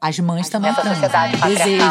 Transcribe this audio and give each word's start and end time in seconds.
As 0.00 0.16
mães 0.20 0.48
também 0.48 0.72
patriarcal, 0.72 1.28
Desejo. 1.48 1.84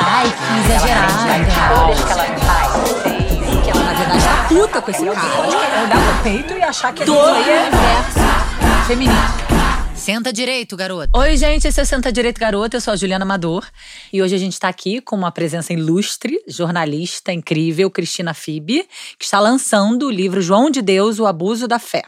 Ai, 0.00 0.24
que 0.24 0.72
exagerada. 0.72 1.36
em 1.36 1.48
escolhas 1.48 2.04
que 2.04 2.12
ela 2.12 2.38
faz. 2.38 3.62
Que 3.62 3.70
ela, 3.70 3.84
na 3.84 3.92
verdade, 3.92 4.24
tá 4.24 4.48
puta 4.48 4.80
com 4.80 4.90
esse 4.90 5.04
cara. 5.04 5.48
olhar 5.48 5.90
pro 5.90 6.22
peito 6.22 6.54
e 6.54 6.62
achar 6.62 6.94
que 6.94 7.02
aí 7.02 7.08
é 7.08 7.12
universo 7.12 8.86
feminino. 8.86 9.52
Senta 9.94 10.32
direito, 10.32 10.74
garoto. 10.78 11.10
Oi, 11.14 11.36
gente, 11.36 11.68
esse 11.68 11.78
é 11.78 11.82
o 11.82 11.86
Senta 11.86 12.10
Direito 12.10 12.40
Garoto. 12.40 12.74
Eu 12.74 12.80
sou 12.80 12.94
a 12.94 12.96
Juliana 12.96 13.24
Amador. 13.26 13.68
E 14.10 14.22
hoje 14.22 14.34
a 14.34 14.38
gente 14.38 14.58
tá 14.58 14.68
aqui 14.68 15.02
com 15.02 15.14
uma 15.14 15.30
presença 15.30 15.74
ilustre, 15.74 16.42
jornalista 16.48 17.34
incrível, 17.34 17.90
Cristina 17.90 18.32
Fibe, 18.32 18.88
que 19.18 19.24
está 19.26 19.38
lançando 19.38 20.06
o 20.06 20.10
livro 20.10 20.40
João 20.40 20.70
de 20.70 20.80
Deus, 20.80 21.20
O 21.20 21.26
Abuso 21.26 21.68
da 21.68 21.78
Fé. 21.78 22.02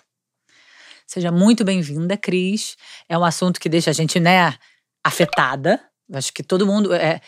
Seja 1.06 1.30
muito 1.30 1.64
bem-vinda, 1.64 2.16
Cris. 2.16 2.76
É 3.08 3.16
um 3.16 3.24
assunto 3.24 3.60
que 3.60 3.68
deixa 3.68 3.90
a 3.90 3.92
gente, 3.94 4.18
né, 4.18 4.54
afetada. 5.04 5.80
Acho 6.12 6.32
que 6.32 6.42
todo 6.42 6.66
mundo. 6.66 6.92
É, 6.94 7.20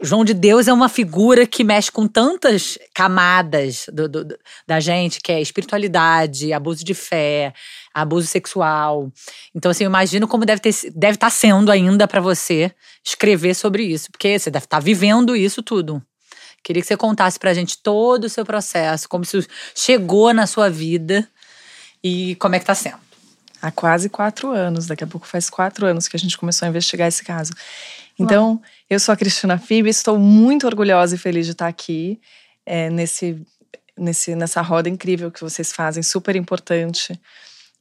João 0.00 0.24
de 0.24 0.32
Deus 0.32 0.68
é 0.68 0.72
uma 0.72 0.88
figura 0.88 1.44
que 1.44 1.64
mexe 1.64 1.90
com 1.90 2.06
tantas 2.06 2.78
camadas 2.94 3.86
do- 3.92 4.08
do- 4.08 4.24
do- 4.24 4.38
da 4.66 4.78
gente, 4.78 5.20
que 5.20 5.32
é 5.32 5.40
espiritualidade, 5.40 6.52
abuso 6.52 6.84
de 6.84 6.94
fé, 6.94 7.52
abuso 7.92 8.28
sexual. 8.28 9.10
Então, 9.54 9.70
assim, 9.70 9.82
eu 9.82 9.88
imagino 9.88 10.28
como 10.28 10.44
deve 10.44 10.60
estar 10.68 10.90
deve 10.94 11.14
estar 11.16 11.30
sendo 11.30 11.72
ainda 11.72 12.06
para 12.06 12.20
você 12.20 12.72
escrever 13.04 13.54
sobre 13.54 13.82
isso, 13.82 14.08
porque 14.12 14.38
você 14.38 14.50
deve 14.50 14.66
estar 14.66 14.78
vivendo 14.80 15.34
isso 15.34 15.62
tudo. 15.62 16.00
Queria 16.62 16.80
que 16.82 16.86
você 16.88 16.96
contasse 16.96 17.38
pra 17.38 17.54
gente 17.54 17.78
todo 17.82 18.24
o 18.24 18.28
seu 18.28 18.44
processo, 18.44 19.08
como 19.08 19.24
isso 19.24 19.44
chegou 19.74 20.32
na 20.32 20.46
sua 20.46 20.68
vida 20.70 21.28
e 22.02 22.36
como 22.36 22.54
é 22.54 22.58
que 22.60 22.64
tá 22.64 22.74
sendo. 22.74 23.05
Há 23.60 23.70
quase 23.70 24.08
quatro 24.08 24.50
anos. 24.50 24.86
Daqui 24.86 25.04
a 25.04 25.06
pouco 25.06 25.26
faz 25.26 25.50
quatro 25.50 25.86
anos 25.86 26.08
que 26.08 26.16
a 26.16 26.18
gente 26.18 26.36
começou 26.36 26.66
a 26.66 26.68
investigar 26.68 27.08
esse 27.08 27.24
caso. 27.24 27.52
Então, 28.18 28.60
eu 28.88 28.98
sou 28.98 29.12
a 29.12 29.16
Cristina 29.16 29.58
Fibe, 29.58 29.90
estou 29.90 30.18
muito 30.18 30.66
orgulhosa 30.66 31.14
e 31.14 31.18
feliz 31.18 31.44
de 31.44 31.52
estar 31.52 31.68
aqui 31.68 32.18
é, 32.64 32.88
nesse, 32.88 33.44
nesse, 33.96 34.34
nessa 34.34 34.62
roda 34.62 34.88
incrível 34.88 35.30
que 35.30 35.40
vocês 35.40 35.72
fazem, 35.72 36.02
super 36.02 36.34
importante. 36.34 37.18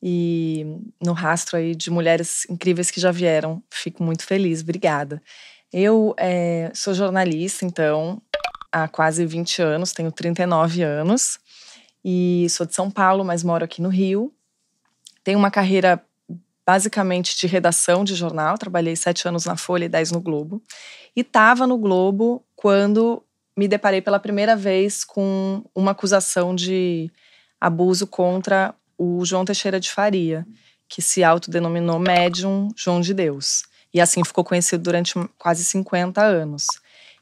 E 0.03 0.65
no 1.01 1.13
rastro 1.13 1.57
aí 1.57 1.73
de 1.73 1.89
mulheres 1.89 2.45
incríveis 2.49 2.91
que 2.91 2.99
já 2.99 3.11
vieram. 3.11 3.63
Fico 3.71 4.03
muito 4.03 4.23
feliz, 4.23 4.61
obrigada. 4.61 5.21
Eu 5.71 6.13
é, 6.17 6.69
sou 6.73 6.93
jornalista, 6.93 7.65
então, 7.65 8.21
há 8.71 8.87
quase 8.87 9.25
20 9.25 9.61
anos, 9.61 9.93
tenho 9.93 10.11
39 10.11 10.83
anos. 10.83 11.39
E 12.03 12.45
sou 12.49 12.65
de 12.65 12.75
São 12.75 12.91
Paulo, 12.91 13.23
mas 13.23 13.43
moro 13.43 13.63
aqui 13.63 13.81
no 13.81 13.89
Rio. 13.89 14.31
Tenho 15.25 15.39
uma 15.39 15.49
carreira 15.49 16.01
basicamente 16.65 17.35
de 17.35 17.47
redação 17.47 18.03
de 18.03 18.13
jornal. 18.13 18.59
Trabalhei 18.59 18.95
sete 18.95 19.27
anos 19.27 19.43
na 19.43 19.57
Folha 19.57 19.85
e 19.85 19.89
dez 19.89 20.11
no 20.11 20.21
Globo. 20.21 20.61
E 21.15 21.21
estava 21.21 21.65
no 21.65 21.79
Globo 21.79 22.45
quando 22.55 23.23
me 23.57 23.67
deparei 23.67 24.01
pela 24.01 24.19
primeira 24.19 24.55
vez 24.55 25.03
com 25.03 25.63
uma 25.73 25.91
acusação 25.91 26.53
de 26.53 27.11
abuso 27.59 28.05
contra 28.05 28.75
o 28.97 29.25
João 29.25 29.43
Teixeira 29.43 29.79
de 29.79 29.89
Faria, 29.89 30.45
que 30.87 31.01
se 31.01 31.23
autodenominou 31.23 31.97
médium 31.97 32.69
João 32.75 33.01
de 33.01 33.11
Deus. 33.11 33.63
E 33.91 33.99
assim 33.99 34.23
ficou 34.23 34.43
conhecido 34.43 34.83
durante 34.83 35.15
quase 35.39 35.65
50 35.65 36.21
anos. 36.21 36.67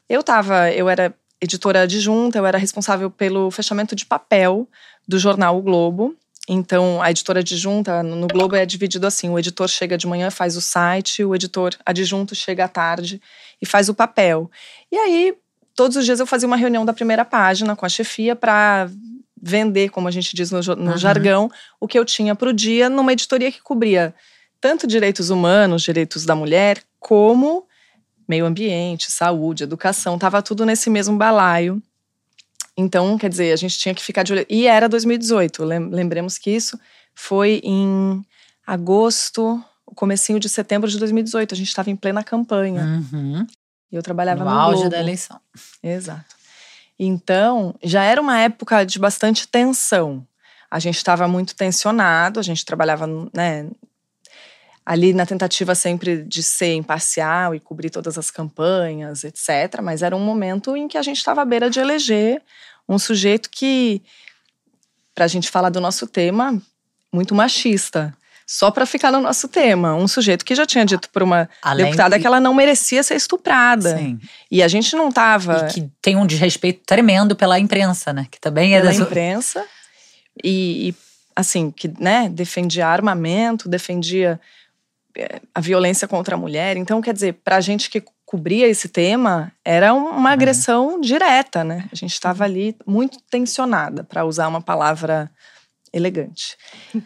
Eu 0.06 0.22
tava, 0.22 0.70
eu 0.72 0.90
era 0.90 1.14
editora 1.40 1.82
adjunta, 1.82 2.36
eu 2.36 2.44
era 2.44 2.58
responsável 2.58 3.10
pelo 3.10 3.50
fechamento 3.50 3.96
de 3.96 4.04
papel 4.04 4.68
do 5.08 5.18
jornal 5.18 5.56
O 5.56 5.62
Globo. 5.62 6.14
Então, 6.48 7.00
a 7.00 7.10
editora 7.10 7.40
adjunta 7.40 8.02
no 8.02 8.26
Globo 8.26 8.54
é 8.54 8.66
dividido 8.66 9.06
assim: 9.06 9.30
o 9.30 9.38
editor 9.38 9.68
chega 9.68 9.96
de 9.96 10.06
manhã, 10.06 10.30
faz 10.30 10.56
o 10.56 10.60
site, 10.60 11.24
o 11.24 11.34
editor 11.34 11.74
adjunto 11.84 12.34
chega 12.34 12.64
à 12.64 12.68
tarde 12.68 13.20
e 13.60 13.66
faz 13.66 13.88
o 13.88 13.94
papel. 13.94 14.50
E 14.92 14.96
aí, 14.96 15.34
todos 15.74 15.96
os 15.96 16.04
dias 16.04 16.20
eu 16.20 16.26
fazia 16.26 16.46
uma 16.46 16.56
reunião 16.56 16.84
da 16.84 16.92
primeira 16.92 17.24
página 17.24 17.74
com 17.74 17.86
a 17.86 17.88
chefia 17.88 18.36
para 18.36 18.90
vender, 19.40 19.90
como 19.90 20.08
a 20.08 20.10
gente 20.10 20.34
diz 20.34 20.50
no, 20.50 20.60
no 20.76 20.92
Uhum. 20.92 20.96
jargão, 20.98 21.50
o 21.80 21.86
que 21.86 21.98
eu 21.98 22.04
tinha 22.04 22.34
para 22.34 22.48
o 22.48 22.52
dia 22.52 22.88
numa 22.88 23.12
editoria 23.12 23.50
que 23.52 23.62
cobria 23.62 24.14
tanto 24.60 24.86
direitos 24.86 25.28
humanos, 25.28 25.82
direitos 25.82 26.24
da 26.24 26.34
mulher, 26.34 26.82
como 26.98 27.66
meio 28.26 28.46
ambiente, 28.46 29.12
saúde, 29.12 29.64
educação, 29.64 30.18
tava 30.18 30.40
tudo 30.40 30.64
nesse 30.64 30.88
mesmo 30.88 31.16
balaio. 31.18 31.82
Então, 32.76 33.16
quer 33.18 33.28
dizer, 33.30 33.52
a 33.52 33.56
gente 33.56 33.78
tinha 33.78 33.94
que 33.94 34.02
ficar 34.02 34.22
de 34.24 34.32
olho. 34.32 34.46
E 34.48 34.66
era 34.66 34.88
2018, 34.88 35.64
lem- 35.64 35.88
lembremos 35.90 36.38
que 36.38 36.50
isso 36.50 36.78
foi 37.14 37.60
em 37.62 38.24
agosto, 38.66 39.62
o 39.86 39.94
comecinho 39.94 40.40
de 40.40 40.48
setembro 40.48 40.90
de 40.90 40.98
2018. 40.98 41.54
A 41.54 41.56
gente 41.56 41.68
estava 41.68 41.90
em 41.90 41.96
plena 41.96 42.22
campanha. 42.24 42.82
Uhum. 43.12 43.46
E 43.92 43.96
eu 43.96 44.02
trabalhava 44.02 44.44
No 44.44 44.50
no, 44.50 44.56
auge 44.56 44.76
Globo. 44.80 44.90
da 44.90 44.98
eleição. 45.00 45.40
Exato. 45.82 46.34
Então, 46.98 47.74
já 47.82 48.02
era 48.02 48.20
uma 48.20 48.38
época 48.40 48.84
de 48.84 48.98
bastante 48.98 49.46
tensão. 49.48 50.26
A 50.70 50.78
gente 50.78 50.96
estava 50.96 51.28
muito 51.28 51.54
tensionado, 51.54 52.40
a 52.40 52.42
gente 52.42 52.64
trabalhava, 52.64 53.06
né, 53.32 53.68
ali 54.86 55.12
na 55.14 55.24
tentativa 55.24 55.74
sempre 55.74 56.22
de 56.24 56.42
ser 56.42 56.74
imparcial 56.74 57.54
e 57.54 57.60
cobrir 57.60 57.90
todas 57.90 58.18
as 58.18 58.30
campanhas, 58.30 59.24
etc. 59.24 59.80
Mas 59.82 60.02
era 60.02 60.14
um 60.14 60.20
momento 60.20 60.76
em 60.76 60.86
que 60.88 60.98
a 60.98 61.02
gente 61.02 61.16
estava 61.16 61.42
à 61.42 61.44
beira 61.44 61.70
de 61.70 61.80
eleger 61.80 62.42
um 62.88 62.98
sujeito 62.98 63.48
que, 63.50 64.02
para 65.14 65.24
a 65.24 65.28
gente 65.28 65.50
falar 65.50 65.70
do 65.70 65.80
nosso 65.80 66.06
tema, 66.06 66.60
muito 67.12 67.34
machista. 67.34 68.14
Só 68.46 68.70
para 68.70 68.84
ficar 68.84 69.10
no 69.10 69.22
nosso 69.22 69.48
tema, 69.48 69.94
um 69.94 70.06
sujeito 70.06 70.44
que 70.44 70.54
já 70.54 70.66
tinha 70.66 70.84
dito 70.84 71.08
para 71.08 71.24
uma 71.24 71.48
Além 71.62 71.86
deputada 71.86 72.16
que- 72.16 72.20
que 72.20 72.26
ela 72.26 72.38
não 72.38 72.52
merecia 72.52 73.02
ser 73.02 73.14
estuprada. 73.14 73.96
Sim. 73.96 74.20
E 74.50 74.62
a 74.62 74.68
gente 74.68 74.94
não 74.94 75.08
estava 75.08 75.66
E 75.66 75.72
que 75.72 75.90
tem 76.02 76.14
um 76.14 76.26
desrespeito 76.26 76.82
tremendo 76.84 77.34
pela 77.34 77.58
imprensa, 77.58 78.12
né? 78.12 78.26
Que 78.30 78.38
também 78.38 78.74
é 78.74 78.80
pela 78.80 78.90
da 78.90 78.96
sua- 78.98 79.06
imprensa 79.06 79.64
e, 80.44 80.90
e, 80.90 80.94
assim 81.34 81.70
que 81.70 81.88
né 81.98 82.28
defendia 82.28 82.86
armamento 82.86 83.66
defendia 83.66 84.38
a 85.54 85.60
violência 85.60 86.08
contra 86.08 86.34
a 86.34 86.38
mulher. 86.38 86.76
Então 86.76 87.00
quer 87.00 87.14
dizer 87.14 87.34
para 87.44 87.56
a 87.56 87.60
gente 87.60 87.88
que 87.90 88.02
cobria 88.26 88.66
esse 88.66 88.88
tema 88.88 89.52
era 89.64 89.94
um- 89.94 90.08
uma 90.10 90.30
agressão 90.30 91.00
direta 91.00 91.62
né? 91.62 91.88
A 91.92 91.94
gente 91.94 92.12
estava 92.12 92.44
ali 92.44 92.76
muito 92.86 93.18
tensionada 93.30 94.02
para 94.02 94.24
usar 94.24 94.48
uma 94.48 94.60
palavra 94.60 95.30
elegante. 95.92 96.56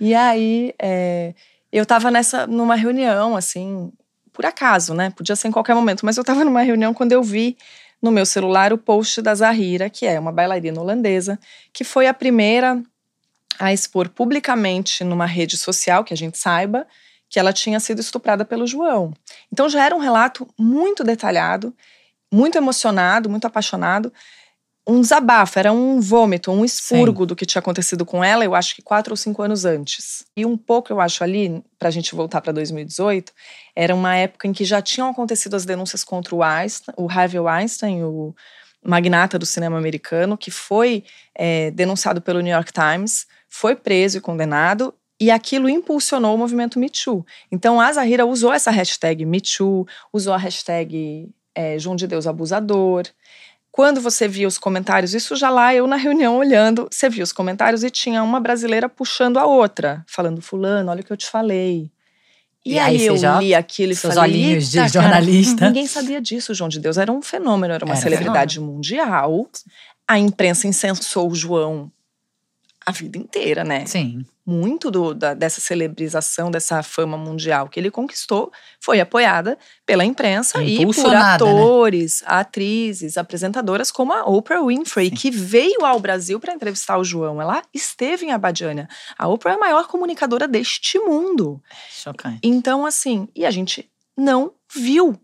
E 0.00 0.14
aí 0.14 0.74
eh, 0.80 1.34
eu 1.70 1.82
estava 1.82 2.10
nessa 2.10 2.46
numa 2.46 2.74
reunião 2.74 3.36
assim 3.36 3.92
por 4.32 4.46
acaso 4.46 4.94
né? 4.94 5.10
Podia 5.10 5.36
ser 5.36 5.48
em 5.48 5.52
qualquer 5.52 5.74
momento 5.74 6.06
mas 6.06 6.16
eu 6.16 6.22
estava 6.22 6.44
numa 6.44 6.62
reunião 6.62 6.94
quando 6.94 7.12
eu 7.12 7.22
vi 7.22 7.56
no 8.00 8.10
meu 8.12 8.24
celular 8.24 8.72
o 8.72 8.78
post 8.78 9.20
da 9.20 9.34
Zahira, 9.34 9.90
que 9.90 10.06
é 10.06 10.20
uma 10.20 10.30
bailarina 10.30 10.80
holandesa, 10.80 11.36
que 11.72 11.82
foi 11.82 12.06
a 12.06 12.14
primeira 12.14 12.80
a 13.58 13.72
expor 13.72 14.08
publicamente 14.08 15.02
numa 15.02 15.26
rede 15.26 15.56
social, 15.56 16.04
que 16.04 16.14
a 16.14 16.16
gente 16.16 16.38
saiba, 16.38 16.86
que 17.28 17.38
ela 17.38 17.52
tinha 17.52 17.78
sido 17.80 18.00
estuprada 18.00 18.44
pelo 18.44 18.66
João. 18.66 19.12
Então 19.52 19.68
já 19.68 19.84
era 19.84 19.94
um 19.94 19.98
relato 19.98 20.48
muito 20.58 21.04
detalhado, 21.04 21.74
muito 22.32 22.56
emocionado, 22.56 23.28
muito 23.28 23.46
apaixonado. 23.46 24.12
Um 24.86 25.02
desabafo, 25.02 25.58
era 25.58 25.70
um 25.70 26.00
vômito, 26.00 26.50
um 26.50 26.64
expurgo 26.64 27.26
do 27.26 27.36
que 27.36 27.44
tinha 27.44 27.60
acontecido 27.60 28.06
com 28.06 28.24
ela, 28.24 28.42
eu 28.42 28.54
acho 28.54 28.74
que 28.74 28.80
quatro 28.80 29.12
ou 29.12 29.16
cinco 29.18 29.42
anos 29.42 29.66
antes. 29.66 30.24
E 30.34 30.46
um 30.46 30.56
pouco, 30.56 30.90
eu 30.90 30.98
acho, 30.98 31.22
ali, 31.22 31.62
para 31.78 31.88
a 31.88 31.90
gente 31.90 32.14
voltar 32.14 32.40
para 32.40 32.54
2018, 32.54 33.30
era 33.76 33.94
uma 33.94 34.16
época 34.16 34.48
em 34.48 34.52
que 34.52 34.64
já 34.64 34.80
tinham 34.80 35.10
acontecido 35.10 35.54
as 35.54 35.66
denúncias 35.66 36.02
contra 36.02 36.34
o 36.34 36.42
Einstein, 36.42 36.94
o 36.96 37.06
Harvey 37.06 37.38
Weinstein, 37.38 38.02
o 38.02 38.34
magnata 38.82 39.38
do 39.38 39.44
cinema 39.44 39.76
americano, 39.76 40.38
que 40.38 40.50
foi 40.50 41.04
é, 41.34 41.70
denunciado 41.72 42.22
pelo 42.22 42.40
New 42.40 42.54
York 42.54 42.72
Times, 42.72 43.26
foi 43.46 43.76
preso 43.76 44.16
e 44.16 44.20
condenado, 44.22 44.94
e 45.20 45.30
aquilo 45.30 45.68
impulsionou 45.68 46.34
o 46.34 46.38
movimento 46.38 46.78
Me 46.78 46.88
Too. 46.90 47.24
Então 47.50 47.80
a 47.80 47.92
Zahira 47.92 48.24
usou 48.26 48.52
essa 48.52 48.70
hashtag 48.70 49.24
Me 49.24 49.40
Too, 49.40 49.86
usou 50.12 50.32
a 50.32 50.36
hashtag 50.38 51.28
é, 51.54 51.78
João 51.78 51.96
de 51.96 52.06
Deus 52.06 52.26
Abusador. 52.26 53.04
Quando 53.70 54.00
você 54.00 54.26
via 54.26 54.48
os 54.48 54.58
comentários, 54.58 55.14
isso 55.14 55.36
já 55.36 55.50
lá 55.50 55.74
eu 55.74 55.86
na 55.86 55.96
reunião 55.96 56.36
olhando, 56.36 56.88
você 56.90 57.08
via 57.08 57.22
os 57.22 57.32
comentários 57.32 57.84
e 57.84 57.90
tinha 57.90 58.22
uma 58.22 58.40
brasileira 58.40 58.88
puxando 58.88 59.36
a 59.38 59.46
outra, 59.46 60.04
falando: 60.08 60.40
Fulano, 60.40 60.90
olha 60.90 61.00
o 61.00 61.04
que 61.04 61.12
eu 61.12 61.16
te 61.16 61.26
falei. 61.26 61.90
E, 62.66 62.72
E 62.74 62.78
aí, 62.78 62.96
aí 62.96 63.06
eu 63.06 63.16
já- 63.16 63.38
li 63.38 63.54
aquilo 63.54 63.92
e 63.92 63.96
seus 63.96 64.14
falei, 64.14 64.32
olhinhos 64.32 64.70
de 64.70 64.78
"Eita, 64.78 64.92
cara, 64.92 65.02
jornalista." 65.04 65.66
ninguém 65.66 65.86
sabia 65.86 66.20
disso, 66.20 66.52
João 66.54 66.68
de 66.68 66.80
Deus. 66.80 66.98
Era 66.98 67.10
um 67.12 67.22
fenômeno, 67.22 67.72
era 67.72 67.84
uma 67.84 67.94
Era 67.94 68.02
celebridade 68.02 68.60
mundial. 68.60 69.48
A 70.08 70.18
imprensa 70.18 70.66
incensou 70.66 71.30
o 71.30 71.34
João 71.34 71.90
a 72.84 72.90
vida 72.90 73.16
inteira, 73.18 73.62
né? 73.64 73.84
Sim. 73.86 74.24
Muito 74.50 74.90
do- 74.90 75.12
da- 75.12 75.34
dessa 75.34 75.60
celebrização, 75.60 76.50
dessa 76.50 76.82
fama 76.82 77.18
mundial 77.18 77.68
que 77.68 77.78
ele 77.78 77.90
conquistou 77.90 78.50
foi 78.80 78.98
apoiada 78.98 79.58
pela 79.84 80.06
imprensa 80.06 80.62
e 80.62 80.86
por 80.86 80.96
né? 81.10 81.16
atores, 81.16 82.22
atrizes, 82.24 83.18
apresentadoras 83.18 83.90
como 83.90 84.10
a 84.12 84.22
Oprah 84.24 84.62
Winfrey, 84.64 85.10
Sim. 85.10 85.14
que 85.14 85.30
veio 85.30 85.84
ao 85.84 86.00
Brasil 86.00 86.40
para 86.40 86.54
entrevistar 86.54 86.96
o 86.96 87.04
João. 87.04 87.42
Ela 87.42 87.62
esteve 87.74 88.24
em 88.24 88.32
Abadiânia. 88.32 88.88
A 89.18 89.28
Oprah 89.28 89.52
é 89.52 89.56
a 89.56 89.58
maior 89.60 89.86
comunicadora 89.86 90.48
deste 90.48 90.98
mundo. 90.98 91.62
Chocante. 91.90 92.40
Então, 92.42 92.86
assim, 92.86 93.28
e 93.36 93.44
a 93.44 93.50
gente 93.50 93.90
não 94.16 94.52
viu 94.74 95.18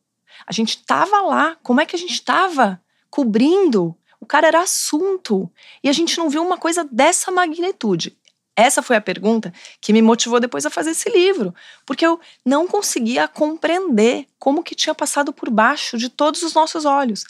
A 0.46 0.52
gente 0.52 0.84
tava 0.84 1.22
lá. 1.22 1.56
Como 1.62 1.80
é 1.80 1.86
que 1.86 1.96
a 1.96 1.98
gente 1.98 2.20
tava 2.22 2.78
cobrindo? 3.08 3.96
O 4.20 4.26
cara 4.26 4.48
era 4.48 4.60
assunto. 4.60 5.50
E 5.82 5.88
a 5.88 5.92
gente 5.92 6.18
não 6.18 6.28
viu 6.28 6.42
uma 6.42 6.58
coisa 6.58 6.86
dessa 6.90 7.30
magnitude. 7.30 8.16
Essa 8.56 8.82
foi 8.82 8.94
a 8.94 9.00
pergunta 9.00 9.52
que 9.80 9.92
me 9.92 10.00
motivou 10.00 10.38
depois 10.38 10.64
a 10.64 10.70
fazer 10.70 10.90
esse 10.90 11.10
livro, 11.10 11.52
porque 11.84 12.06
eu 12.06 12.20
não 12.44 12.68
conseguia 12.68 13.26
compreender 13.26 14.26
como 14.38 14.62
que 14.62 14.76
tinha 14.76 14.94
passado 14.94 15.32
por 15.32 15.50
baixo 15.50 15.98
de 15.98 16.08
todos 16.08 16.42
os 16.42 16.54
nossos 16.54 16.84
olhos. 16.84 17.24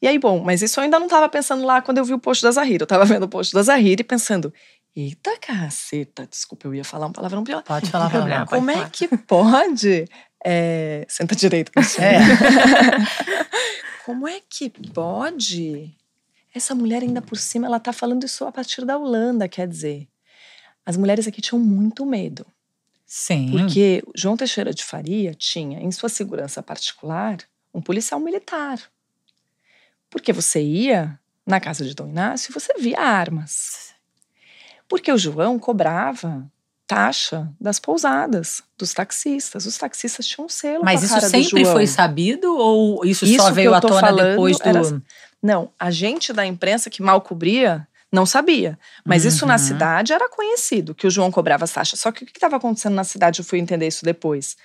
E 0.00 0.06
aí, 0.06 0.18
bom, 0.18 0.40
mas 0.44 0.62
isso 0.62 0.78
eu 0.78 0.84
ainda 0.84 0.98
não 0.98 1.06
estava 1.06 1.28
pensando 1.28 1.64
lá 1.64 1.82
quando 1.82 1.98
eu 1.98 2.04
vi 2.04 2.14
o 2.14 2.18
post 2.18 2.44
da 2.44 2.52
Zahira. 2.52 2.82
Eu 2.82 2.84
estava 2.84 3.04
vendo 3.04 3.24
o 3.24 3.28
post 3.28 3.52
da 3.52 3.62
Zahira 3.62 4.02
e 4.02 4.04
pensando, 4.04 4.54
eita 4.94 5.36
caceta, 5.38 6.28
desculpa, 6.30 6.68
eu 6.68 6.74
ia 6.74 6.84
falar 6.84 7.06
um 7.06 7.12
palavrão 7.12 7.42
pior. 7.42 7.64
Pode 7.64 7.90
falar 7.90 8.08
problema. 8.08 8.46
Como 8.46 8.70
é 8.70 8.88
que 8.88 9.08
pode? 9.08 10.04
É, 10.44 11.04
senta 11.08 11.34
direito, 11.34 11.72
é. 11.98 12.18
Como 14.06 14.28
é 14.28 14.40
que 14.48 14.70
pode? 14.94 15.92
Essa 16.54 16.72
mulher 16.76 17.02
ainda 17.02 17.20
por 17.20 17.36
cima, 17.36 17.66
ela 17.66 17.80
tá 17.80 17.92
falando 17.92 18.24
isso 18.24 18.44
a 18.44 18.52
partir 18.52 18.84
da 18.84 18.96
Holanda, 18.96 19.48
quer 19.48 19.66
dizer 19.66 20.06
as 20.88 20.96
mulheres 20.96 21.28
aqui 21.28 21.42
tinham 21.42 21.60
muito 21.60 22.06
medo. 22.06 22.46
Sim. 23.04 23.50
Porque 23.50 24.02
João 24.16 24.38
Teixeira 24.38 24.72
de 24.72 24.82
Faria 24.82 25.34
tinha, 25.34 25.80
em 25.80 25.92
sua 25.92 26.08
segurança 26.08 26.62
particular, 26.62 27.36
um 27.74 27.82
policial 27.82 28.18
militar. 28.18 28.80
Porque 30.08 30.32
você 30.32 30.62
ia 30.62 31.20
na 31.44 31.60
casa 31.60 31.84
de 31.84 31.94
Dom 31.94 32.08
Inácio 32.08 32.50
e 32.50 32.54
você 32.54 32.72
via 32.78 32.98
armas. 32.98 33.90
Porque 34.88 35.12
o 35.12 35.18
João 35.18 35.58
cobrava 35.58 36.50
taxa 36.86 37.52
das 37.60 37.78
pousadas, 37.78 38.62
dos 38.78 38.94
taxistas. 38.94 39.66
Os 39.66 39.76
taxistas 39.76 40.26
tinham 40.26 40.46
um 40.46 40.48
selo. 40.48 40.86
Mas 40.86 41.02
isso 41.02 41.20
sempre 41.20 41.66
foi 41.66 41.86
sabido 41.86 42.56
ou 42.56 43.04
isso, 43.04 43.26
isso 43.26 43.42
só 43.42 43.50
veio 43.50 43.74
à 43.74 43.80
tona 43.82 44.10
depois 44.10 44.56
do. 44.58 44.66
Era... 44.66 45.02
Não, 45.42 45.70
a 45.78 45.90
gente 45.90 46.32
da 46.32 46.46
imprensa 46.46 46.88
que 46.88 47.02
mal 47.02 47.20
cobria 47.20 47.86
não 48.12 48.24
sabia. 48.26 48.78
Mas 49.04 49.22
uhum. 49.22 49.28
isso 49.28 49.46
na 49.46 49.54
uhum. 49.54 49.58
cidade 49.58 50.12
era 50.12 50.28
conhecido, 50.28 50.94
que 50.94 51.06
o 51.06 51.10
João 51.10 51.30
cobrava 51.30 51.64
as 51.64 51.72
taxas. 51.72 52.00
Só 52.00 52.10
que 52.10 52.24
o 52.24 52.26
que 52.26 52.32
estava 52.32 52.56
acontecendo 52.56 52.94
na 52.94 53.04
cidade, 53.04 53.40
eu 53.40 53.44
fui 53.44 53.58
entender 53.58 53.86
isso 53.86 54.04
depois. 54.04 54.56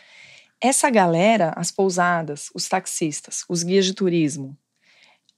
Essa 0.62 0.90
galera, 0.90 1.54
as 1.56 1.72
pousadas, 1.72 2.50
os 2.54 2.68
taxistas, 2.70 3.44
os 3.50 3.64
guias 3.64 3.86
de 3.86 3.94
turismo, 3.94 4.58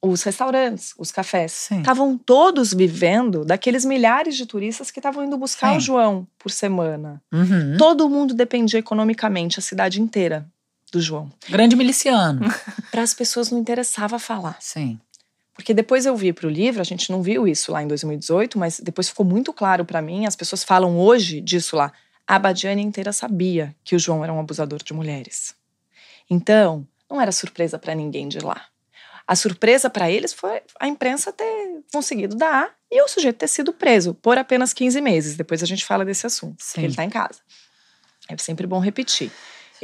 os 0.01 0.21
restaurantes, 0.21 0.93
os 0.99 1.11
cafés, 1.11 1.69
estavam 1.71 2.15
todos 2.15 2.73
vivendo 2.73 3.43
daqueles 3.43 3.83
milhares 3.83 4.35
de 4.35 4.45
turistas 4.45 4.91
que 4.91 4.99
estavam 4.99 5.25
indo 5.25 5.37
buscar 5.37 5.71
Sim. 5.71 5.77
o 5.77 5.79
João 5.79 6.27
por 6.37 6.51
semana. 6.51 7.21
Uhum. 7.33 7.75
Todo 7.77 8.09
mundo 8.09 8.33
dependia 8.33 8.79
economicamente, 8.79 9.57
a 9.57 9.63
cidade 9.63 9.99
inteira 9.99 10.47
do 10.91 11.01
João. 11.01 11.31
Grande 11.49 11.75
miliciano. 11.75 12.41
Para 12.91 13.01
as 13.01 13.13
pessoas 13.13 13.49
não 13.49 13.59
interessava 13.59 14.19
falar. 14.19 14.57
Sim. 14.59 14.99
Porque 15.55 15.73
depois 15.73 16.05
eu 16.05 16.15
vi 16.17 16.33
para 16.33 16.47
o 16.47 16.49
livro, 16.49 16.81
a 16.81 16.83
gente 16.83 17.09
não 17.09 17.23
viu 17.23 17.47
isso 17.47 17.71
lá 17.71 17.81
em 17.81 17.87
2018, 17.87 18.59
mas 18.59 18.79
depois 18.81 19.07
ficou 19.07 19.25
muito 19.25 19.53
claro 19.53 19.85
para 19.85 20.01
mim, 20.01 20.25
as 20.25 20.35
pessoas 20.35 20.63
falam 20.63 20.99
hoje 20.99 21.39
disso 21.39 21.77
lá. 21.77 21.93
A 22.27 22.37
Badiane 22.37 22.81
inteira 22.81 23.13
sabia 23.13 23.73
que 23.83 23.95
o 23.95 23.99
João 23.99 24.21
era 24.21 24.33
um 24.33 24.39
abusador 24.39 24.83
de 24.83 24.93
mulheres. 24.93 25.55
Então, 26.29 26.85
não 27.09 27.21
era 27.21 27.31
surpresa 27.31 27.79
para 27.79 27.95
ninguém 27.95 28.27
de 28.27 28.39
lá. 28.39 28.65
A 29.25 29.35
surpresa 29.35 29.89
para 29.89 30.11
eles 30.11 30.33
foi 30.33 30.61
a 30.79 30.87
imprensa 30.87 31.31
ter 31.31 31.83
conseguido 31.91 32.35
dar 32.35 32.75
e 32.91 33.01
o 33.01 33.07
sujeito 33.07 33.37
ter 33.37 33.47
sido 33.47 33.71
preso 33.71 34.13
por 34.13 34.37
apenas 34.37 34.73
15 34.73 34.99
meses. 35.01 35.37
Depois 35.37 35.63
a 35.63 35.65
gente 35.65 35.85
fala 35.85 36.03
desse 36.03 36.27
assunto, 36.27 36.57
Sim. 36.59 36.81
ele 36.81 36.89
está 36.89 37.03
em 37.03 37.09
casa. 37.09 37.39
É 38.27 38.37
sempre 38.37 38.67
bom 38.67 38.79
repetir. 38.79 39.31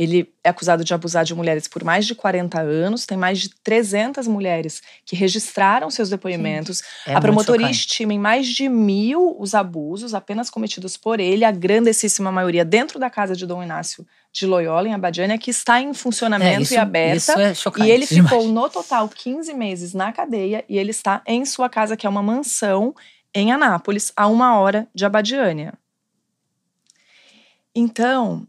Ele 0.02 0.34
é 0.44 0.50
acusado 0.50 0.84
de 0.84 0.96
abusar 0.96 1.24
de 1.24 1.36
mulheres 1.36 1.68
por 1.68 1.84
mais 1.84 2.08
de 2.08 2.16
40 2.16 2.60
anos, 2.60 3.06
tem 3.06 3.16
mais 3.16 3.40
de 3.40 3.50
300 3.64 4.26
mulheres 4.28 4.82
que 5.06 5.16
registraram 5.16 5.92
seus 5.92 6.10
depoimentos. 6.10 6.82
É 7.06 7.14
a 7.14 7.22
promotoria 7.22 7.70
estima 7.70 8.12
em 8.12 8.18
mais 8.18 8.48
de 8.48 8.68
mil 8.68 9.36
os 9.40 9.54
abusos 9.54 10.16
apenas 10.16 10.50
cometidos 10.50 10.98
por 10.98 11.20
ele, 11.20 11.46
a 11.46 11.52
grandessíssima 11.52 12.32
maioria 12.32 12.66
dentro 12.66 12.98
da 12.98 13.12
casa 13.12 13.36
de 13.36 13.46
Dom 13.46 13.62
Inácio 13.62 14.04
de 14.34 14.48
Loyola, 14.48 14.88
em 14.88 14.94
Abadiânia, 14.94 15.38
que 15.38 15.52
está 15.52 15.80
em 15.80 15.94
funcionamento 15.94 16.62
é, 16.62 16.64
isso, 16.64 16.74
e 16.74 16.78
aberta. 16.78 17.18
Isso 17.18 17.40
é 17.40 17.54
chocante, 17.54 17.88
e 17.88 17.92
ele 17.92 18.08
demais. 18.08 18.30
ficou, 18.32 18.48
no 18.48 18.70
total, 18.70 19.08
15 19.08 19.54
meses 19.54 19.94
na 19.94 20.12
cadeia 20.12 20.66
e 20.68 20.80
ele 20.80 20.90
está 20.90 21.22
em 21.28 21.46
sua 21.46 21.70
casa, 21.70 21.96
que 21.96 22.08
é 22.08 22.10
uma 22.10 22.24
mansão 22.24 22.96
em 23.36 23.52
Anápolis, 23.52 24.12
a 24.16 24.26
uma 24.26 24.58
hora 24.58 24.88
de 24.96 25.06
Abadiânia. 25.06 25.74
Então, 27.76 28.48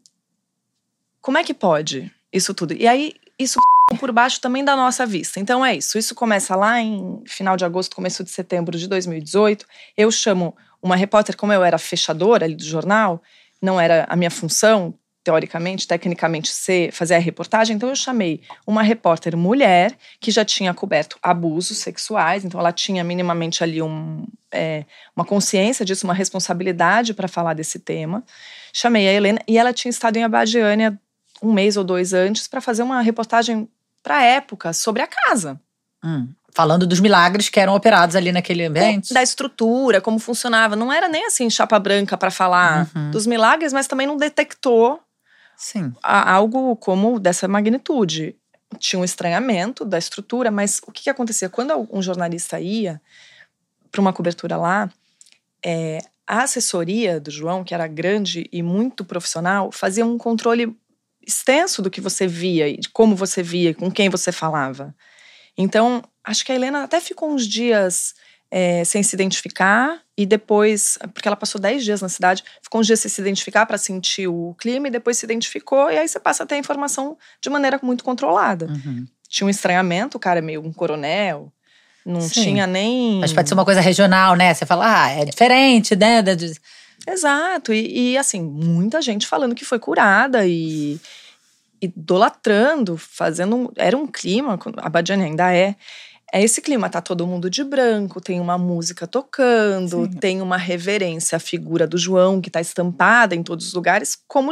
como 1.23 1.39
é 1.39 1.45
que 1.45 1.55
pode 1.55 2.13
isso 2.33 2.53
tudo? 2.53 2.75
E 2.75 2.87
aí, 2.87 3.15
isso 3.39 3.59
por 3.99 4.13
baixo 4.13 4.41
também 4.41 4.65
da 4.65 4.77
nossa 4.77 5.07
vista. 5.07 5.41
Então 5.41 5.65
é 5.65 5.77
isso. 5.77 5.97
Isso 5.97 6.15
começa 6.15 6.57
lá 6.57 6.81
em 6.81 7.23
final 7.27 7.57
de 7.57 7.65
agosto, 7.65 7.97
começo 7.97 8.25
de 8.25 8.31
setembro 8.31 8.77
de 8.77 8.89
2018. 8.89 9.65
Eu 9.97 10.11
chamo 10.11 10.55
uma 10.83 10.97
repórter, 10.97 11.37
como 11.37 11.53
eu 11.53 11.63
era 11.63 11.79
fechadora 11.79 12.45
ali 12.45 12.57
do 12.57 12.65
jornal, 12.65 13.23
não 13.61 13.81
era 13.81 14.05
a 14.09 14.17
minha 14.17 14.31
função, 14.31 14.95
teoricamente, 15.25 15.87
tecnicamente, 15.87 16.49
ser, 16.49 16.91
fazer 16.93 17.15
a 17.15 17.19
reportagem. 17.19 17.77
Então 17.77 17.89
eu 17.89 17.97
chamei 17.97 18.41
uma 18.67 18.83
repórter 18.83 19.37
mulher 19.37 19.97
que 20.21 20.31
já 20.31 20.45
tinha 20.45 20.75
coberto 20.75 21.17
abusos 21.23 21.79
sexuais, 21.79 22.45
então 22.45 22.59
ela 22.59 22.73
tinha 22.73 23.05
minimamente 23.05 23.63
ali 23.63 23.81
um, 23.81 24.27
é, 24.51 24.85
uma 25.15 25.25
consciência 25.25 25.85
disso, 25.85 26.07
uma 26.07 26.15
responsabilidade 26.15 27.15
para 27.15 27.29
falar 27.29 27.55
desse 27.55 27.79
tema. 27.79 28.25
Chamei 28.73 29.09
a 29.09 29.13
Helena 29.13 29.39
e 29.47 29.59
ela 29.59 29.73
tinha 29.73 29.91
estado 29.91 30.17
em 30.17 30.25
Abadiânia 30.25 30.99
um 31.43 31.53
mês 31.53 31.77
ou 31.77 31.85
dois 31.85 32.13
antes 32.13 32.47
para 32.47 32.61
fazer 32.61 32.83
uma 32.83 33.01
reportagem 33.01 33.69
para 34.03 34.19
a 34.19 34.23
época 34.23 34.73
sobre 34.73 35.03
a 35.03 35.07
casa. 35.07 35.61
Hum. 36.05 36.29
Falando 36.55 36.87
dos 36.87 37.01
milagres 37.01 37.49
que 37.49 37.59
eram 37.59 37.75
operados 37.75 38.15
ali 38.15 38.31
naquele 38.31 38.65
ambiente. 38.65 39.15
Da 39.15 39.23
estrutura, 39.23 40.01
como 40.01 40.19
funcionava. 40.19 40.77
Não 40.77 40.93
era 40.93 41.09
nem 41.09 41.27
assim 41.27 41.49
chapa 41.49 41.79
branca 41.79 42.17
para 42.17 42.31
falar 42.31 42.91
uhum. 42.95 43.11
dos 43.11 43.27
milagres, 43.27 43.73
mas 43.73 43.87
também 43.87 44.07
não 44.07 44.17
detectou 44.17 45.01
Sim. 45.57 45.95
algo 46.03 46.77
como 46.77 47.19
dessa 47.19 47.49
magnitude. 47.49 48.37
Tinha 48.79 49.01
um 49.01 49.05
estranhamento 49.05 49.85
da 49.85 49.97
estrutura, 49.97 50.51
mas 50.51 50.81
o 50.87 50.93
que, 50.93 51.05
que 51.05 51.11
acontecia? 51.11 51.49
Quando 51.49 51.89
um 51.91 52.03
jornalista 52.03 52.61
ia 52.61 53.01
para 53.91 54.01
uma 54.01 54.13
cobertura 54.13 54.57
lá, 54.57 54.91
é, 55.65 55.99
a 56.27 56.43
assessoria 56.43 57.19
do 57.21 57.31
João, 57.31 57.65
que 57.65 57.75
era 57.75 57.87
grande 57.87 58.49
e 58.53 58.63
muito 58.63 59.05
profissional, 59.05 59.73
fazia 59.73 60.05
um 60.05 60.19
controle 60.19 60.77
extenso 61.27 61.83
do 61.83 61.91
que 61.91 62.01
você 62.01 62.27
via 62.27 62.69
e 62.69 62.77
de 62.77 62.89
como 62.89 63.15
você 63.15 63.43
via, 63.43 63.75
com 63.75 63.91
quem 63.91 64.09
você 64.09 64.33
falava. 64.33 64.95
Então, 65.57 66.03
acho 66.25 66.45
que 66.45 66.53
a 66.53 66.55
Helena 66.55 66.85
até 66.85 67.01
ficou 67.01 67.31
uns 67.31 67.47
dias 67.47 68.15
é, 68.51 68.85
sem 68.85 69.03
se 69.03 69.17
identificar 69.17 70.01
e 70.17 70.27
depois, 70.27 70.99
porque 71.15 71.27
ela 71.27 71.37
passou 71.37 71.61
10 71.61 71.85
dias 71.85 72.03
na 72.03 72.09
cidade, 72.09 72.45
ficou 72.63 72.81
uns 72.81 72.87
dias 72.87 73.01
sem 73.01 73.11
se 73.11 73.21
identificar 73.21 73.65
para 73.65 73.79
sentir 73.79 74.29
o 74.29 74.55
clima 74.59 74.89
e 74.89 74.91
depois 74.91 75.17
se 75.17 75.25
identificou 75.25 75.91
e 75.91 75.99
aí 75.99 76.07
você 76.07 76.21
passa 76.21 76.43
a 76.43 76.47
ter 76.47 76.57
a 76.57 76.59
informação 76.59 77.17
de 77.41 77.49
maneira 77.49 77.81
muito 77.83 78.05
controlada. 78.05 78.67
Uhum. 78.67 79.07
Tinha 79.29 79.47
um 79.47 79.51
estranhamento, 79.51 80.19
o 80.19 80.21
cara 80.21 80.41
é 80.41 80.43
meio 80.43 80.63
um 80.63 80.73
coronel, 80.73 81.51
não 82.05 82.21
Sim. 82.21 82.43
tinha 82.43 82.67
nem. 82.67 83.21
Mas 83.21 83.33
pode 83.33 83.49
ser 83.49 83.55
uma 83.55 83.65
coisa 83.65 83.81
regional, 83.81 84.37
né? 84.37 84.53
Você 84.53 84.67
fala, 84.67 85.05
ah, 85.05 85.11
é 85.11 85.25
diferente, 85.25 85.97
né? 85.97 86.23
Exato, 87.09 87.73
e, 87.73 88.13
e, 88.13 88.19
assim, 88.19 88.43
muita 88.43 89.03
gente 89.03 89.27
falando 89.27 89.55
que 89.55 89.65
foi 89.65 89.79
curada 89.79 90.47
e 90.47 91.01
idolatrando, 91.83 92.97
fazendo. 92.97 93.57
Um, 93.57 93.69
era 93.77 93.97
um 93.97 94.07
clima, 94.07 94.59
a 94.77 94.89
Badiane 94.89 95.25
ainda 95.25 95.55
é. 95.55 95.77
É 96.35 96.43
esse 96.43 96.63
clima, 96.63 96.89
tá 96.89 97.03
todo 97.03 97.27
mundo 97.27 97.51
de 97.51 97.63
branco, 97.63 98.19
tem 98.19 98.41
uma 98.41 98.57
música 98.57 99.07
tocando, 99.07 100.05
Sim. 100.05 100.13
tem 100.13 100.41
uma 100.41 100.57
reverência 100.57 101.37
à 101.37 101.39
figura 101.39 101.87
do 101.87 101.99
João 101.99 102.41
que 102.41 102.51
tá 102.51 102.59
estampada 102.59 103.35
em 103.35 103.43
todos 103.43 103.67
os 103.67 103.75
lugares, 103.75 104.17
como 104.27 104.51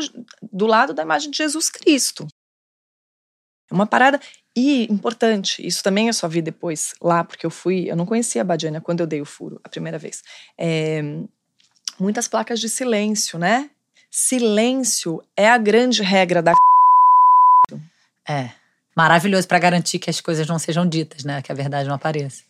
do 0.52 0.66
lado 0.66 0.92
da 0.92 1.02
imagem 1.02 1.30
de 1.30 1.38
Jesus 1.38 1.70
Cristo. 1.70 2.28
É 3.70 3.74
uma 3.74 3.86
parada 3.86 4.20
e 4.54 4.92
importante, 4.92 5.66
isso 5.66 5.82
também 5.82 6.08
eu 6.08 6.12
só 6.12 6.28
vi 6.28 6.42
depois 6.42 6.92
lá, 7.00 7.24
porque 7.24 7.46
eu 7.46 7.50
fui, 7.50 7.90
eu 7.90 7.96
não 7.96 8.04
conhecia 8.04 8.42
a 8.42 8.44
Badiana 8.44 8.80
quando 8.80 9.00
eu 9.00 9.06
dei 9.06 9.22
o 9.22 9.24
furo 9.24 9.58
a 9.64 9.68
primeira 9.70 9.96
vez. 9.96 10.22
É, 10.58 11.02
muitas 11.98 12.28
placas 12.28 12.60
de 12.60 12.68
silêncio, 12.68 13.38
né? 13.38 13.70
Silêncio 14.10 15.22
é 15.36 15.48
a 15.48 15.56
grande 15.56 16.02
regra 16.02 16.42
da. 16.42 16.52
É. 18.28 18.50
Maravilhoso 18.94 19.46
para 19.46 19.58
garantir 19.58 19.98
que 19.98 20.10
as 20.10 20.20
coisas 20.20 20.46
não 20.46 20.58
sejam 20.58 20.86
ditas, 20.86 21.24
né? 21.24 21.40
Que 21.42 21.52
a 21.52 21.54
verdade 21.54 21.88
não 21.88 21.94
apareça. 21.94 22.42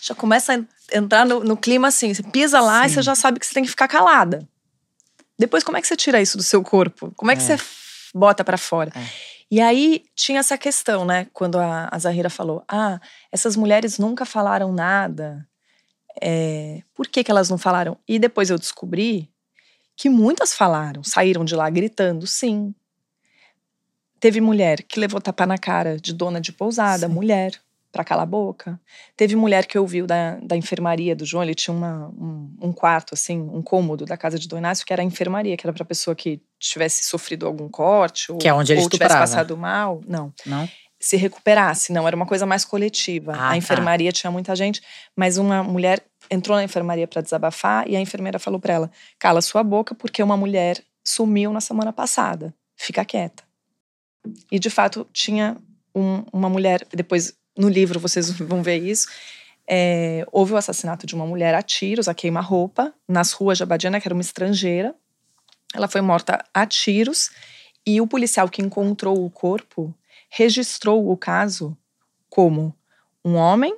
Já 0.00 0.14
começa 0.14 0.54
a 0.54 0.96
entrar 0.96 1.24
no, 1.24 1.40
no 1.40 1.56
clima 1.56 1.88
assim: 1.88 2.12
você 2.12 2.22
pisa 2.22 2.60
lá 2.60 2.80
Sim. 2.82 2.86
e 2.86 2.94
você 2.94 3.02
já 3.02 3.14
sabe 3.14 3.38
que 3.38 3.46
você 3.46 3.54
tem 3.54 3.64
que 3.64 3.70
ficar 3.70 3.88
calada. 3.88 4.46
Depois, 5.38 5.64
como 5.64 5.76
é 5.76 5.80
que 5.80 5.86
você 5.86 5.96
tira 5.96 6.20
isso 6.20 6.36
do 6.36 6.42
seu 6.42 6.62
corpo? 6.62 7.12
Como 7.16 7.30
é 7.30 7.36
que 7.36 7.42
é. 7.42 7.56
você 7.56 7.64
bota 8.14 8.44
para 8.44 8.58
fora? 8.58 8.92
É. 8.94 9.06
E 9.50 9.60
aí 9.60 10.04
tinha 10.14 10.40
essa 10.40 10.58
questão, 10.58 11.04
né? 11.04 11.26
Quando 11.32 11.58
a, 11.58 11.88
a 11.90 11.98
Zahira 11.98 12.28
falou: 12.28 12.62
ah, 12.68 13.00
essas 13.32 13.56
mulheres 13.56 13.98
nunca 13.98 14.24
falaram 14.24 14.72
nada 14.72 15.46
é, 16.20 16.82
por 16.94 17.08
que, 17.08 17.24
que 17.24 17.30
elas 17.30 17.48
não 17.50 17.58
falaram? 17.58 17.96
E 18.06 18.18
depois 18.18 18.50
eu 18.50 18.58
descobri 18.58 19.30
que 19.96 20.08
muitas 20.08 20.54
falaram, 20.54 21.02
saíram 21.02 21.44
de 21.44 21.54
lá 21.54 21.68
gritando, 21.70 22.26
sim. 22.26 22.74
Teve 24.24 24.40
mulher 24.40 24.82
que 24.82 24.98
levou 24.98 25.20
tapa 25.20 25.44
na 25.44 25.58
cara 25.58 25.98
de 26.00 26.10
dona 26.10 26.40
de 26.40 26.50
pousada, 26.50 27.06
Sim. 27.06 27.12
mulher, 27.12 27.52
para 27.92 28.02
calar 28.02 28.22
a 28.22 28.26
boca. 28.26 28.80
Teve 29.14 29.36
mulher 29.36 29.66
que 29.66 29.78
ouviu 29.78 30.06
da, 30.06 30.36
da 30.36 30.56
enfermaria 30.56 31.14
do 31.14 31.26
João, 31.26 31.44
ele 31.44 31.54
tinha 31.54 31.76
uma, 31.76 32.08
um, 32.08 32.56
um, 32.62 32.72
quarto, 32.72 33.12
assim, 33.12 33.38
um 33.38 33.60
cômodo 33.60 34.06
da 34.06 34.16
casa 34.16 34.38
de 34.38 34.48
Dom 34.48 34.56
Inácio, 34.56 34.86
que 34.86 34.94
era 34.94 35.02
a 35.02 35.04
enfermaria, 35.04 35.54
que 35.58 35.66
era 35.66 35.74
pra 35.74 35.84
pessoa 35.84 36.16
que 36.16 36.40
tivesse 36.58 37.04
sofrido 37.04 37.44
algum 37.44 37.68
corte, 37.68 38.32
ou, 38.32 38.38
que 38.38 38.48
é 38.48 38.54
onde 38.54 38.72
ele 38.72 38.80
ou 38.80 38.88
tivesse 38.88 39.12
passado 39.12 39.58
mal. 39.58 40.00
Não. 40.08 40.32
Não? 40.46 40.66
Se 40.98 41.18
recuperasse, 41.18 41.92
não, 41.92 42.08
era 42.08 42.16
uma 42.16 42.24
coisa 42.24 42.46
mais 42.46 42.64
coletiva. 42.64 43.32
Ah, 43.32 43.48
a 43.48 43.50
tá. 43.50 43.56
enfermaria 43.58 44.10
tá. 44.10 44.20
tinha 44.20 44.30
muita 44.30 44.56
gente, 44.56 44.80
mas 45.14 45.36
uma 45.36 45.62
mulher 45.62 46.02
entrou 46.30 46.56
na 46.56 46.64
enfermaria 46.64 47.06
para 47.06 47.20
desabafar 47.20 47.86
e 47.86 47.94
a 47.94 48.00
enfermeira 48.00 48.38
falou 48.38 48.58
para 48.58 48.72
ela: 48.72 48.90
cala 49.18 49.42
sua 49.42 49.62
boca, 49.62 49.94
porque 49.94 50.22
uma 50.22 50.34
mulher 50.34 50.82
sumiu 51.06 51.52
na 51.52 51.60
semana 51.60 51.92
passada. 51.92 52.54
Fica 52.74 53.04
quieta. 53.04 53.43
E 54.50 54.58
de 54.58 54.70
fato 54.70 55.06
tinha 55.12 55.56
um, 55.94 56.24
uma 56.32 56.48
mulher, 56.48 56.86
depois 56.92 57.34
no 57.56 57.68
livro 57.68 58.00
vocês 58.00 58.30
vão 58.38 58.62
ver 58.62 58.78
isso. 58.78 59.08
É, 59.66 60.26
houve 60.30 60.52
o 60.52 60.56
assassinato 60.56 61.06
de 61.06 61.14
uma 61.14 61.26
mulher 61.26 61.54
a 61.54 61.62
tiros, 61.62 62.08
a 62.08 62.14
queima-roupa, 62.14 62.92
nas 63.08 63.32
ruas 63.32 63.56
de 63.56 63.62
Abadiana, 63.62 64.00
que 64.00 64.06
era 64.06 64.14
uma 64.14 64.20
estrangeira. 64.20 64.94
Ela 65.74 65.88
foi 65.88 66.00
morta 66.00 66.44
a 66.52 66.66
tiros 66.66 67.30
e 67.86 68.00
o 68.00 68.06
policial 68.06 68.48
que 68.48 68.62
encontrou 68.62 69.24
o 69.24 69.30
corpo 69.30 69.94
registrou 70.28 71.10
o 71.10 71.16
caso 71.16 71.76
como 72.28 72.76
um 73.24 73.34
homem 73.34 73.76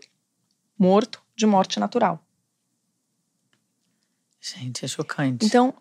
morto 0.79 1.23
de 1.37 1.47
morte 1.47 1.79
natural. 1.79 2.23
Gente, 4.41 4.85
é 4.85 4.89
chocante. 4.89 5.45
Então, 5.45 5.75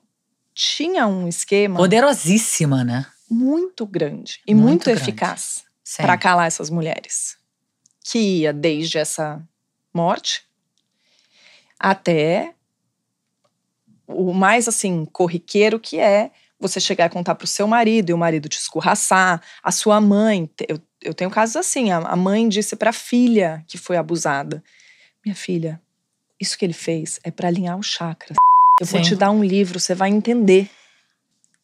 tinha 0.54 1.06
um 1.08 1.28
esquema. 1.28 1.78
Poderosíssima, 1.78 2.84
né? 2.84 3.06
Muito 3.30 3.86
grande 3.86 4.40
e 4.48 4.54
muito, 4.54 4.68
muito 4.68 4.90
eficaz 4.90 5.64
para 5.98 6.18
calar 6.18 6.48
essas 6.48 6.70
mulheres. 6.70 7.38
Que 8.04 8.20
ia 8.20 8.54
desde 8.54 8.98
essa 8.98 9.42
morte 9.94 10.44
até 11.80 12.54
o 14.08 14.34
mais 14.34 14.68
assim 14.68 15.06
corriqueiro 15.06 15.80
que 15.80 16.00
é 16.00 16.32
você 16.60 16.80
chegar 16.80 17.06
a 17.06 17.10
contar 17.10 17.36
para 17.36 17.46
o 17.46 17.48
seu 17.48 17.68
marido 17.68 18.10
e 18.10 18.14
o 18.14 18.18
marido 18.18 18.48
te 18.48 18.58
escorraçar, 18.58 19.42
a 19.62 19.72
sua 19.72 20.00
mãe. 20.00 20.50
Eu, 20.68 20.80
eu 21.02 21.14
tenho 21.14 21.30
casos 21.30 21.56
assim: 21.56 21.92
a, 21.92 22.16
mãe 22.16 22.48
disse 22.48 22.76
para 22.76 22.92
a 22.92 22.94
filha 22.94 23.64
que 23.68 23.78
foi 23.78 23.98
abusada: 23.98 24.64
Minha 25.24 25.36
filha, 25.36 25.82
isso 26.40 26.58
que 26.58 26.66
ele 26.66 26.74
fez 26.74 27.20
é 27.24 27.32
para 27.32 27.48
alinhar 27.48 27.78
os 27.78 27.88
chakras. 27.88 28.38
Eu 28.80 28.86
Sim. 28.86 28.94
vou 28.94 29.02
te 29.02 29.16
dar 29.16 29.32
um 29.32 29.44
livro, 29.44 29.80
você 29.80 29.96
vai 29.96 30.10
entender. 30.10 30.70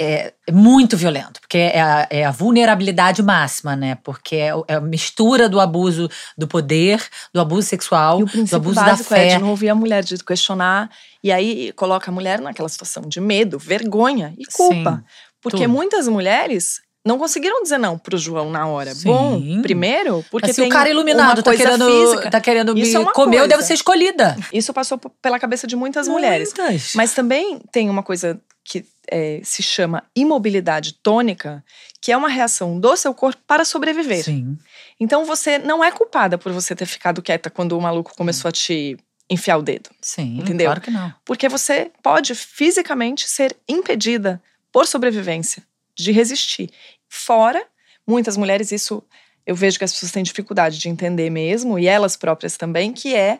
É, 0.01 0.33
é 0.47 0.51
muito 0.51 0.97
violento, 0.97 1.39
porque 1.41 1.57
é 1.57 1.81
a, 1.81 2.07
é 2.09 2.25
a, 2.25 2.31
vulnerabilidade 2.31 3.21
máxima, 3.21 3.75
né? 3.75 3.95
Porque 4.03 4.35
é, 4.35 4.51
é, 4.67 4.75
a 4.75 4.81
mistura 4.81 5.47
do 5.47 5.59
abuso 5.59 6.09
do 6.37 6.47
poder, 6.47 7.01
do 7.33 7.39
abuso 7.39 7.67
sexual, 7.67 8.21
e 8.21 8.43
do 8.43 8.55
abuso 8.55 8.75
da 8.75 8.97
fé. 8.97 9.27
É 9.27 9.35
de 9.35 9.41
não 9.41 9.49
ouvir 9.49 9.69
a 9.69 9.75
mulher, 9.75 10.03
de 10.03 10.17
questionar. 10.23 10.89
E 11.23 11.31
aí 11.31 11.71
coloca 11.73 12.09
a 12.09 12.13
mulher 12.13 12.41
naquela 12.41 12.69
situação 12.69 13.03
de 13.03 13.21
medo, 13.21 13.59
vergonha 13.59 14.33
e 14.37 14.45
culpa. 14.45 14.95
Sim, 14.95 15.03
porque 15.41 15.63
tudo. 15.63 15.69
muitas 15.69 16.07
mulheres 16.07 16.81
não 17.05 17.17
conseguiram 17.17 17.63
dizer 17.63 17.79
não 17.79 17.97
pro 17.97 18.17
João 18.17 18.51
na 18.51 18.67
hora. 18.67 18.93
Sim. 18.93 19.07
Bom, 19.09 19.61
primeiro, 19.61 20.23
porque 20.29 20.47
Mas 20.47 20.55
se 20.55 20.61
o 20.61 20.69
cara 20.69 20.89
iluminado 20.89 21.41
tá 21.41 21.55
querendo, 21.55 21.85
física, 21.85 22.29
tá 22.29 22.39
querendo 22.39 22.73
me 22.75 22.81
é 22.81 23.05
comer, 23.11 23.39
eu 23.39 23.47
devo 23.47 23.61
ser 23.61 23.73
escolhida. 23.73 24.37
Isso 24.53 24.71
passou 24.73 24.99
pela 25.21 25.39
cabeça 25.39 25.65
de 25.65 25.75
muitas, 25.75 26.07
muitas. 26.07 26.53
mulheres. 26.53 26.93
Mas 26.95 27.13
também 27.13 27.59
tem 27.71 27.89
uma 27.89 28.03
coisa 28.03 28.39
que 28.63 28.85
é, 29.09 29.41
se 29.43 29.63
chama 29.63 30.03
imobilidade 30.15 30.93
tônica, 31.01 31.63
que 31.99 32.11
é 32.11 32.17
uma 32.17 32.29
reação 32.29 32.79
do 32.79 32.95
seu 32.95 33.13
corpo 33.13 33.41
para 33.47 33.65
sobreviver. 33.65 34.23
Sim. 34.23 34.57
Então 34.99 35.25
você 35.25 35.57
não 35.57 35.83
é 35.83 35.91
culpada 35.91 36.37
por 36.37 36.51
você 36.51 36.75
ter 36.75 36.85
ficado 36.85 37.21
quieta 37.21 37.49
quando 37.49 37.75
o 37.75 37.81
maluco 37.81 38.15
começou 38.15 38.49
a 38.49 38.51
te 38.51 38.95
enfiar 39.27 39.57
o 39.57 39.63
dedo. 39.63 39.89
Sim, 39.99 40.37
entendeu? 40.37 40.67
claro 40.67 40.81
que 40.81 40.91
não. 40.91 41.11
Porque 41.25 41.49
você 41.49 41.91
pode 42.03 42.35
fisicamente 42.35 43.27
ser 43.27 43.55
impedida 43.67 44.41
por 44.71 44.85
sobrevivência 44.85 45.63
de 45.95 46.11
resistir. 46.11 46.69
Fora, 47.07 47.65
muitas 48.07 48.37
mulheres, 48.37 48.71
isso 48.71 49.03
eu 49.45 49.55
vejo 49.55 49.77
que 49.77 49.83
as 49.83 49.91
pessoas 49.91 50.11
têm 50.11 50.23
dificuldade 50.23 50.77
de 50.77 50.89
entender 50.89 51.29
mesmo, 51.29 51.77
e 51.77 51.87
elas 51.87 52.15
próprias 52.15 52.57
também, 52.57 52.93
que 52.93 53.15
é 53.15 53.39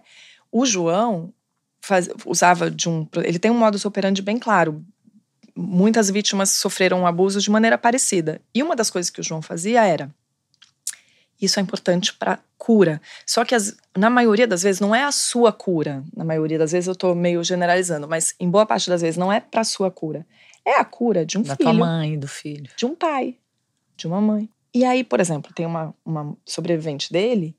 o 0.52 0.66
João 0.66 1.34
faz, 1.82 2.10
usava 2.26 2.70
de 2.70 2.90
um. 2.90 3.08
Ele 3.24 3.40
tem 3.40 3.52
um 3.52 3.58
modus 3.58 3.86
operandi 3.86 4.22
bem 4.22 4.38
claro. 4.38 4.84
Muitas 5.56 6.10
vítimas 6.10 6.50
sofreram 6.52 7.06
abuso 7.06 7.40
de 7.40 7.52
maneira 7.52 7.78
parecida. 7.78 8.42
E 8.54 8.64
uma 8.64 8.76
das 8.76 8.90
coisas 8.90 9.10
que 9.10 9.20
o 9.20 9.24
João 9.24 9.42
fazia 9.42 9.86
era. 9.86 10.10
Isso 11.42 11.60
é 11.60 11.64
importante 11.64 12.14
para 12.14 12.40
cura. 12.58 13.02
Só 13.26 13.44
que 13.44 13.56
as, 13.56 13.76
na 13.98 14.10
maioria 14.10 14.48
das 14.48 14.62
vezes 14.64 14.80
não 14.80 14.94
é 14.94 15.04
a 15.04 15.12
sua 15.12 15.52
cura. 15.52 16.04
Na 16.16 16.24
maioria 16.24 16.58
das 16.58 16.72
vezes 16.72 16.88
eu 16.88 16.94
estou 16.94 17.16
meio 17.16 17.44
generalizando, 17.44 18.08
mas 18.08 18.36
em 18.40 18.50
boa 18.50 18.66
parte 18.66 18.90
das 18.90 19.02
vezes 19.02 19.18
não 19.18 19.32
é 19.32 19.40
para 19.40 19.64
sua 19.64 19.90
cura 19.90 20.26
é 20.66 20.78
a 20.78 20.86
cura 20.86 21.26
de 21.26 21.38
um 21.38 21.42
da 21.42 21.56
filho. 21.56 21.70
Da 21.70 21.78
tua 21.78 21.86
mãe, 21.86 22.20
do 22.20 22.28
filho. 22.28 22.70
De 22.76 22.86
um 22.86 22.96
pai, 22.96 23.38
de 23.96 24.08
uma 24.08 24.22
mãe. 24.22 24.50
E 24.74 24.86
aí, 24.86 25.04
por 25.04 25.20
exemplo, 25.20 25.52
tem 25.54 25.66
uma, 25.66 25.94
uma 26.06 26.36
sobrevivente 26.46 27.12
dele 27.12 27.56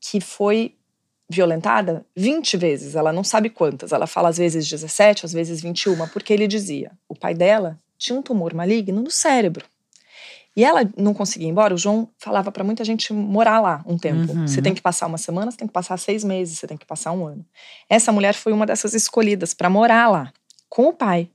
que 0.00 0.20
foi 0.20 0.74
violentada 1.28 2.04
20 2.14 2.56
vezes, 2.56 2.94
ela 2.94 3.12
não 3.12 3.24
sabe 3.24 3.48
quantas. 3.48 3.92
Ela 3.92 4.06
fala 4.06 4.28
às 4.28 4.38
vezes 4.38 4.68
17, 4.68 5.24
às 5.24 5.32
vezes 5.32 5.60
21, 5.60 6.06
porque 6.08 6.32
ele 6.32 6.46
dizia: 6.46 6.92
o 7.08 7.14
pai 7.14 7.34
dela 7.34 7.78
tinha 7.98 8.18
um 8.18 8.22
tumor 8.22 8.54
maligno 8.54 9.02
no 9.02 9.10
cérebro. 9.10 9.64
E 10.56 10.64
ela 10.64 10.88
não 10.96 11.12
conseguia 11.12 11.48
ir 11.48 11.50
embora. 11.50 11.74
O 11.74 11.78
João 11.78 12.08
falava 12.16 12.52
para 12.52 12.62
muita 12.62 12.84
gente 12.84 13.12
morar 13.12 13.60
lá 13.60 13.82
um 13.84 13.98
tempo. 13.98 14.32
Uhum. 14.32 14.46
Você 14.46 14.62
tem 14.62 14.72
que 14.72 14.80
passar 14.80 15.06
uma 15.08 15.18
semana, 15.18 15.50
você 15.50 15.56
tem 15.56 15.66
que 15.66 15.72
passar 15.72 15.96
seis 15.96 16.22
meses, 16.22 16.58
você 16.58 16.66
tem 16.66 16.76
que 16.76 16.86
passar 16.86 17.10
um 17.10 17.26
ano. 17.26 17.44
Essa 17.90 18.12
mulher 18.12 18.34
foi 18.34 18.52
uma 18.52 18.64
dessas 18.64 18.94
escolhidas 18.94 19.52
para 19.52 19.68
morar 19.68 20.08
lá 20.08 20.32
com 20.68 20.86
o 20.86 20.92
pai. 20.92 21.28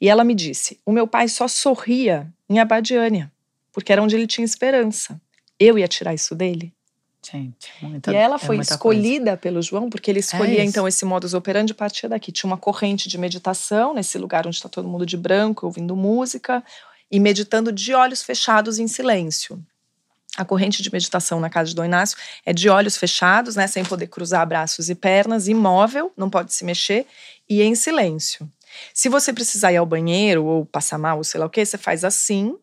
E 0.00 0.08
ela 0.08 0.24
me 0.24 0.34
disse: 0.34 0.78
o 0.84 0.92
meu 0.92 1.06
pai 1.06 1.28
só 1.28 1.46
sorria 1.48 2.32
em 2.48 2.58
Abadiânia, 2.58 3.30
porque 3.72 3.92
era 3.92 4.02
onde 4.02 4.14
ele 4.14 4.26
tinha 4.26 4.44
esperança. 4.44 5.20
Eu 5.58 5.78
ia 5.78 5.88
tirar 5.88 6.14
isso 6.14 6.34
dele? 6.34 6.72
Gente, 7.30 7.72
muita, 7.80 8.10
E 8.10 8.16
ela 8.16 8.34
é 8.34 8.38
foi 8.38 8.58
é 8.58 8.60
escolhida 8.60 9.24
coisa. 9.26 9.36
pelo 9.36 9.62
João, 9.62 9.88
porque 9.88 10.10
ele 10.10 10.18
escolhia 10.18 10.60
é 10.60 10.64
então 10.64 10.88
esse 10.88 11.04
modus 11.04 11.34
operandi 11.34 11.72
partir 11.72 12.08
daqui. 12.08 12.32
Tinha 12.32 12.50
uma 12.50 12.56
corrente 12.56 13.08
de 13.08 13.16
meditação 13.16 13.94
nesse 13.94 14.18
lugar 14.18 14.44
onde 14.46 14.56
está 14.56 14.68
todo 14.68 14.88
mundo 14.88 15.06
de 15.06 15.16
branco, 15.16 15.66
ouvindo 15.66 15.94
música 15.94 16.64
e 17.08 17.20
meditando 17.20 17.70
de 17.70 17.94
olhos 17.94 18.22
fechados 18.22 18.80
em 18.80 18.88
silêncio. 18.88 19.62
A 20.36 20.44
corrente 20.44 20.82
de 20.82 20.90
meditação 20.90 21.38
na 21.38 21.50
casa 21.50 21.68
de 21.68 21.76
Dom 21.76 21.84
Inácio 21.84 22.16
é 22.44 22.52
de 22.52 22.68
olhos 22.68 22.96
fechados, 22.96 23.54
né, 23.54 23.66
sem 23.66 23.84
poder 23.84 24.06
cruzar 24.06 24.46
braços 24.46 24.88
e 24.88 24.94
pernas, 24.94 25.46
imóvel, 25.46 26.10
não 26.16 26.30
pode 26.30 26.54
se 26.54 26.64
mexer 26.64 27.06
e 27.48 27.62
em 27.62 27.74
silêncio. 27.74 28.50
Se 28.94 29.08
você 29.08 29.32
precisar 29.32 29.72
ir 29.72 29.76
ao 29.76 29.86
banheiro 29.86 30.44
ou 30.44 30.66
passar 30.66 30.98
mal 30.98 31.18
ou 31.18 31.24
sei 31.24 31.40
lá 31.40 31.46
o 31.46 31.50
que, 31.50 31.64
você 31.64 31.78
faz 31.78 32.04
assim, 32.04 32.56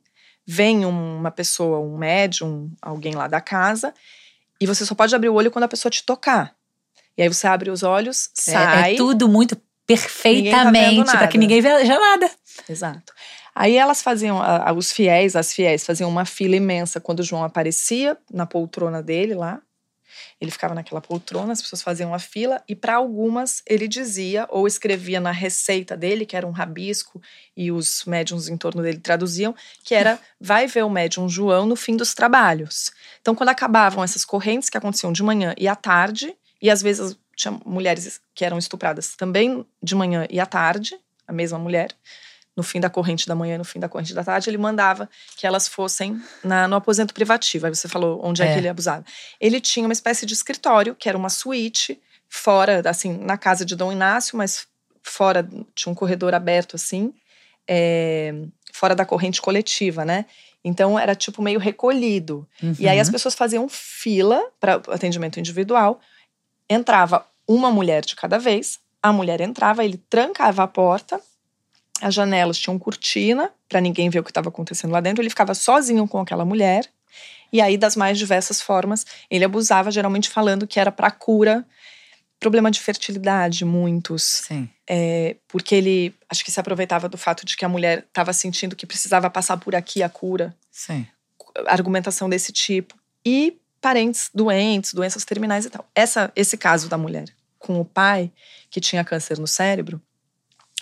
vem 0.46 0.86
uma 0.86 1.32
pessoa, 1.32 1.80
um 1.80 1.98
médium, 1.98 2.72
alguém 2.82 3.14
lá 3.14 3.28
da 3.28 3.40
casa, 3.40 3.94
e 4.60 4.66
você 4.66 4.86
só 4.86 4.96
pode 4.96 5.14
abrir 5.16 5.30
o 5.30 5.36
olho 5.36 5.52
quando 5.52 5.66
a 5.66 5.70
pessoa 5.70 5.92
te 5.92 6.04
tocar. 6.04 6.56
E 7.18 7.22
aí 7.22 7.28
você 7.28 7.48
abre 7.48 7.70
os 7.70 7.84
olhos, 7.84 8.30
sai. 8.34 8.92
É, 8.92 8.94
é 8.94 8.98
tudo 8.98 9.28
muito 9.28 9.56
tá 9.56 9.62
perfeitamente, 9.86 11.12
tá 11.12 11.18
para 11.18 11.28
que 11.28 11.38
ninguém 11.38 11.62
veja 11.62 12.00
nada. 12.00 12.32
Exato. 12.68 13.14
Aí 13.54 13.76
elas 13.76 14.02
faziam, 14.02 14.40
os 14.76 14.92
fiéis, 14.92 15.36
as 15.36 15.52
fiéis, 15.52 15.86
faziam 15.86 16.10
uma 16.10 16.24
fila 16.24 16.56
imensa 16.56 17.02
quando 17.02 17.20
o 17.20 17.24
João 17.24 17.44
aparecia 17.44 18.18
na 18.32 18.46
poltrona 18.46 19.04
dele 19.04 19.34
lá. 19.34 19.62
Ele 20.42 20.52
ficava 20.52 20.74
naquela 20.74 21.02
poltrona, 21.02 21.52
as 21.52 21.62
pessoas 21.62 21.82
faziam 21.82 22.14
a 22.14 22.20
fila 22.20 22.64
e 22.68 22.74
para 22.74 22.96
algumas 22.96 23.62
ele 23.68 23.88
dizia 23.88 24.48
ou 24.50 24.66
escrevia 24.68 25.20
na 25.20 25.32
receita 25.32 25.98
dele, 25.98 26.26
que 26.26 26.36
era 26.36 26.48
um 26.48 26.52
rabisco 26.52 27.22
e 27.58 27.72
os 27.72 28.06
médiums 28.06 28.48
em 28.48 28.56
torno 28.56 28.82
dele 28.82 29.00
traduziam, 29.00 29.54
que 29.84 29.94
era 29.94 30.18
vai 30.40 30.66
ver 30.66 30.86
o 30.86 30.90
médium 30.90 31.28
João 31.28 31.66
no 31.66 31.76
fim 31.76 31.98
dos 31.98 32.14
trabalhos. 32.14 32.92
Então 33.22 33.36
quando 33.36 33.50
acabavam 33.50 34.04
essas 34.04 34.24
correntes 34.24 34.70
que 34.70 34.78
aconteciam 34.78 35.12
de 35.12 35.22
manhã 35.22 35.54
e 35.58 35.68
à 35.68 35.76
tarde, 35.76 36.34
e 36.62 36.70
às 36.70 36.82
vezes 36.82 37.18
tinha 37.36 37.60
mulheres 37.66 38.22
que 38.34 38.46
eram 38.46 38.58
estupradas 38.58 39.16
também 39.16 39.66
de 39.84 39.96
manhã 39.96 40.26
e 40.30 40.40
à 40.40 40.46
tarde, 40.46 40.98
a 41.28 41.34
mesma 41.34 41.60
mulher, 41.60 41.90
no 42.60 42.64
fim 42.64 42.82
da 42.82 42.90
corrente 42.90 43.26
da 43.26 43.34
manhã 43.34 43.56
e 43.56 43.58
no 43.58 43.64
fim 43.64 43.80
da 43.80 43.88
corrente 43.88 44.14
da 44.14 44.22
tarde, 44.22 44.50
ele 44.50 44.58
mandava 44.58 45.10
que 45.38 45.48
elas 45.48 45.66
fossem 45.66 46.22
na, 46.44 46.68
no 46.68 46.76
aposento 46.76 47.14
privativo. 47.14 47.66
Aí 47.66 47.74
você 47.74 47.88
falou 47.88 48.20
onde 48.22 48.42
é. 48.42 48.48
é 48.48 48.54
que 48.54 48.60
ele 48.60 48.68
abusava. 48.68 49.06
Ele 49.40 49.62
tinha 49.62 49.86
uma 49.86 49.94
espécie 49.94 50.26
de 50.26 50.34
escritório, 50.34 50.94
que 50.94 51.08
era 51.08 51.18
uma 51.18 51.30
suíte, 51.30 51.98
fora, 52.28 52.84
assim, 52.90 53.18
na 53.18 53.38
casa 53.38 53.64
de 53.64 53.78
Dom 53.78 53.94
Inácio, 53.94 54.38
mas 54.38 54.68
fora, 55.02 55.48
tinha 55.74 55.90
um 55.90 55.96
corredor 55.96 56.34
aberto, 56.34 56.76
assim, 56.76 57.14
é, 57.66 58.36
fora 58.74 58.94
da 58.94 59.06
corrente 59.06 59.42
coletiva, 59.42 60.04
né? 60.04 60.26
Então 60.62 61.00
era 61.00 61.16
tipo 61.16 61.42
meio 61.42 61.62
recolhido. 61.62 62.46
Uhum. 62.62 62.76
E 62.78 62.90
aí 62.90 63.00
as 63.00 63.08
uhum. 63.08 63.14
pessoas 63.14 63.36
faziam 63.36 63.70
fila 63.70 64.44
para 64.60 64.82
atendimento 64.90 65.40
individual. 65.40 66.02
Entrava 66.70 67.26
uma 67.48 67.72
mulher 67.72 68.04
de 68.04 68.18
cada 68.18 68.38
vez, 68.38 68.80
a 69.02 69.14
mulher 69.14 69.40
entrava, 69.40 69.86
ele 69.86 69.98
trancava 70.10 70.64
a 70.64 70.68
porta 70.68 71.22
as 72.02 72.14
janelas 72.14 72.58
tinham 72.58 72.78
cortina 72.80 73.52
para 73.68 73.82
ninguém 73.82 74.10
ver 74.10 74.20
o 74.20 74.24
que 74.24 74.32
estava 74.32 74.50
acontecendo 74.50 74.92
lá 74.92 75.02
dentro. 75.02 75.22
Ele 75.22 75.30
ficava 75.30 75.54
sozinho 75.54 76.08
com 76.08 76.20
aquela 76.20 76.46
mulher. 76.46 76.90
E 77.52 77.62
aí, 77.62 77.78
das 77.78 77.96
mais 77.96 78.18
diversas 78.18 78.62
formas, 78.62 79.06
ele 79.30 79.44
abusava, 79.44 79.90
geralmente 79.92 80.30
falando 80.30 80.68
que 80.68 80.80
era 80.80 80.92
para 80.92 81.10
cura 81.10 81.66
problema 82.40 82.72
de 82.72 82.80
fertilidade, 82.80 83.66
muitos. 83.66 84.24
Sim. 84.24 84.70
É, 84.88 85.36
porque 85.48 85.76
ele, 85.76 86.16
acho 86.30 86.44
que 86.44 86.52
se 86.52 86.60
aproveitava 86.60 87.10
do 87.10 87.18
fato 87.18 87.46
de 87.46 87.58
que 87.58 87.66
a 87.66 87.70
mulher 87.70 88.06
estava 88.08 88.32
sentindo 88.32 88.76
que 88.76 88.86
precisava 88.86 89.30
passar 89.30 89.58
por 89.58 89.76
aqui 89.76 90.02
a 90.02 90.10
cura. 90.10 90.56
Sim. 90.72 91.06
Argumentação 91.68 92.30
desse 92.30 92.54
tipo. 92.54 92.96
E 93.26 93.60
parentes 93.82 94.30
doentes, 94.34 94.94
doenças 94.94 95.26
terminais 95.26 95.66
e 95.66 95.70
tal. 95.70 95.86
Essa, 95.94 96.32
esse 96.36 96.58
caso 96.58 96.88
da 96.88 96.98
mulher 96.98 97.26
com 97.58 97.80
o 97.80 97.86
pai, 97.86 98.32
que 98.70 98.80
tinha 98.80 99.04
câncer 99.04 99.38
no 99.38 99.46
cérebro, 99.46 100.02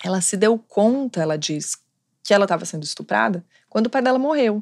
ela 0.04 0.22
se 0.22 0.38
deu 0.38 0.58
conta, 0.58 1.22
ela 1.22 1.38
diz, 1.38 1.78
que 2.24 2.34
ela 2.34 2.46
estava 2.46 2.66
sendo 2.66 2.84
estuprada 2.84 3.44
quando 3.70 3.88
o 3.88 3.90
pai 3.90 4.02
dela 4.02 4.20
morreu. 4.20 4.62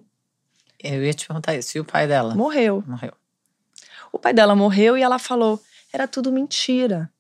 Eu 0.80 1.04
ia 1.04 1.14
te 1.14 1.28
perguntar 1.28 1.56
isso. 1.56 1.78
E 1.78 1.82
o 1.82 1.86
pai 1.86 2.08
dela? 2.08 2.36
Morreu. 2.36 2.84
Morreu. 2.86 3.14
O 4.12 4.20
pai 4.20 4.34
dela 4.34 4.56
morreu 4.56 4.98
e 4.98 5.02
ela 5.02 5.18
falou: 5.18 5.62
era 5.92 6.08
tudo 6.08 6.32
mentira. 6.32 7.12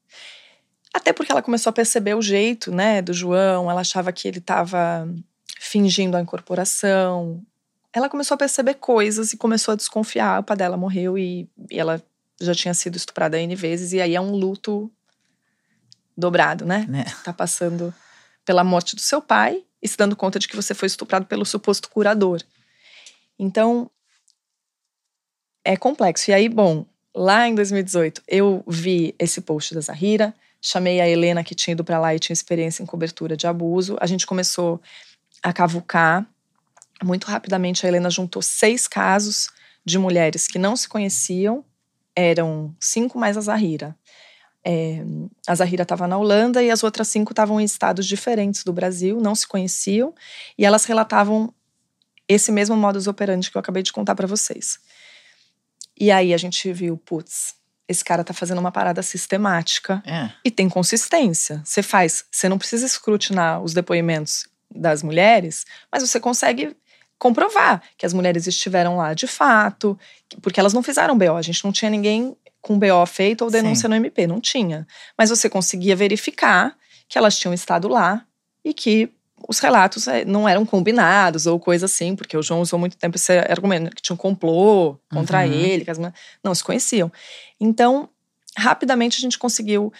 Até 0.93 1.11
porque 1.11 1.31
ela 1.31 1.41
começou 1.41 1.71
a 1.71 1.73
perceber 1.73 2.13
o 2.13 2.21
jeito, 2.21 2.71
né, 2.71 3.01
do 3.01 3.13
João, 3.13 3.69
ela 3.69 3.81
achava 3.81 4.13
que 4.13 4.27
ele 4.27 4.37
estava 4.37 5.09
fingindo 5.59 6.15
a 6.15 6.21
incorporação. 6.21 7.43
Ela 7.91 8.07
começou 8.07 8.35
a 8.35 8.37
perceber 8.37 8.75
coisas 8.75 9.33
e 9.33 9.37
começou 9.37 9.73
a 9.73 9.75
desconfiar. 9.75 10.39
O 10.39 10.43
pai 10.43 10.55
dela 10.55 10.77
morreu 10.77 11.17
e, 11.17 11.49
e 11.69 11.79
ela 11.79 12.01
já 12.39 12.53
tinha 12.53 12.73
sido 12.73 12.95
estuprada 12.95 13.39
N 13.39 13.55
vezes, 13.55 13.93
e 13.93 14.01
aí 14.01 14.15
é 14.15 14.21
um 14.21 14.31
luto 14.31 14.91
dobrado, 16.17 16.65
né? 16.65 16.87
É. 16.93 17.23
Tá 17.23 17.33
passando 17.33 17.93
pela 18.45 18.63
morte 18.63 18.95
do 18.95 19.01
seu 19.01 19.21
pai 19.21 19.63
e 19.81 19.87
se 19.87 19.97
dando 19.97 20.15
conta 20.15 20.39
de 20.39 20.47
que 20.47 20.55
você 20.55 20.73
foi 20.73 20.87
estuprado 20.87 21.25
pelo 21.25 21.45
suposto 21.45 21.89
curador. 21.89 22.41
Então, 23.37 23.89
é 25.63 25.75
complexo. 25.75 26.29
E 26.29 26.33
aí, 26.33 26.47
bom, 26.47 26.85
lá 27.13 27.47
em 27.47 27.55
2018, 27.55 28.21
eu 28.27 28.63
vi 28.67 29.15
esse 29.17 29.41
post 29.41 29.73
da 29.73 29.81
Zahira, 29.81 30.33
chamei 30.61 31.01
a 31.01 31.09
Helena, 31.09 31.43
que 31.43 31.55
tinha 31.55 31.73
ido 31.73 31.83
para 31.83 31.99
lá 31.99 32.15
e 32.15 32.19
tinha 32.19 32.33
experiência 32.33 32.83
em 32.83 32.85
cobertura 32.85 33.35
de 33.35 33.47
abuso. 33.47 33.97
A 33.99 34.05
gente 34.05 34.25
começou 34.25 34.81
a 35.41 35.51
cavucar. 35.51 36.25
Muito 37.03 37.25
rapidamente, 37.25 37.85
a 37.85 37.89
Helena 37.89 38.09
juntou 38.09 38.41
seis 38.41 38.87
casos 38.87 39.49
de 39.83 39.99
mulheres 39.99 40.47
que 40.47 40.57
não 40.57 40.75
se 40.75 40.87
conheciam, 40.87 41.63
eram 42.15 42.75
cinco 42.79 43.19
mais 43.19 43.37
a 43.37 43.41
Zahira. 43.41 43.95
É, 44.67 45.03
a 45.47 45.53
Zahira 45.53 45.83
estava 45.83 46.07
na 46.07 46.17
Holanda 46.17 46.63
e 46.63 46.71
as 46.71 46.83
outras 46.83 47.07
cinco 47.07 47.31
estavam 47.33 47.61
em 47.61 47.63
estados 47.63 48.05
diferentes 48.07 48.63
do 48.63 48.73
Brasil, 48.73 49.21
não 49.21 49.35
se 49.35 49.47
conheciam, 49.47 50.13
e 50.57 50.65
elas 50.65 50.85
relatavam 50.85 51.53
esse 52.27 52.51
mesmo 52.51 52.75
modus 52.75 53.05
operandi 53.05 53.51
que 53.51 53.57
eu 53.57 53.59
acabei 53.59 53.83
de 53.83 53.93
contar 53.93 54.15
para 54.15 54.25
vocês. 54.25 54.79
E 55.99 56.11
aí 56.11 56.33
a 56.33 56.37
gente 56.37 56.73
viu, 56.73 56.97
putz, 56.97 57.53
esse 57.87 58.03
cara 58.03 58.23
tá 58.23 58.33
fazendo 58.33 58.57
uma 58.57 58.71
parada 58.71 59.03
sistemática 59.03 60.01
É. 60.05 60.31
e 60.43 60.49
tem 60.49 60.67
consistência. 60.67 61.61
Você 61.63 61.83
faz, 61.83 62.25
você 62.31 62.49
não 62.49 62.57
precisa 62.57 62.85
escrutinar 62.85 63.61
os 63.61 63.73
depoimentos 63.73 64.47
das 64.73 65.03
mulheres, 65.03 65.63
mas 65.91 66.01
você 66.01 66.19
consegue 66.19 66.75
comprovar 67.19 67.81
que 67.97 68.05
as 68.05 68.13
mulheres 68.13 68.47
estiveram 68.47 68.97
lá 68.97 69.13
de 69.13 69.27
fato, 69.27 69.97
porque 70.41 70.59
elas 70.59 70.73
não 70.73 70.81
fizeram 70.83 71.17
BO, 71.17 71.35
a 71.37 71.41
gente 71.41 71.63
não 71.63 71.71
tinha 71.71 71.89
ninguém 71.89 72.35
com 72.65 72.79
BO 72.79 73.05
feito 73.05 73.43
ou 73.43 73.51
denúncia 73.51 73.83
Sim. 73.83 73.89
no 73.89 73.95
MP, 73.95 74.25
não 74.25 74.41
tinha. 74.41 74.87
Mas 75.15 75.29
você 75.29 75.47
conseguia 75.47 75.95
verificar 75.95 76.75
que 77.07 77.15
elas 77.15 77.37
tinham 77.37 77.53
estado 77.53 77.87
lá 77.87 78.25
e 78.63 78.73
que 78.73 79.11
os 79.47 79.59
relatos 79.59 80.07
eh, 80.07 80.25
não 80.25 80.49
eram 80.49 80.65
combinados 80.65 81.45
ou 81.45 81.59
coisa 81.59 81.85
assim, 81.85 82.15
porque 82.15 82.35
o 82.35 82.41
João 82.41 82.61
usou 82.61 82.79
muito 82.79 82.97
tempo 82.97 83.17
esse 83.17 83.37
argumento 83.37 83.95
que 83.95 84.01
tinha 84.01 84.15
um 84.15 84.17
complô 84.17 84.97
contra 85.11 85.45
Uhum. 85.45 85.53
ele, 85.53 85.85
que 85.85 85.91
as 85.91 85.99
não 86.43 86.55
se 86.55 86.63
conheciam. 86.63 87.11
Então, 87.59 88.09
rapidamente 88.57 89.19
a 89.19 89.21
gente 89.21 89.37
conseguiu 89.37 89.93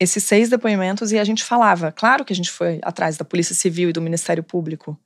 esses 0.00 0.24
seis 0.24 0.48
depoimentos 0.48 1.12
e 1.12 1.20
a 1.20 1.24
gente 1.24 1.44
falava. 1.44 1.92
Claro 1.92 2.24
que 2.24 2.32
a 2.32 2.36
gente 2.36 2.50
foi 2.50 2.80
atrás 2.82 3.16
da 3.16 3.24
Polícia 3.24 3.54
Civil 3.54 3.90
e 3.90 3.92
do 3.92 4.02
Ministério 4.02 4.42
Público 4.42 4.98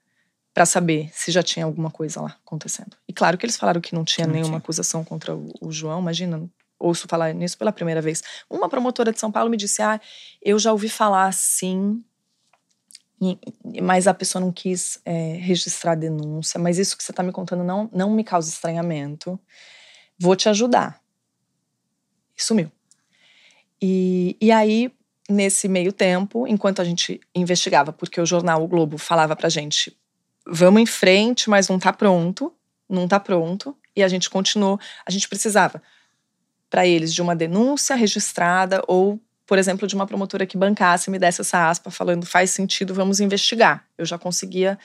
para 0.56 0.64
saber 0.64 1.10
se 1.12 1.30
já 1.30 1.42
tinha 1.42 1.66
alguma 1.66 1.90
coisa 1.90 2.18
lá 2.18 2.34
acontecendo. 2.42 2.96
E 3.06 3.12
claro 3.12 3.36
que 3.36 3.44
eles 3.44 3.58
falaram 3.58 3.78
que 3.78 3.94
não 3.94 4.06
tinha 4.06 4.26
Não 4.26 4.32
nenhuma 4.32 4.52
tinha. 4.52 4.58
acusação 4.58 5.04
contra 5.04 5.36
o, 5.36 5.52
o 5.60 5.70
João. 5.70 6.00
Imagina, 6.00 6.48
ouço 6.78 7.06
falar 7.06 7.34
nisso 7.34 7.58
pela 7.58 7.70
primeira 7.70 8.00
vez. 8.00 8.22
Uma 8.48 8.66
promotora 8.66 9.12
de 9.12 9.20
São 9.20 9.30
Paulo 9.30 9.50
me 9.50 9.58
disse: 9.58 9.82
Ah, 9.82 10.00
eu 10.40 10.58
já 10.58 10.72
ouvi 10.72 10.88
falar 10.88 11.26
assim, 11.26 12.02
mas 13.82 14.06
a 14.06 14.14
pessoa 14.14 14.40
não 14.42 14.50
quis 14.50 14.98
é, 15.04 15.34
registrar 15.34 15.92
a 15.92 15.94
denúncia. 15.94 16.58
Mas 16.58 16.78
isso 16.78 16.96
que 16.96 17.04
você 17.04 17.12
está 17.12 17.22
me 17.22 17.32
contando 17.32 17.62
não, 17.62 17.90
não 17.92 18.10
me 18.10 18.24
causa 18.24 18.48
estranhamento. 18.48 19.38
Vou 20.18 20.34
te 20.34 20.48
ajudar. 20.48 21.02
E 22.34 22.42
sumiu. 22.42 22.72
E, 23.82 24.38
e 24.40 24.50
aí, 24.50 24.90
nesse 25.28 25.68
meio 25.68 25.92
tempo, 25.92 26.46
enquanto 26.46 26.80
a 26.80 26.84
gente 26.84 27.20
investigava, 27.34 27.92
porque 27.92 28.18
o 28.18 28.24
jornal 28.24 28.64
O 28.64 28.66
Globo 28.66 28.96
falava 28.96 29.36
pra 29.36 29.50
gente: 29.50 29.94
vamos 30.46 30.80
em 30.80 30.86
frente, 30.86 31.50
mas 31.50 31.68
não 31.68 31.78
tá 31.78 31.92
pronto, 31.92 32.52
não 32.88 33.08
tá 33.08 33.18
pronto. 33.18 33.76
E 33.94 34.02
a 34.02 34.08
gente 34.08 34.30
continuou. 34.30 34.78
A 35.04 35.10
gente 35.10 35.28
precisava, 35.28 35.82
para 36.70 36.86
eles, 36.86 37.12
de 37.12 37.22
uma 37.22 37.34
denúncia 37.34 37.96
registrada 37.96 38.82
ou, 38.86 39.18
por 39.46 39.58
exemplo, 39.58 39.86
de 39.86 39.94
uma 39.94 40.06
promotora 40.06 40.46
que 40.46 40.56
bancasse, 40.56 41.10
me 41.10 41.18
desse 41.18 41.40
essa 41.40 41.68
aspa 41.68 41.90
falando: 41.90 42.26
faz 42.26 42.50
sentido, 42.50 42.94
vamos 42.94 43.20
investigar. 43.20 43.84
Eu 43.96 44.04
já 44.04 44.18
conseguia 44.18 44.78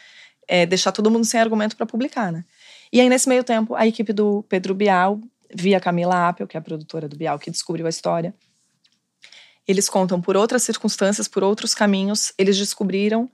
é, 0.48 0.66
deixar 0.66 0.92
todo 0.92 1.12
mundo 1.12 1.26
sem 1.26 1.40
argumento 1.40 1.76
para 1.76 1.86
publicar, 1.86 2.32
né? 2.32 2.44
E 2.92 3.00
aí, 3.00 3.10
nesse 3.10 3.30
meio 3.30 3.44
tempo, 3.44 3.76
a 3.76 3.88
equipe 3.88 4.12
do 4.12 4.44
Pedro 4.50 4.74
Bial, 4.74 5.20
via 5.54 5.80
Camila 5.80 6.30
Apel, 6.30 6.48
que 6.48 6.58
é 6.58 6.60
a 6.60 6.64
produtora 6.64 7.08
do 7.08 7.16
Bial, 7.16 7.40
que 7.40 7.52
descobriu 7.52 7.86
a 7.86 7.90
história, 7.90 8.34
eles 9.68 9.88
contam 9.88 10.20
por 10.20 10.36
outras 10.36 10.64
circunstâncias, 10.64 11.28
por 11.28 11.44
outros 11.44 11.74
caminhos, 11.74 12.34
eles 12.38 12.58
descobriram 12.58 13.30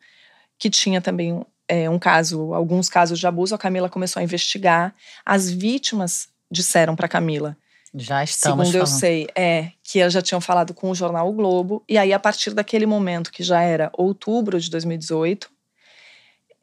que 0.59 0.69
tinha 0.69 1.01
também 1.01 1.43
é, 1.67 1.89
um 1.89 1.99
caso, 1.99 2.53
alguns 2.53 2.89
casos 2.89 3.19
de 3.19 3.27
abuso. 3.27 3.53
A 3.53 3.57
Camila 3.57 3.89
começou 3.89 4.19
a 4.19 4.23
investigar. 4.23 4.93
As 5.25 5.49
vítimas 5.49 6.29
disseram 6.49 6.95
para 6.95 7.07
Camila, 7.07 7.57
Já 7.93 8.23
estamos 8.23 8.67
segundo 8.67 8.81
eu 8.81 8.87
falando. 8.87 8.99
sei, 8.99 9.27
é 9.35 9.71
que 9.83 9.99
elas 9.99 10.13
já 10.13 10.21
tinham 10.21 10.39
falado 10.39 10.73
com 10.73 10.89
o 10.89 10.95
jornal 10.95 11.29
o 11.29 11.33
Globo. 11.33 11.83
E 11.87 11.97
aí, 11.97 12.13
a 12.13 12.19
partir 12.19 12.53
daquele 12.53 12.85
momento, 12.85 13.31
que 13.31 13.43
já 13.43 13.61
era 13.61 13.91
outubro 13.93 14.59
de 14.59 14.69
2018, 14.69 15.49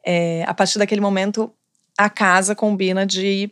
é, 0.03 0.43
a 0.47 0.53
partir 0.53 0.79
daquele 0.79 1.01
momento, 1.01 1.51
a 1.97 2.09
casa 2.09 2.55
combina 2.55 3.05
de 3.05 3.51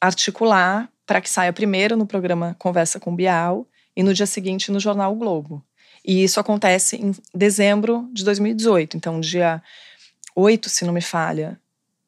articular 0.00 0.88
para 1.06 1.20
que 1.20 1.28
saia 1.30 1.52
primeiro 1.52 1.96
no 1.96 2.06
programa 2.06 2.54
Conversa 2.58 3.00
com 3.00 3.14
Bial 3.14 3.66
e 3.96 4.02
no 4.02 4.12
dia 4.12 4.26
seguinte 4.26 4.70
no 4.70 4.78
jornal 4.78 5.12
o 5.12 5.16
Globo. 5.16 5.64
E 6.04 6.22
isso 6.22 6.38
acontece 6.38 6.96
em 6.96 7.14
dezembro 7.34 8.08
de 8.12 8.24
2018. 8.24 8.96
Então, 8.96 9.20
dia 9.20 9.62
8, 10.40 10.68
se 10.68 10.84
não 10.84 10.92
me 10.92 11.00
falha, 11.00 11.60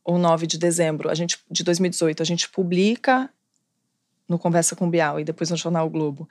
ou 0.05 0.17
9 0.17 0.47
de 0.47 0.57
dezembro 0.57 1.11
a 1.11 1.15
gente, 1.15 1.39
de 1.51 1.65
2018, 1.65 2.23
a 2.23 2.27
gente 2.27 2.49
publica 2.49 3.29
no 4.29 4.39
Conversa 4.39 4.77
com 4.77 4.89
Bial 4.89 5.19
e 5.19 5.25
depois 5.25 5.51
no 5.51 5.57
jornal 5.57 5.89
o 5.89 5.91
Globo. 5.91 6.29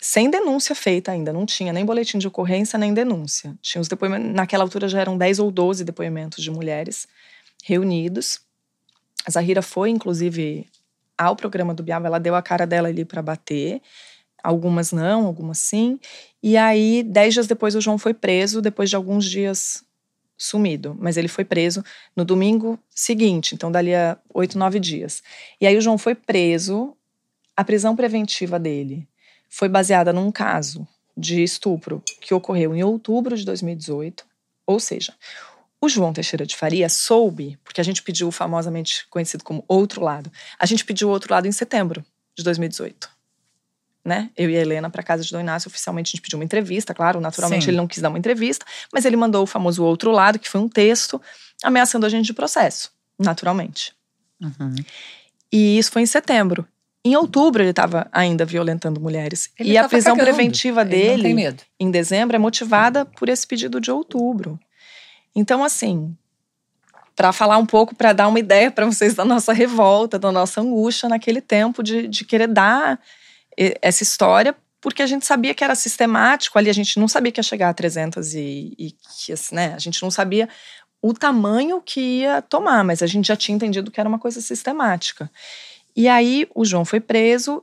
Sem 0.00 0.30
denúncia 0.30 0.74
feita 0.74 1.12
ainda, 1.12 1.30
não 1.30 1.44
tinha 1.44 1.74
nem 1.74 1.84
boletim 1.84 2.16
de 2.16 2.26
ocorrência, 2.26 2.78
nem 2.78 2.94
denúncia. 2.94 3.54
Tinha 3.60 3.82
os 3.82 3.88
depoimentos, 3.88 4.32
naquela 4.32 4.64
altura 4.64 4.88
já 4.88 4.98
eram 4.98 5.18
10 5.18 5.40
ou 5.40 5.50
12 5.50 5.84
depoimentos 5.84 6.42
de 6.42 6.50
mulheres 6.50 7.06
reunidos. 7.62 8.40
A 9.26 9.30
Zahira 9.30 9.60
foi, 9.60 9.90
inclusive, 9.90 10.66
ao 11.18 11.36
programa 11.36 11.74
do 11.74 11.82
Bial, 11.82 12.04
ela 12.06 12.18
deu 12.18 12.34
a 12.34 12.40
cara 12.40 12.66
dela 12.66 12.88
ali 12.88 13.04
para 13.04 13.20
bater. 13.20 13.82
Algumas 14.42 14.90
não, 14.90 15.26
algumas 15.26 15.58
sim. 15.58 16.00
E 16.42 16.56
aí, 16.56 17.02
dez 17.02 17.34
dias 17.34 17.46
depois, 17.46 17.74
o 17.74 17.80
João 17.80 17.98
foi 17.98 18.14
preso, 18.14 18.62
depois 18.62 18.88
de 18.88 18.96
alguns 18.96 19.26
dias 19.26 19.84
sumido. 20.36 20.96
Mas 20.98 21.16
ele 21.16 21.28
foi 21.28 21.44
preso 21.44 21.84
no 22.14 22.24
domingo 22.24 22.78
seguinte, 22.90 23.54
então 23.54 23.70
dali 23.70 23.94
a 23.94 24.18
oito, 24.32 24.58
nove 24.58 24.78
dias. 24.80 25.22
E 25.60 25.66
aí 25.66 25.76
o 25.76 25.80
João 25.80 25.98
foi 25.98 26.14
preso. 26.14 26.96
A 27.56 27.64
prisão 27.64 27.94
preventiva 27.94 28.58
dele 28.58 29.08
foi 29.48 29.68
baseada 29.68 30.12
num 30.12 30.32
caso 30.32 30.86
de 31.16 31.42
estupro 31.42 32.02
que 32.20 32.34
ocorreu 32.34 32.74
em 32.74 32.82
outubro 32.82 33.36
de 33.36 33.44
2018. 33.44 34.26
Ou 34.66 34.80
seja, 34.80 35.14
o 35.80 35.88
João 35.88 36.12
Teixeira 36.12 36.46
de 36.46 36.56
Faria 36.56 36.88
soube, 36.88 37.58
porque 37.62 37.80
a 37.80 37.84
gente 37.84 38.02
pediu 38.02 38.30
famosamente 38.32 39.06
conhecido 39.08 39.44
como 39.44 39.64
outro 39.68 40.02
lado. 40.02 40.32
A 40.58 40.66
gente 40.66 40.84
pediu 40.84 41.08
o 41.08 41.10
outro 41.10 41.32
lado 41.32 41.46
em 41.46 41.52
setembro 41.52 42.04
de 42.34 42.42
2018. 42.42 43.13
Né? 44.04 44.30
Eu 44.36 44.50
e 44.50 44.56
a 44.56 44.60
Helena 44.60 44.90
para 44.90 45.02
casa 45.02 45.22
de 45.24 45.30
Dom 45.30 45.40
Inácio, 45.40 45.68
oficialmente 45.68 46.08
a 46.08 46.12
gente 46.12 46.20
pediu 46.20 46.38
uma 46.38 46.44
entrevista, 46.44 46.92
claro, 46.92 47.20
naturalmente 47.20 47.64
Sim. 47.64 47.70
ele 47.70 47.78
não 47.78 47.86
quis 47.86 48.02
dar 48.02 48.10
uma 48.10 48.18
entrevista, 48.18 48.66
mas 48.92 49.06
ele 49.06 49.16
mandou 49.16 49.42
o 49.42 49.46
famoso 49.46 49.82
outro 49.82 50.10
lado, 50.10 50.38
que 50.38 50.48
foi 50.48 50.60
um 50.60 50.68
texto 50.68 51.20
ameaçando 51.62 52.04
a 52.04 52.08
gente 52.10 52.26
de 52.26 52.34
processo, 52.34 52.92
naturalmente. 53.18 53.94
Uhum. 54.42 54.74
E 55.50 55.78
isso 55.78 55.90
foi 55.90 56.02
em 56.02 56.06
setembro. 56.06 56.66
Em 57.02 57.16
outubro 57.16 57.62
ele 57.62 57.70
estava 57.70 58.06
ainda 58.10 58.44
violentando 58.44 59.00
mulheres. 59.00 59.50
Ele 59.58 59.72
e 59.72 59.78
a 59.78 59.88
prisão 59.88 60.16
cagando. 60.16 60.34
preventiva 60.34 60.84
dele 60.84 61.56
em 61.78 61.90
dezembro 61.90 62.34
é 62.34 62.38
motivada 62.38 63.04
por 63.04 63.28
esse 63.28 63.46
pedido 63.46 63.80
de 63.80 63.90
outubro. 63.90 64.58
Então, 65.34 65.62
assim, 65.62 66.16
para 67.14 67.32
falar 67.32 67.58
um 67.58 67.66
pouco, 67.66 67.94
para 67.94 68.12
dar 68.12 68.28
uma 68.28 68.38
ideia 68.38 68.70
para 68.70 68.86
vocês 68.86 69.14
da 69.14 69.24
nossa 69.24 69.52
revolta, 69.52 70.18
da 70.18 70.32
nossa 70.32 70.60
angústia 70.60 71.08
naquele 71.08 71.40
tempo 71.40 71.82
de, 71.82 72.08
de 72.08 72.24
querer 72.24 72.48
dar 72.48 72.98
essa 73.56 74.02
história, 74.02 74.54
porque 74.80 75.02
a 75.02 75.06
gente 75.06 75.24
sabia 75.24 75.54
que 75.54 75.64
era 75.64 75.74
sistemático 75.74 76.58
ali, 76.58 76.68
a 76.68 76.74
gente 76.74 76.98
não 76.98 77.08
sabia 77.08 77.32
que 77.32 77.38
ia 77.38 77.42
chegar 77.42 77.70
a 77.70 77.74
300 77.74 78.34
e, 78.34 78.74
e 78.78 79.32
assim, 79.32 79.54
né, 79.54 79.72
a 79.74 79.78
gente 79.78 80.02
não 80.02 80.10
sabia 80.10 80.48
o 81.00 81.12
tamanho 81.12 81.80
que 81.80 82.00
ia 82.00 82.42
tomar, 82.42 82.82
mas 82.84 83.02
a 83.02 83.06
gente 83.06 83.28
já 83.28 83.36
tinha 83.36 83.54
entendido 83.54 83.90
que 83.90 84.00
era 84.00 84.08
uma 84.08 84.18
coisa 84.18 84.40
sistemática. 84.40 85.30
E 85.94 86.08
aí 86.08 86.48
o 86.54 86.64
João 86.64 86.84
foi 86.84 86.98
preso 86.98 87.62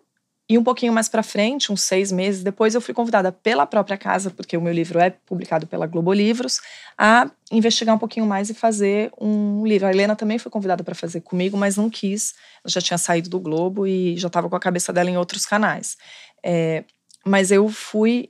e 0.52 0.58
um 0.58 0.64
pouquinho 0.66 0.92
mais 0.92 1.08
para 1.08 1.24
frente, 1.24 1.72
uns 1.72 1.82
seis 1.82 2.12
meses 2.12 2.44
depois, 2.44 2.76
eu 2.76 2.82
fui 2.82 2.94
convidada 2.94 3.32
pela 3.32 3.66
própria 3.66 3.98
casa, 3.98 4.30
porque 4.30 4.58
o 4.58 4.62
meu 4.62 4.74
livro 4.74 5.00
é 5.00 5.10
publicado 5.10 5.66
pela 5.66 5.88
Globo 5.88 6.12
Livros, 6.12 6.60
a 6.98 7.32
investigar 7.50 7.96
um 7.96 7.98
pouquinho 7.98 8.26
mais 8.26 8.50
e 8.50 8.54
fazer 8.54 9.14
um 9.18 9.66
livro. 9.66 9.88
A 9.88 9.92
Helena 9.92 10.14
também 10.14 10.38
foi 10.38 10.52
convidada 10.52 10.84
para 10.84 10.94
fazer 10.94 11.22
comigo, 11.22 11.56
mas 11.56 11.78
não 11.78 11.90
quis. 11.90 12.34
Ela 12.66 12.70
já 12.70 12.82
tinha 12.82 12.98
saído 12.98 13.30
do 13.30 13.40
Globo 13.40 13.88
e 13.88 14.18
já 14.18 14.28
estava 14.28 14.50
com 14.50 14.56
a 14.58 14.60
cabeça 14.60 14.92
dela 14.92 15.10
em 15.10 15.16
outros 15.16 15.46
canais. 15.46 15.96
É, 16.44 16.84
mas 17.26 17.50
eu 17.50 17.70
fui, 17.70 18.28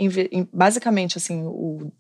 basicamente, 0.54 1.18
assim, 1.18 1.42
o, 1.44 1.92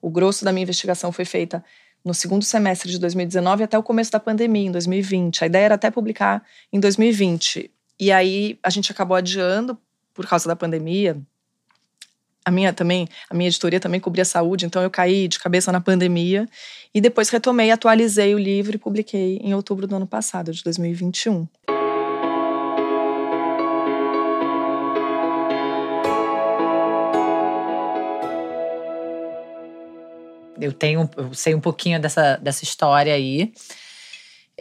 o 0.00 0.08
grosso 0.08 0.44
da 0.44 0.52
minha 0.52 0.62
investigação 0.62 1.10
foi 1.10 1.24
feita 1.24 1.64
no 2.04 2.14
segundo 2.14 2.44
semestre 2.44 2.92
de 2.92 2.98
2019 3.00 3.64
até 3.64 3.76
o 3.76 3.82
começo 3.82 4.12
da 4.12 4.20
pandemia, 4.20 4.68
em 4.68 4.70
2020. 4.70 5.42
A 5.42 5.46
ideia 5.48 5.64
era 5.64 5.74
até 5.74 5.90
publicar 5.90 6.44
em 6.72 6.78
2020. 6.78 7.72
E 7.98 8.10
aí 8.10 8.58
a 8.62 8.70
gente 8.70 8.90
acabou 8.90 9.16
adiando 9.16 9.78
por 10.12 10.26
causa 10.26 10.48
da 10.48 10.56
pandemia. 10.56 11.16
A 12.44 12.50
minha 12.50 12.72
também, 12.72 13.08
a 13.30 13.34
minha 13.34 13.48
editoria 13.48 13.80
também 13.80 13.98
cobria 13.98 14.24
saúde, 14.24 14.66
então 14.66 14.82
eu 14.82 14.90
caí 14.90 15.28
de 15.28 15.38
cabeça 15.38 15.72
na 15.72 15.80
pandemia 15.80 16.46
e 16.94 17.00
depois 17.00 17.30
retomei, 17.30 17.70
atualizei 17.70 18.34
o 18.34 18.38
livro 18.38 18.76
e 18.76 18.78
publiquei 18.78 19.38
em 19.38 19.54
outubro 19.54 19.86
do 19.86 19.96
ano 19.96 20.06
passado, 20.06 20.52
de 20.52 20.62
2021. 20.62 21.48
Eu 30.60 30.72
tenho, 30.72 31.08
eu 31.16 31.34
sei 31.34 31.54
um 31.54 31.60
pouquinho 31.60 32.00
dessa, 32.00 32.36
dessa 32.36 32.62
história 32.62 33.14
aí. 33.14 33.52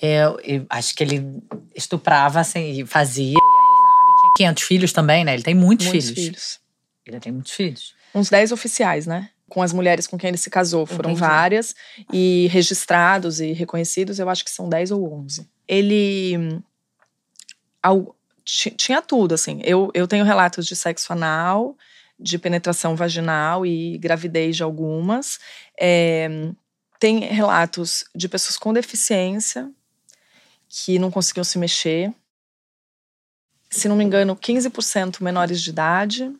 É, 0.02 0.24
eu 0.44 0.66
acho 0.70 0.96
que 0.96 1.04
ele 1.04 1.42
estuprava, 1.76 2.40
assim, 2.40 2.86
fazia, 2.86 3.34
e 3.34 3.38
abusava. 3.38 4.10
E 4.10 4.38
tinha 4.38 4.54
500 4.54 4.64
filhos 4.64 4.94
também, 4.94 5.24
né? 5.24 5.34
Ele 5.34 5.44
tem 5.44 5.56
muitos, 5.56 5.88
muitos 5.88 6.10
filhos. 6.10 6.26
filhos. 6.26 6.60
Ele 7.06 7.20
tem 7.20 7.32
muitos 7.32 7.52
filhos. 7.52 7.96
Uns 8.16 8.30
10 8.30 8.52
oficiais, 8.52 9.06
né? 9.06 9.30
Com 9.50 9.62
as 9.62 9.74
mulheres 9.74 10.08
com 10.08 10.18
quem 10.18 10.30
ele 10.30 10.38
se 10.38 10.50
casou. 10.50 10.86
Foram 10.86 11.12
Entendi. 11.12 11.20
várias. 11.20 11.76
E 12.12 12.48
registrados 12.52 13.40
e 13.40 13.52
reconhecidos, 13.52 14.20
eu 14.20 14.30
acho 14.30 14.44
que 14.44 14.52
são 14.52 14.68
10 14.68 14.92
ou 14.92 15.14
11. 15.14 15.48
Ele. 15.68 16.60
Ao, 17.82 18.16
tinha 18.44 19.02
tudo, 19.02 19.34
assim. 19.36 19.62
Eu, 19.64 19.92
eu 19.94 20.08
tenho 20.08 20.26
relatos 20.26 20.66
de 20.66 20.76
sexo 20.76 21.14
anal, 21.14 21.78
de 22.20 22.38
penetração 22.40 22.96
vaginal 22.96 23.66
e 23.66 23.98
gravidez 23.98 24.56
de 24.56 24.64
algumas. 24.64 25.40
É, 25.80 26.30
tem 27.00 27.20
relatos 27.20 28.06
de 28.16 28.30
pessoas 28.30 28.58
com 28.58 28.72
deficiência, 28.72 29.70
que 30.74 30.98
não 30.98 31.12
conseguiam 31.12 31.44
se 31.44 31.60
mexer. 31.60 32.12
Se 33.70 33.88
não 33.88 33.96
me 33.96 34.04
engano, 34.04 34.36
15% 34.36 35.22
menores 35.22 35.62
de 35.62 35.70
idade. 35.70 36.32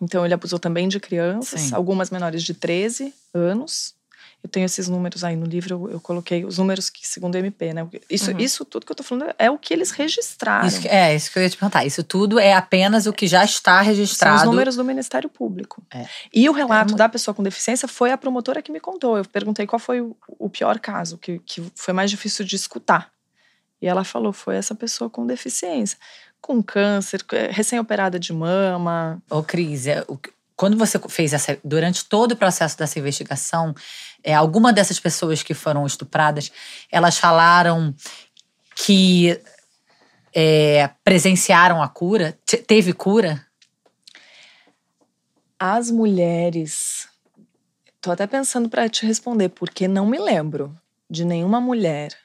Então 0.00 0.26
ele 0.26 0.34
abusou 0.34 0.58
também 0.58 0.88
de 0.88 1.00
crianças, 1.00 1.60
Sim. 1.62 1.74
algumas 1.74 2.10
menores 2.10 2.42
de 2.42 2.52
13 2.52 3.14
anos. 3.32 3.94
Eu 4.42 4.48
tenho 4.48 4.64
esses 4.64 4.88
números 4.88 5.22
aí 5.22 5.36
no 5.36 5.44
livro, 5.44 5.74
eu, 5.74 5.90
eu 5.92 6.00
coloquei 6.00 6.44
os 6.44 6.56
números 6.58 6.88
que, 6.88 7.06
segundo 7.06 7.34
o 7.34 7.38
MP, 7.38 7.74
né? 7.74 7.86
Isso, 8.08 8.30
uhum. 8.30 8.38
isso 8.38 8.64
tudo 8.64 8.86
que 8.86 8.92
eu 8.92 8.96
tô 8.96 9.02
falando 9.02 9.34
é 9.38 9.50
o 9.50 9.58
que 9.58 9.72
eles 9.72 9.90
registraram. 9.90 10.66
Isso, 10.66 10.86
é, 10.88 11.14
isso 11.14 11.30
que 11.30 11.38
eu 11.38 11.42
ia 11.42 11.50
te 11.50 11.56
perguntar. 11.56 11.84
Isso 11.84 12.02
tudo 12.02 12.38
é 12.38 12.54
apenas 12.54 13.06
o 13.06 13.12
que 13.12 13.26
já 13.26 13.44
está 13.44 13.80
registrado. 13.82 14.38
São 14.38 14.48
os 14.48 14.50
números 14.50 14.76
do 14.76 14.84
Ministério 14.84 15.28
Público. 15.28 15.82
É. 15.90 16.06
E 16.32 16.48
o 16.48 16.52
relato 16.52 16.94
é 16.94 16.96
da 16.96 17.08
pessoa 17.08 17.34
com 17.34 17.42
deficiência 17.42 17.86
foi 17.86 18.12
a 18.12 18.18
promotora 18.18 18.62
que 18.62 18.72
me 18.72 18.80
contou. 18.80 19.18
Eu 19.18 19.24
perguntei 19.26 19.66
qual 19.66 19.78
foi 19.78 20.00
o, 20.00 20.16
o 20.38 20.48
pior 20.48 20.78
caso, 20.78 21.18
que, 21.18 21.38
que 21.40 21.62
foi 21.74 21.92
mais 21.92 22.10
difícil 22.10 22.44
de 22.44 22.56
escutar. 22.56 23.10
E 23.80 23.86
ela 23.86 24.04
falou: 24.04 24.32
foi 24.32 24.56
essa 24.56 24.74
pessoa 24.74 25.08
com 25.08 25.26
deficiência, 25.26 25.98
com 26.40 26.62
câncer, 26.62 27.24
é, 27.32 27.50
recém-operada 27.50 28.18
de 28.18 28.32
mama. 28.32 29.22
Ô, 29.30 29.42
Cris, 29.42 29.86
é, 29.86 30.04
quando 30.56 30.76
você 30.76 30.98
fez 31.08 31.32
essa. 31.32 31.58
Durante 31.64 32.04
todo 32.04 32.32
o 32.32 32.36
processo 32.36 32.76
dessa 32.76 32.98
investigação, 32.98 33.74
é, 34.22 34.34
alguma 34.34 34.72
dessas 34.72 35.00
pessoas 35.00 35.42
que 35.42 35.54
foram 35.54 35.86
estupradas, 35.86 36.52
elas 36.90 37.16
falaram 37.16 37.94
que 38.76 39.40
é, 40.34 40.90
presenciaram 41.02 41.82
a 41.82 41.88
cura? 41.88 42.38
Teve 42.66 42.92
cura? 42.92 43.44
As 45.58 45.90
mulheres. 45.90 47.08
Tô 48.00 48.10
até 48.10 48.26
pensando 48.26 48.68
para 48.68 48.88
te 48.88 49.04
responder, 49.04 49.50
porque 49.50 49.86
não 49.86 50.06
me 50.06 50.18
lembro 50.18 50.74
de 51.08 51.22
nenhuma 51.24 51.60
mulher 51.60 52.16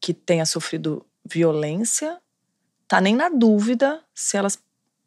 que 0.00 0.14
tenha 0.14 0.46
sofrido 0.46 1.04
violência 1.24 2.18
tá 2.88 3.00
nem 3.00 3.16
na 3.16 3.28
dúvida 3.28 4.00
se 4.14 4.36
elas 4.36 4.58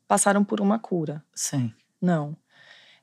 passaram 0.07 0.43
por 0.43 0.59
uma 0.59 0.77
cura. 0.79 1.23
Sim. 1.33 1.71
Não. 2.01 2.35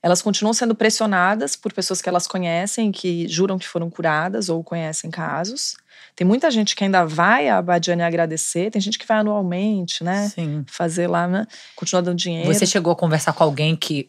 Elas 0.02 0.22
continuam 0.22 0.52
sendo 0.52 0.74
pressionadas 0.74 1.56
por 1.56 1.72
pessoas 1.72 2.00
que 2.00 2.08
elas 2.08 2.26
conhecem, 2.28 2.92
que 2.92 3.26
juram 3.26 3.58
que 3.58 3.66
foram 3.66 3.90
curadas 3.90 4.48
ou 4.48 4.62
conhecem 4.62 5.10
casos. 5.10 5.76
Tem 6.14 6.26
muita 6.26 6.50
gente 6.50 6.76
que 6.76 6.84
ainda 6.84 7.04
vai 7.04 7.48
à 7.48 7.60
Badiane 7.60 8.02
agradecer, 8.02 8.70
tem 8.70 8.80
gente 8.80 8.98
que 8.98 9.06
vai 9.06 9.18
anualmente, 9.18 10.04
né? 10.04 10.28
Sim. 10.28 10.64
Fazer 10.68 11.08
lá, 11.08 11.26
né? 11.26 11.46
continuar 11.74 12.02
dando 12.02 12.18
dinheiro. 12.18 12.52
Você 12.52 12.66
chegou 12.66 12.92
a 12.92 12.96
conversar 12.96 13.32
com 13.32 13.42
alguém 13.42 13.74
que 13.74 14.08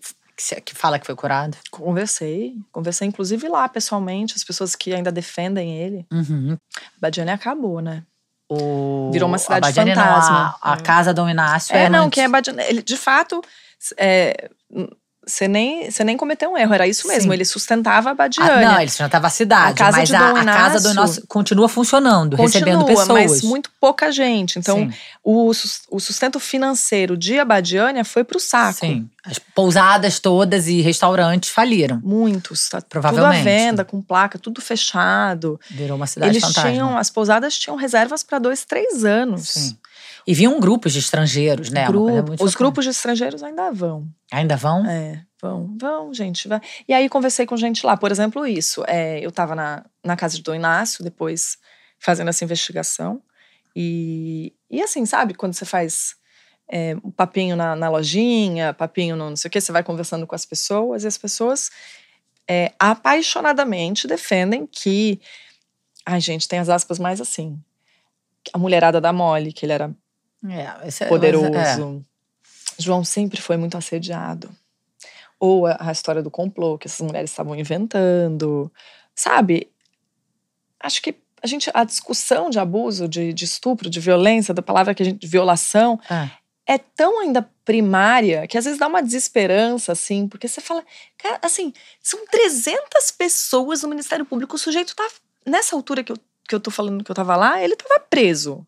que 0.63 0.76
fala 0.76 1.00
que 1.00 1.06
foi 1.06 1.15
curado? 1.15 1.58
Conversei. 1.71 2.56
Conversei, 2.71 3.08
inclusive, 3.08 3.47
lá 3.50 3.67
pessoalmente, 3.67 4.36
as 4.36 4.43
pessoas 4.43 4.76
que 4.76 4.93
ainda 4.93 5.12
defendem 5.12 5.78
ele. 5.78 6.06
Uhum. 6.12 6.58
A 6.76 7.00
Badiane 7.02 7.32
acabou, 7.32 7.82
né? 7.82 8.04
O... 8.50 9.10
Virou 9.12 9.28
uma 9.28 9.38
cidade 9.38 9.73
fantasma. 9.73 9.95
Não, 9.95 10.56
a, 10.62 10.73
a, 10.73 10.78
casa 10.78 11.13
do 11.13 11.28
Inácio 11.28 11.76
é, 11.76 11.86
é 11.86 11.89
não, 11.89 12.10
que 12.10 12.21
é 12.21 12.30
Badiane. 12.30 12.63
Ele, 12.63 12.82
de 12.82 12.95
fato, 12.95 13.41
é, 13.97 14.50
você 15.28 15.48
nem, 15.48 15.92
você 15.92 16.04
nem 16.04 16.16
cometeu 16.16 16.52
um 16.52 16.58
erro, 16.58 16.74
era 16.74 16.88
isso 16.88 17.08
mesmo. 17.08 17.30
Sim. 17.30 17.36
Ele 17.36 17.46
sustentava 17.46 18.12
a 18.12 18.13
Badiane. 18.13 18.63
Ah, 18.63 18.72
não, 18.72 18.80
ele 18.80 18.90
sustentava 18.90 19.28
a 19.28 19.30
cidade. 19.30 19.72
A 19.72 19.76
casa 19.76 19.98
mas 19.98 20.13
a, 20.13 20.30
a, 20.30 20.46
casa 20.46 20.80
do 20.80 20.94
nosso 20.94 21.28
continua 21.28 21.68
funcionando, 21.68 22.38
continua, 22.38 22.66
recebendo 22.66 22.86
pessoas. 22.86 23.32
Mas 23.32 23.42
muito 23.42 23.70
pouca 23.80 24.10
gente. 24.12 24.58
Então, 24.58 24.90
o, 25.24 25.52
o 25.92 26.00
sustento 26.00 26.40
financeiro 26.40 27.18
de 27.18 27.38
Abadiânia 27.38 28.06
foi 28.06 28.24
pro 28.24 28.40
saco. 28.40 28.80
Sim. 28.80 29.10
As 29.26 29.38
pousadas 29.38 30.20
todas 30.20 30.68
e 30.68 30.80
restaurantes 30.80 31.50
faliram. 31.50 32.00
Muitos. 32.02 32.70
Tá 32.70 32.80
Provavelmente. 32.82 33.40
Tudo 33.40 33.40
à 33.40 33.44
venda, 33.44 33.86
com 33.86 34.02
placa, 34.02 34.40
tudo 34.40 34.62
fechado. 34.62 35.60
Virou 35.70 35.98
uma 35.98 36.08
cidade 36.08 36.32
Eles 36.32 36.42
fantasma. 36.42 36.72
tinham, 36.72 36.98
as 36.98 37.10
pousadas 37.10 37.58
tinham 37.58 37.76
reservas 37.76 38.24
para 38.24 38.40
dois, 38.40 38.63
três 38.63 39.04
anos. 39.04 39.50
Sim. 39.50 39.78
E 40.28 40.34
vinham 40.34 40.60
grupos 40.60 40.92
de 40.92 41.00
estrangeiros, 41.00 41.70
né? 41.72 41.88
Grupo, 41.88 42.44
os 42.44 42.54
grupos 42.54 42.84
de 42.84 42.92
estrangeiros 42.92 43.42
ainda 43.42 43.72
vão. 43.72 44.10
Ainda 44.30 44.58
vão? 44.58 44.86
É, 44.86 45.24
vão, 45.42 45.74
vão, 45.80 46.13
gente. 46.13 46.50
Vai. 46.50 46.60
E 46.86 46.94
aí 46.94 47.08
conversei 47.08 47.46
com 47.46 47.56
gente 47.56 47.86
lá, 47.86 47.96
por 47.96 48.12
exemplo, 48.12 48.46
isso. 48.46 48.84
É, 48.88 49.24
eu 49.24 49.30
estava 49.30 49.56
na, 49.56 49.86
na 50.04 50.18
casa 50.18 50.36
de 50.36 50.44
Dom 50.44 50.54
Inácio, 50.54 51.02
depois 51.02 51.58
fazendo 51.98 52.28
essa 52.28 52.44
investigação. 52.44 53.22
E, 53.74 54.54
e 54.70 54.82
assim, 54.82 55.06
sabe, 55.06 55.34
quando 55.34 55.54
você 55.54 55.63
faz 55.63 56.18
é, 56.68 56.94
um 57.02 57.10
papinho 57.10 57.56
na, 57.56 57.74
na, 57.74 57.90
lojinha, 57.90 58.74
papinho 58.74 59.16
no 59.16 59.30
não 59.30 59.38
sei 59.38 59.48
o 59.48 59.52
que, 59.52 59.62
você 59.62 59.72
vai 59.72 59.82
conversando 59.82 60.28
com 60.28 60.36
as 60.36 60.46
pessoas, 60.46 61.06
e 61.06 61.08
as 61.08 61.18
pessoas 61.18 61.70
é, 62.46 62.74
apaixonadamente 62.78 64.08
defendem 64.08 64.68
que. 64.68 65.22
Ai, 66.06 66.20
gente, 66.20 66.50
tem 66.50 66.60
as 66.60 66.68
aspas 66.68 67.00
mais 67.00 67.22
assim. 67.22 67.58
A 68.52 68.58
mulherada 68.58 69.00
da 69.00 69.13
mole, 69.13 69.54
que 69.54 69.66
ele 69.66 69.74
era 69.74 69.96
é, 70.45 71.04
é, 71.04 71.06
poderoso. 71.08 71.47
É. 71.47 71.78
João 72.80 73.04
sempre 73.04 73.41
foi 73.41 73.58
muito 73.58 73.78
assediado. 73.78 74.50
Ou 75.39 75.67
a, 75.67 75.78
a 75.80 75.91
história 75.91 76.21
do 76.21 76.32
complô 76.32 76.78
que 76.78 76.88
essas 76.88 77.06
mulheres 77.06 77.30
estavam 77.30 77.56
inventando. 77.56 78.71
Sabe? 79.15 79.71
Acho 80.80 81.02
que 81.02 81.15
a 81.41 81.47
gente 81.47 81.69
a 81.73 81.84
discussão 81.84 82.50
de 82.50 82.60
abuso, 82.60 83.08
de, 83.08 83.34
de 83.34 83.45
estupro, 83.45 83.89
de 83.89 84.00
violência, 84.00 84.54
da 84.54 84.62
palavra 84.62 84.93
que 84.93 85.04
a 85.04 85.06
gente 85.06 85.26
violação 85.28 86.00
é. 86.10 86.73
é 86.73 86.78
tão 86.78 87.19
ainda 87.19 87.50
primária 87.63 88.47
que 88.47 88.58
às 88.58 88.65
vezes 88.65 88.80
dá 88.80 88.88
uma 88.88 89.04
desesperança 89.04 89.91
assim, 89.91 90.28
porque 90.28 90.47
você 90.47 90.62
fala, 90.62 90.84
cara, 91.17 91.39
assim, 91.41 91.73
são 92.02 92.26
300 92.28 93.12
pessoas 93.12 93.84
no 93.84 93.89
Ministério 93.89 94.26
Público, 94.26 94.56
o 94.56 94.60
sujeito 94.60 94.95
tá 94.95 95.08
nessa 95.45 95.76
altura 95.76 96.04
que 96.04 96.12
eu, 96.12 96.17
que 96.47 96.56
eu 96.56 96.60
tô 96.60 96.71
falando 96.71 97.04
que 97.04 97.12
eu 97.12 97.15
tava 97.15 97.36
lá, 97.36 97.62
ele 97.62 97.76
tava 97.76 98.00
preso. 98.00 98.65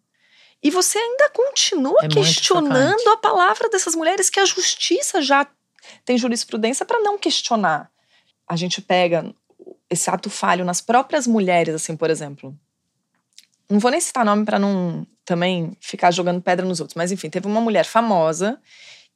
E 0.61 0.69
você 0.69 0.97
ainda 0.97 1.29
continua 1.29 1.97
é 2.03 2.07
questionando 2.07 3.07
a 3.09 3.17
palavra 3.17 3.69
dessas 3.69 3.95
mulheres 3.95 4.29
que 4.29 4.39
a 4.39 4.45
justiça 4.45 5.21
já 5.21 5.47
tem 6.03 6.17
jurisprudência 6.17 6.85
para 6.85 6.99
não 6.99 7.17
questionar. 7.17 7.89
A 8.47 8.55
gente 8.55 8.81
pega 8.81 9.33
esse 9.89 10.09
ato 10.09 10.29
falho 10.29 10.65
nas 10.65 10.81
próprias 10.81 11.25
mulheres, 11.25 11.73
assim, 11.73 11.95
por 11.95 12.09
exemplo. 12.09 12.55
Não 13.69 13.79
vou 13.79 13.91
nem 13.91 14.01
citar 14.01 14.25
nome 14.25 14.45
para 14.45 14.59
não 14.59 15.05
também 15.23 15.77
ficar 15.79 16.11
jogando 16.11 16.41
pedra 16.41 16.65
nos 16.65 16.79
outros, 16.79 16.95
mas 16.95 17.11
enfim, 17.11 17.29
teve 17.29 17.47
uma 17.47 17.61
mulher 17.61 17.85
famosa 17.85 18.59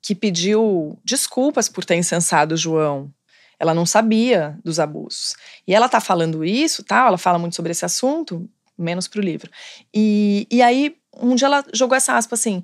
que 0.01 0.13
pediu 0.13 0.99
desculpas 1.03 1.67
por 1.67 1.83
ter 1.83 1.95
incensado 1.95 2.53
o 2.53 2.57
João. 2.57 3.11
Ela 3.59 3.73
não 3.73 3.85
sabia 3.85 4.59
dos 4.63 4.79
abusos. 4.79 5.35
E 5.67 5.73
ela 5.73 5.89
tá 5.89 5.99
falando 5.99 6.43
isso, 6.43 6.83
tal, 6.83 7.07
ela 7.07 7.17
fala 7.17 7.39
muito 7.39 7.55
sobre 7.55 7.71
esse 7.71 7.85
assunto, 7.85 8.47
menos 8.77 9.07
pro 9.07 9.21
livro. 9.21 9.49
E, 9.93 10.45
e 10.51 10.61
aí, 10.61 10.95
um 11.17 11.35
dia 11.35 11.47
ela 11.47 11.63
jogou 11.73 11.95
essa 11.95 12.15
aspa 12.15 12.35
assim: 12.35 12.63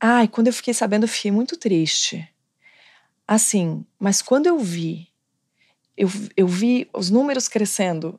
Ai, 0.00 0.28
quando 0.28 0.46
eu 0.46 0.52
fiquei 0.52 0.72
sabendo, 0.74 1.04
eu 1.04 1.08
fiquei 1.08 1.30
muito 1.30 1.56
triste. 1.56 2.28
Assim, 3.26 3.84
mas 3.98 4.22
quando 4.22 4.46
eu 4.46 4.58
vi, 4.58 5.08
eu, 5.96 6.08
eu 6.36 6.48
vi 6.48 6.88
os 6.92 7.10
números 7.10 7.46
crescendo 7.46 8.18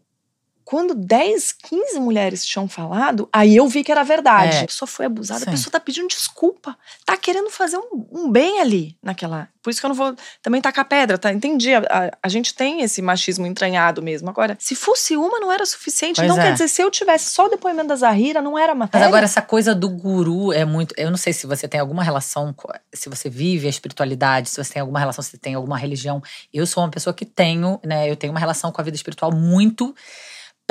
quando 0.72 0.96
10, 0.96 1.52
15 1.52 2.00
mulheres 2.00 2.46
tinham 2.46 2.66
falado, 2.66 3.28
aí 3.34 3.58
eu 3.58 3.68
vi 3.68 3.84
que 3.84 3.92
era 3.92 4.06
verdade. 4.06 4.56
É. 4.56 4.60
A 4.62 4.66
pessoa 4.68 4.88
foi 4.88 5.06
abusada, 5.06 5.42
Sim. 5.42 5.50
a 5.50 5.52
pessoa 5.52 5.70
tá 5.70 5.82
pedindo 5.82 6.08
desculpa. 6.08 6.78
Tá 7.06 7.18
querendo 7.18 7.50
fazer 7.50 7.76
um, 7.76 8.08
um, 8.10 8.32
bem 8.32 8.62
ali 8.62 8.96
naquela. 9.04 9.50
Por 9.62 9.70
isso 9.70 9.82
que 9.82 9.86
eu 9.86 9.90
não 9.90 9.96
vou 9.96 10.16
também 10.42 10.62
tacar 10.62 10.86
pedra, 10.86 11.18
tá? 11.18 11.30
Entendi. 11.30 11.74
A, 11.74 11.80
a, 11.80 12.12
a 12.24 12.30
gente 12.30 12.54
tem 12.54 12.84
esse 12.84 13.02
machismo 13.02 13.46
entranhado 13.46 14.02
mesmo. 14.02 14.30
Agora, 14.30 14.56
se 14.62 14.74
fosse 14.74 15.18
uma, 15.18 15.42
não 15.42 15.52
era 15.52 15.66
suficiente. 15.66 16.22
Pois 16.22 16.32
então, 16.32 16.42
é. 16.42 16.48
quer 16.48 16.54
dizer, 16.54 16.70
se 16.70 16.82
eu 16.82 16.90
tivesse 16.90 17.32
só 17.32 17.48
o 17.48 17.50
depoimento 17.50 17.90
da 17.90 17.98
Zahira, 17.98 18.42
não 18.42 18.58
era 18.58 18.74
matéria. 18.74 19.06
Mas 19.06 19.08
agora, 19.10 19.26
essa 19.26 19.42
coisa 19.42 19.76
do 19.76 19.90
guru 19.90 20.54
é 20.54 20.64
muito. 20.64 20.96
Eu 20.98 21.12
não 21.12 21.18
sei 21.18 21.34
se 21.34 21.46
você 21.46 21.68
tem 21.68 21.82
alguma 21.82 22.02
relação, 22.02 22.56
se 22.94 23.10
você 23.10 23.30
vive 23.30 23.68
a 23.68 23.70
espiritualidade, 23.70 24.50
se 24.50 24.64
você 24.64 24.76
tem 24.76 24.80
alguma 24.80 25.00
relação, 25.00 25.22
se 25.22 25.32
você 25.32 25.38
tem 25.38 25.54
alguma 25.54 25.78
religião. 25.78 26.24
Eu 26.54 26.66
sou 26.66 26.82
uma 26.82 26.90
pessoa 26.90 27.14
que 27.14 27.26
tenho, 27.26 27.78
né? 27.84 28.10
Eu 28.10 28.16
tenho 28.16 28.32
uma 28.32 28.40
relação 28.40 28.72
com 28.72 28.80
a 28.80 28.86
vida 28.86 28.96
espiritual 28.96 29.34
muito 29.36 29.94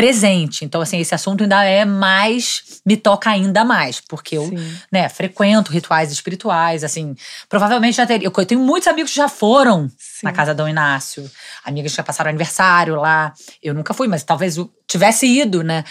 presente. 0.00 0.64
Então, 0.64 0.80
assim, 0.80 0.98
esse 0.98 1.14
assunto 1.14 1.42
ainda 1.42 1.62
é 1.62 1.84
mais. 1.84 2.80
me 2.86 2.96
toca 2.96 3.28
ainda 3.28 3.64
mais, 3.64 4.00
porque 4.00 4.38
eu, 4.38 4.50
né, 4.90 5.08
frequento 5.10 5.70
rituais 5.70 6.10
espirituais, 6.10 6.82
assim. 6.82 7.14
Provavelmente 7.48 7.96
já 7.96 8.06
teria. 8.06 8.26
Eu 8.26 8.46
tenho 8.46 8.60
muitos 8.60 8.88
amigos 8.88 9.10
que 9.10 9.16
já 9.16 9.28
foram 9.28 9.88
Sim. 9.98 10.24
na 10.24 10.32
casa 10.32 10.54
do 10.54 10.66
Inácio, 10.66 11.30
amigas 11.64 11.92
que 11.92 11.96
já 11.98 12.02
passaram 12.02 12.30
aniversário 12.30 12.96
lá. 12.96 13.34
Eu 13.62 13.74
nunca 13.74 13.92
fui, 13.92 14.08
mas 14.08 14.24
talvez 14.24 14.56
eu 14.56 14.70
tivesse 14.86 15.26
ido, 15.26 15.62
né? 15.62 15.84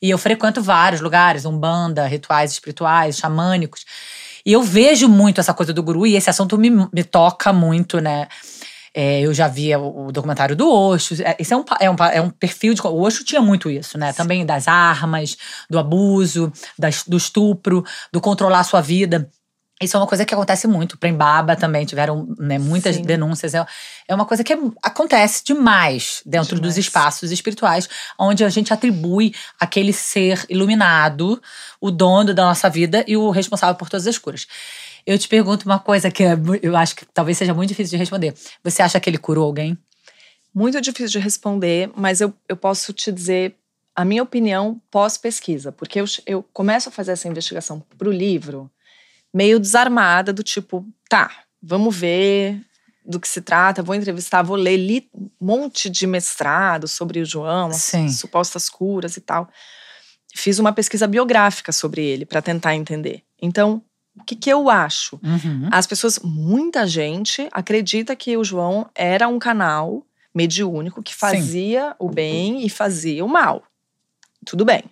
E 0.00 0.10
eu 0.10 0.18
frequento 0.18 0.62
vários 0.62 1.00
lugares, 1.00 1.44
umbanda, 1.44 2.06
rituais 2.06 2.52
espirituais, 2.52 3.16
xamânicos. 3.16 3.84
E 4.46 4.52
eu 4.52 4.62
vejo 4.62 5.08
muito 5.08 5.40
essa 5.40 5.52
coisa 5.52 5.72
do 5.72 5.82
guru 5.82 6.06
e 6.06 6.14
esse 6.14 6.30
assunto 6.30 6.56
me, 6.56 6.70
me 6.70 7.02
toca 7.02 7.52
muito, 7.52 8.00
né? 8.00 8.28
É, 8.98 9.20
eu 9.20 9.34
já 9.34 9.46
via 9.46 9.78
o, 9.78 10.10
documentário 10.10 10.56
do 10.56 10.72
Osho. 10.72 11.22
É, 11.22 11.36
esse 11.38 11.52
é 11.52 11.56
um, 11.56 11.64
é, 11.78 11.90
um, 11.90 11.96
é 12.14 12.20
um 12.22 12.30
perfil 12.30 12.72
de. 12.72 12.80
O 12.80 13.02
Osho 13.02 13.24
tinha 13.24 13.42
muito 13.42 13.68
isso, 13.68 13.98
né? 13.98 14.10
Também 14.14 14.46
das 14.46 14.66
armas, 14.66 15.36
do 15.68 15.78
abuso, 15.78 16.50
das, 16.78 17.02
do 17.06 17.18
estupro, 17.18 17.84
do 18.10 18.22
controlar 18.22 18.60
a 18.60 18.64
sua 18.64 18.80
vida. 18.80 19.30
Isso 19.82 19.94
é 19.94 20.00
uma 20.00 20.06
coisa 20.06 20.24
que 20.24 20.32
acontece 20.32 20.66
muito. 20.66 20.96
Prembaba 20.96 21.54
também 21.54 21.84
tiveram 21.84 22.26
né, 22.38 22.58
muitas 22.58 22.96
Sim. 22.96 23.02
denúncias. 23.02 23.52
É, 23.52 23.66
é 24.08 24.14
uma 24.14 24.24
coisa 24.24 24.42
que 24.42 24.54
é, 24.54 24.58
acontece 24.82 25.44
demais 25.44 26.22
dentro 26.24 26.56
demais. 26.56 26.74
dos 26.74 26.78
espaços 26.78 27.30
espirituais, 27.30 27.86
onde 28.18 28.42
a 28.42 28.48
gente 28.48 28.72
atribui 28.72 29.34
aquele 29.60 29.92
ser 29.92 30.42
iluminado, 30.48 31.38
o 31.78 31.90
dono 31.90 32.32
da 32.32 32.44
nossa 32.46 32.70
vida 32.70 33.04
e 33.06 33.14
o 33.14 33.28
responsável 33.28 33.74
por 33.74 33.90
todas 33.90 34.06
as 34.06 34.16
curas. 34.16 34.46
Eu 35.06 35.16
te 35.18 35.28
pergunto 35.28 35.64
uma 35.64 35.78
coisa 35.78 36.10
que 36.10 36.24
é 36.24 36.36
eu 36.60 36.76
acho 36.76 36.96
que 36.96 37.06
talvez 37.06 37.38
seja 37.38 37.54
muito 37.54 37.68
difícil 37.68 37.92
de 37.92 37.96
responder. 37.96 38.34
Você 38.64 38.82
acha 38.82 38.98
que 38.98 39.08
ele 39.08 39.18
curou 39.18 39.44
alguém? 39.44 39.78
Muito 40.52 40.80
difícil 40.80 41.08
de 41.08 41.18
responder, 41.20 41.90
mas 41.94 42.20
eu, 42.20 42.34
eu 42.48 42.56
posso 42.56 42.92
te 42.92 43.12
dizer 43.12 43.54
a 43.94 44.04
minha 44.04 44.22
opinião 44.22 44.80
pós-pesquisa, 44.90 45.70
porque 45.70 46.00
eu, 46.00 46.04
eu 46.26 46.42
começo 46.52 46.88
a 46.88 46.92
fazer 46.92 47.12
essa 47.12 47.28
investigação 47.28 47.82
para 47.96 48.08
o 48.08 48.12
livro 48.12 48.70
meio 49.32 49.60
desarmada, 49.60 50.32
do 50.32 50.42
tipo, 50.42 50.84
tá, 51.08 51.30
vamos 51.62 51.94
ver 51.94 52.60
do 53.04 53.20
que 53.20 53.28
se 53.28 53.40
trata, 53.40 53.82
vou 53.82 53.94
entrevistar, 53.94 54.42
vou 54.42 54.56
ler, 54.56 54.76
li 54.76 55.08
um 55.14 55.30
monte 55.40 55.88
de 55.88 56.06
mestrado 56.06 56.88
sobre 56.88 57.20
o 57.20 57.24
João, 57.24 57.70
supostas 58.08 58.68
curas 58.68 59.16
e 59.16 59.20
tal. 59.20 59.48
Fiz 60.34 60.58
uma 60.58 60.72
pesquisa 60.72 61.06
biográfica 61.06 61.70
sobre 61.70 62.04
ele 62.04 62.26
para 62.26 62.42
tentar 62.42 62.74
entender. 62.74 63.22
Então, 63.40 63.82
o 64.18 64.24
que, 64.24 64.34
que 64.34 64.50
eu 64.50 64.68
acho? 64.68 65.20
Uhum. 65.22 65.68
As 65.70 65.86
pessoas, 65.86 66.18
muita 66.20 66.86
gente 66.86 67.48
acredita 67.52 68.16
que 68.16 68.36
o 68.36 68.44
João 68.44 68.88
era 68.94 69.28
um 69.28 69.38
canal 69.38 70.04
mediúnico 70.34 71.02
que 71.02 71.14
fazia 71.14 71.88
Sim. 71.88 71.94
o 71.98 72.08
bem 72.08 72.64
e 72.64 72.68
fazia 72.68 73.24
o 73.24 73.28
mal. 73.28 73.62
Tudo 74.44 74.64
bem, 74.64 74.84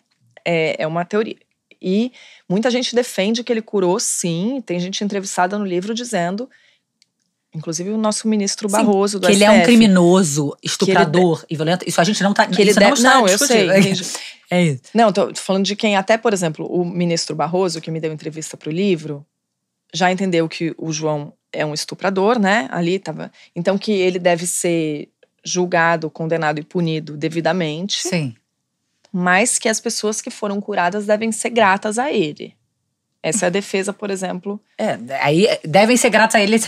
é, 0.45 0.83
é 0.83 0.87
uma 0.87 1.05
teoria. 1.05 1.37
E 1.81 2.13
muita 2.49 2.71
gente 2.71 2.95
defende 2.95 3.45
que 3.45 3.53
ele 3.53 3.61
curou, 3.61 4.01
sim. 4.01 4.63
Tem 4.65 4.81
gente 4.81 5.05
entrevistada 5.05 5.59
no 5.59 5.67
livro 5.67 5.93
dizendo 5.93 6.49
Inclusive 7.55 7.91
o 7.91 7.97
nosso 7.97 8.27
ministro 8.27 8.69
Barroso 8.69 9.19
Sim, 9.19 9.21
do 9.21 9.27
que 9.29 9.35
STF, 9.35 9.45
ele 9.45 9.45
é 9.45 9.63
um 9.63 9.63
criminoso, 9.63 10.57
estuprador 10.61 11.39
ele, 11.39 11.47
e 11.51 11.57
violento. 11.57 11.89
Isso 11.89 12.01
a 12.01 12.05
gente 12.05 12.23
não 12.23 12.35
tá 12.35 12.47
que 12.47 12.61
ele 12.61 12.75
deve, 12.75 12.87
não, 12.87 12.95
está 12.95 13.15
não 13.15 13.29
eu 13.29 13.39
sei. 13.39 13.71
é 14.51 14.63
isso. 14.63 14.81
Não, 14.93 15.13
tô, 15.13 15.29
tô 15.29 15.41
falando 15.41 15.65
de 15.65 15.77
quem 15.77 15.97
até, 15.97 16.19
por 16.19 16.33
exemplo, 16.33 16.67
o 16.67 16.85
ministro 16.85 17.37
Barroso 17.37 17.81
que 17.81 17.93
me 17.93 18.01
deu 18.01 18.13
entrevista 18.13 18.57
para 18.57 18.69
o 18.69 18.73
livro, 18.73 19.25
já 19.93 20.11
entendeu 20.11 20.49
que 20.49 20.75
o 20.77 20.93
João 20.93 21.33
é 21.53 21.65
um 21.65 21.73
estuprador, 21.73 22.41
né? 22.41 22.69
Ali 22.73 22.99
tava. 22.99 23.31
Então 23.55 23.79
que 23.79 23.93
ele 23.93 24.19
deve 24.19 24.47
ser 24.47 25.09
julgado, 25.45 26.11
condenado 26.11 26.59
e 26.59 26.65
punido 26.65 27.17
devidamente. 27.17 28.01
Sim. 28.01 28.35
Mas 29.13 29.61
que 29.61 29.69
as 29.69 29.79
pessoas 29.79 30.21
que 30.21 30.31
foram 30.31 30.61
curadas 30.61 31.07
devem 31.07 31.31
ser 31.31 31.51
gratas 31.51 32.01
a 32.01 32.11
ele. 32.11 32.57
Essa 33.25 33.47
é 33.47 33.49
a 33.49 33.51
defesa, 33.51 33.91
por 33.91 34.11
exemplo. 34.11 34.61
É, 34.77 34.99
aí 35.23 35.49
devem 35.65 35.97
ser 35.97 36.11
gratos 36.11 36.37
a 36.37 36.43
ele. 36.43 36.61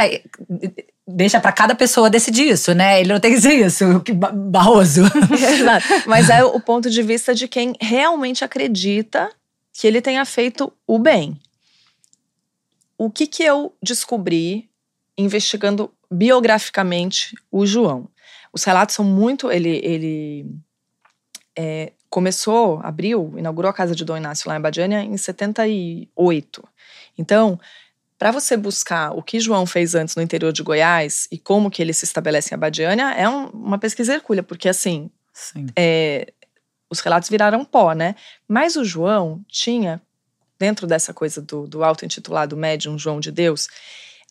Deixa 1.06 1.38
para 1.38 1.52
cada 1.52 1.74
pessoa 1.74 2.08
decidir 2.08 2.48
isso, 2.48 2.72
né? 2.72 2.98
Ele 2.98 3.12
não 3.12 3.20
tem 3.20 3.32
que 3.32 3.36
dizer 3.36 3.66
isso, 3.66 4.00
que 4.00 4.14
Barroso. 4.14 5.02
Exato. 5.30 5.86
Mas 6.08 6.30
é 6.30 6.42
o 6.42 6.58
ponto 6.58 6.88
de 6.88 7.02
vista 7.02 7.34
de 7.34 7.46
quem 7.46 7.74
realmente 7.78 8.42
acredita 8.42 9.28
que 9.70 9.86
ele 9.86 10.00
tenha 10.00 10.24
feito 10.24 10.72
o 10.86 10.98
bem. 10.98 11.38
O 12.96 13.10
que, 13.10 13.26
que 13.26 13.42
eu 13.42 13.74
descobri 13.82 14.70
investigando 15.18 15.92
biograficamente 16.10 17.36
o 17.52 17.66
João? 17.66 18.08
Os 18.50 18.64
relatos 18.64 18.94
são 18.94 19.04
muito. 19.04 19.52
Ele, 19.52 19.78
ele 19.84 20.46
é, 21.54 21.92
começou, 22.08 22.80
abriu, 22.82 23.34
inaugurou 23.36 23.70
a 23.70 23.74
casa 23.74 23.94
de 23.94 24.04
Dom 24.04 24.16
Inácio 24.16 24.48
lá 24.48 24.56
em 24.56 24.60
Badiânia 24.60 25.02
em 25.02 25.16
78. 25.16 26.64
Então, 27.18 27.58
para 28.18 28.30
você 28.30 28.56
buscar 28.56 29.12
o 29.12 29.22
que 29.22 29.38
João 29.40 29.66
fez 29.66 29.94
antes 29.94 30.16
no 30.16 30.22
interior 30.22 30.52
de 30.52 30.62
Goiás 30.62 31.28
e 31.30 31.38
como 31.38 31.70
que 31.70 31.82
ele 31.82 31.92
se 31.92 32.04
estabelece 32.04 32.52
em 32.52 32.56
Abadiânia, 32.56 33.12
é 33.12 33.28
um, 33.28 33.48
uma 33.48 33.78
pesquisa 33.78 34.14
hercúlea, 34.14 34.42
porque 34.42 34.68
assim, 34.68 35.10
é, 35.76 36.32
os 36.88 37.00
relatos 37.00 37.28
viraram 37.28 37.64
pó, 37.64 37.92
né? 37.92 38.14
Mas 38.48 38.76
o 38.76 38.84
João 38.84 39.44
tinha, 39.48 40.00
dentro 40.58 40.86
dessa 40.86 41.12
coisa 41.12 41.42
do, 41.42 41.66
do 41.66 41.84
auto-intitulado 41.84 42.56
médium 42.56 42.98
João 42.98 43.20
de 43.20 43.30
Deus, 43.30 43.68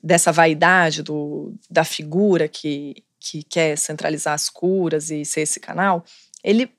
dessa 0.01 0.31
vaidade 0.31 1.03
do, 1.03 1.53
da 1.69 1.83
figura 1.83 2.47
que, 2.47 3.03
que 3.19 3.43
quer 3.43 3.77
centralizar 3.77 4.33
as 4.33 4.49
curas 4.49 5.11
e 5.11 5.23
ser 5.25 5.41
esse 5.41 5.59
canal, 5.59 6.03
ele 6.43 6.71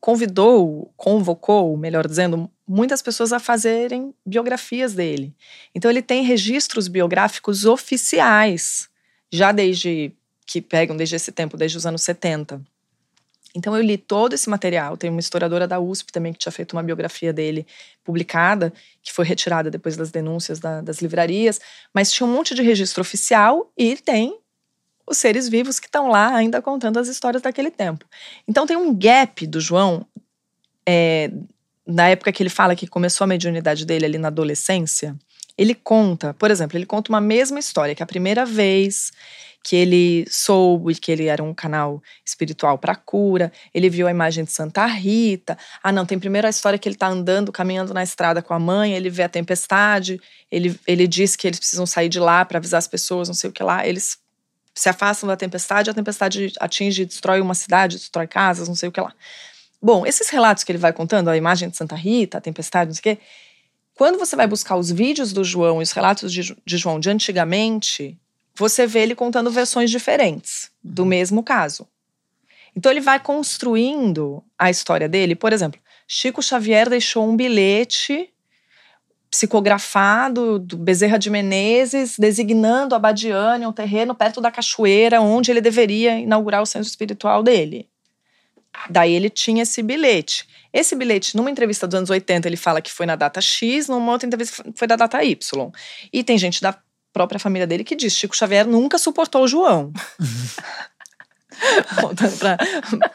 convidou, 0.00 0.92
convocou, 0.96 1.76
melhor 1.76 2.06
dizendo, 2.06 2.50
muitas 2.66 3.02
pessoas 3.02 3.32
a 3.32 3.38
fazerem 3.38 4.14
biografias 4.24 4.94
dele. 4.94 5.34
Então 5.74 5.90
ele 5.90 6.02
tem 6.02 6.22
registros 6.22 6.88
biográficos 6.88 7.64
oficiais, 7.64 8.88
já 9.32 9.52
desde 9.52 10.12
que 10.46 10.60
pegam 10.62 10.96
desde 10.96 11.16
esse 11.16 11.32
tempo, 11.32 11.56
desde 11.56 11.76
os 11.76 11.86
anos 11.86 12.02
70. 12.02 12.60
Então 13.54 13.76
eu 13.76 13.82
li 13.82 13.96
todo 13.98 14.34
esse 14.34 14.48
material. 14.48 14.96
Tem 14.96 15.10
uma 15.10 15.20
historiadora 15.20 15.66
da 15.66 15.80
USP 15.80 16.12
também 16.12 16.32
que 16.32 16.38
tinha 16.38 16.52
feito 16.52 16.74
uma 16.74 16.82
biografia 16.82 17.32
dele 17.32 17.66
publicada, 18.04 18.72
que 19.02 19.12
foi 19.12 19.24
retirada 19.24 19.70
depois 19.70 19.96
das 19.96 20.10
denúncias 20.10 20.60
da, 20.60 20.80
das 20.80 21.00
livrarias, 21.00 21.60
mas 21.92 22.12
tinha 22.12 22.26
um 22.26 22.32
monte 22.32 22.54
de 22.54 22.62
registro 22.62 23.00
oficial 23.00 23.70
e 23.76 23.96
tem 23.96 24.38
os 25.08 25.16
seres 25.16 25.48
vivos 25.48 25.80
que 25.80 25.86
estão 25.86 26.08
lá 26.08 26.34
ainda 26.34 26.60
contando 26.60 26.98
as 26.98 27.08
histórias 27.08 27.42
daquele 27.42 27.70
tempo. 27.70 28.04
Então 28.46 28.66
tem 28.66 28.76
um 28.76 28.94
gap 28.94 29.46
do 29.46 29.60
João, 29.60 30.06
é, 30.86 31.30
na 31.86 32.08
época 32.08 32.32
que 32.32 32.42
ele 32.42 32.50
fala 32.50 32.76
que 32.76 32.86
começou 32.86 33.24
a 33.24 33.28
mediunidade 33.28 33.86
dele 33.86 34.04
ali 34.04 34.18
na 34.18 34.28
adolescência, 34.28 35.16
ele 35.56 35.74
conta, 35.74 36.34
por 36.34 36.50
exemplo, 36.50 36.76
ele 36.76 36.86
conta 36.86 37.10
uma 37.10 37.20
mesma 37.20 37.58
história, 37.58 37.94
que 37.94 38.02
a 38.02 38.06
primeira 38.06 38.44
vez 38.44 39.10
que 39.64 39.74
ele 39.76 40.24
soube 40.30 40.94
que 40.94 41.10
ele 41.10 41.26
era 41.26 41.42
um 41.42 41.52
canal 41.52 42.02
espiritual 42.24 42.78
para 42.78 42.94
cura, 42.94 43.52
ele 43.74 43.90
viu 43.90 44.06
a 44.06 44.10
imagem 44.10 44.44
de 44.44 44.52
Santa 44.52 44.86
Rita. 44.86 45.58
Ah, 45.82 45.92
não, 45.92 46.06
tem 46.06 46.18
primeiro 46.18 46.46
a 46.46 46.50
história 46.50 46.78
que 46.78 46.88
ele 46.88 46.94
está 46.96 47.08
andando, 47.08 47.52
caminhando 47.52 47.92
na 47.92 48.02
estrada 48.02 48.40
com 48.40 48.54
a 48.54 48.58
mãe, 48.58 48.94
ele 48.94 49.10
vê 49.10 49.24
a 49.24 49.28
tempestade, 49.28 50.20
ele, 50.50 50.78
ele 50.86 51.06
diz 51.06 51.36
que 51.36 51.46
eles 51.46 51.58
precisam 51.58 51.86
sair 51.86 52.08
de 52.08 52.20
lá 52.20 52.44
para 52.44 52.58
avisar 52.58 52.78
as 52.78 52.88
pessoas, 52.88 53.28
não 53.28 53.34
sei 53.34 53.50
o 53.50 53.52
que 53.52 53.62
lá. 53.62 53.86
Eles 53.86 54.16
se 54.78 54.88
afastam 54.88 55.26
da 55.26 55.36
tempestade, 55.36 55.90
a 55.90 55.94
tempestade 55.94 56.52
atinge, 56.60 57.04
destrói 57.04 57.40
uma 57.40 57.54
cidade, 57.54 57.96
destrói 57.96 58.26
casas, 58.26 58.68
não 58.68 58.76
sei 58.76 58.88
o 58.88 58.92
que 58.92 59.00
lá. 59.00 59.12
Bom, 59.82 60.06
esses 60.06 60.28
relatos 60.28 60.62
que 60.62 60.70
ele 60.70 60.78
vai 60.78 60.92
contando, 60.92 61.28
a 61.28 61.36
imagem 61.36 61.68
de 61.68 61.76
Santa 61.76 61.96
Rita, 61.96 62.38
a 62.38 62.40
tempestade, 62.40 62.88
não 62.88 62.94
sei 62.94 63.00
o 63.12 63.16
quê, 63.16 63.22
quando 63.94 64.18
você 64.18 64.36
vai 64.36 64.46
buscar 64.46 64.76
os 64.76 64.90
vídeos 64.90 65.32
do 65.32 65.42
João 65.42 65.80
e 65.80 65.82
os 65.82 65.90
relatos 65.90 66.32
de, 66.32 66.56
de 66.64 66.76
João 66.76 67.00
de 67.00 67.10
antigamente, 67.10 68.16
você 68.54 68.86
vê 68.86 69.00
ele 69.00 69.14
contando 69.16 69.50
versões 69.50 69.90
diferentes 69.90 70.70
do 70.82 71.02
uhum. 71.02 71.08
mesmo 71.08 71.42
caso. 71.42 71.86
Então 72.76 72.92
ele 72.92 73.00
vai 73.00 73.18
construindo 73.18 74.44
a 74.56 74.70
história 74.70 75.08
dele. 75.08 75.34
Por 75.34 75.52
exemplo, 75.52 75.80
Chico 76.06 76.40
Xavier 76.40 76.88
deixou 76.88 77.28
um 77.28 77.36
bilhete 77.36 78.32
psicografado 79.30 80.58
do 80.58 80.76
Bezerra 80.76 81.18
de 81.18 81.30
Menezes, 81.30 82.16
designando 82.18 82.94
a 82.94 82.98
Badiane, 82.98 83.66
um 83.66 83.72
terreno 83.72 84.14
perto 84.14 84.40
da 84.40 84.50
cachoeira, 84.50 85.20
onde 85.20 85.50
ele 85.50 85.60
deveria 85.60 86.18
inaugurar 86.18 86.62
o 86.62 86.66
centro 86.66 86.88
espiritual 86.88 87.42
dele. 87.42 87.88
Daí 88.88 89.12
ele 89.12 89.28
tinha 89.28 89.62
esse 89.62 89.82
bilhete. 89.82 90.46
Esse 90.72 90.94
bilhete, 90.94 91.36
numa 91.36 91.50
entrevista 91.50 91.86
dos 91.86 91.96
anos 91.96 92.10
80, 92.10 92.48
ele 92.48 92.56
fala 92.56 92.80
que 92.80 92.92
foi 92.92 93.06
na 93.06 93.16
data 93.16 93.40
X, 93.40 93.88
numa 93.88 94.12
outra 94.12 94.26
entrevista 94.26 94.64
foi 94.74 94.86
da 94.86 94.96
data 94.96 95.22
Y. 95.24 95.70
E 96.12 96.22
tem 96.22 96.38
gente 96.38 96.60
da 96.60 96.78
própria 97.12 97.40
família 97.40 97.66
dele 97.66 97.84
que 97.84 97.96
diz: 97.96 98.14
Chico 98.14 98.36
Xavier 98.36 98.66
nunca 98.66 98.98
suportou 98.98 99.42
o 99.42 99.48
João. 99.48 99.92
Voltando 102.00 102.38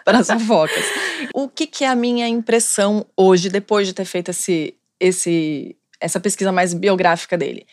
para 0.04 0.17
as 0.19 0.28
fofocas. 0.28 0.84
O 1.34 1.47
que, 1.47 1.65
que 1.65 1.86
é 1.86 1.88
a 1.88 1.95
minha 1.95 2.28
impressão 2.28 3.06
hoje, 3.15 3.49
depois 3.49 3.88
de 3.88 3.93
ter 3.93 4.04
feito 4.04 4.32
esse, 4.32 4.76
esse, 4.99 5.78
essa 6.04 6.20
pesquisa 6.20 6.52
mais 6.52 6.74
biográfica 6.74 7.38
dele? 7.38 7.66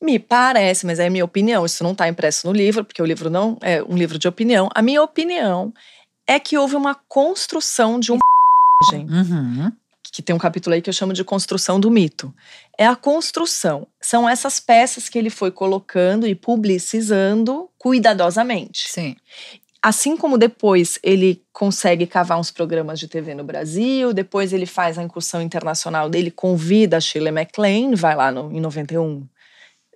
Me 0.00 0.18
parece, 0.18 0.86
mas 0.86 1.00
é 1.00 1.06
a 1.06 1.10
minha 1.10 1.24
opinião, 1.24 1.66
isso 1.66 1.82
não 1.82 1.92
está 1.92 2.08
impresso 2.08 2.46
no 2.46 2.52
livro, 2.52 2.84
porque 2.84 3.02
o 3.02 3.06
livro 3.06 3.28
não 3.28 3.58
é 3.60 3.82
um 3.82 3.96
livro 3.96 4.18
de 4.18 4.28
opinião. 4.28 4.68
A 4.74 4.80
minha 4.80 5.02
opinião 5.02 5.72
é 6.26 6.38
que 6.38 6.56
houve 6.56 6.76
uma 6.76 6.94
construção 6.94 7.98
de 7.98 8.12
um 8.12 8.18
uhum. 8.92 9.72
que 10.12 10.22
tem 10.22 10.36
um 10.36 10.38
capítulo 10.38 10.74
aí 10.74 10.82
que 10.82 10.88
eu 10.88 10.94
chamo 10.94 11.12
de 11.12 11.24
construção 11.24 11.80
do 11.80 11.90
mito. 11.90 12.32
É 12.78 12.86
a 12.86 12.94
construção. 12.94 13.88
São 14.00 14.28
essas 14.28 14.60
peças 14.60 15.08
que 15.08 15.18
ele 15.18 15.30
foi 15.30 15.50
colocando 15.50 16.28
e 16.28 16.34
publicizando 16.34 17.68
cuidadosamente. 17.76 18.88
Sim. 18.88 19.16
Assim 19.82 20.16
como 20.16 20.36
depois 20.36 20.98
ele 21.02 21.42
consegue 21.52 22.06
cavar 22.06 22.38
uns 22.38 22.50
programas 22.50 22.98
de 22.98 23.06
TV 23.06 23.34
no 23.34 23.44
Brasil, 23.44 24.12
depois 24.12 24.52
ele 24.52 24.66
faz 24.66 24.98
a 24.98 25.02
incursão 25.02 25.40
internacional 25.40 26.10
dele, 26.10 26.30
convida 26.30 26.96
a 26.96 27.00
Shirley 27.00 27.30
MacLaine, 27.30 27.94
vai 27.94 28.16
lá 28.16 28.32
no, 28.32 28.52
em 28.52 28.60
91 28.60 29.26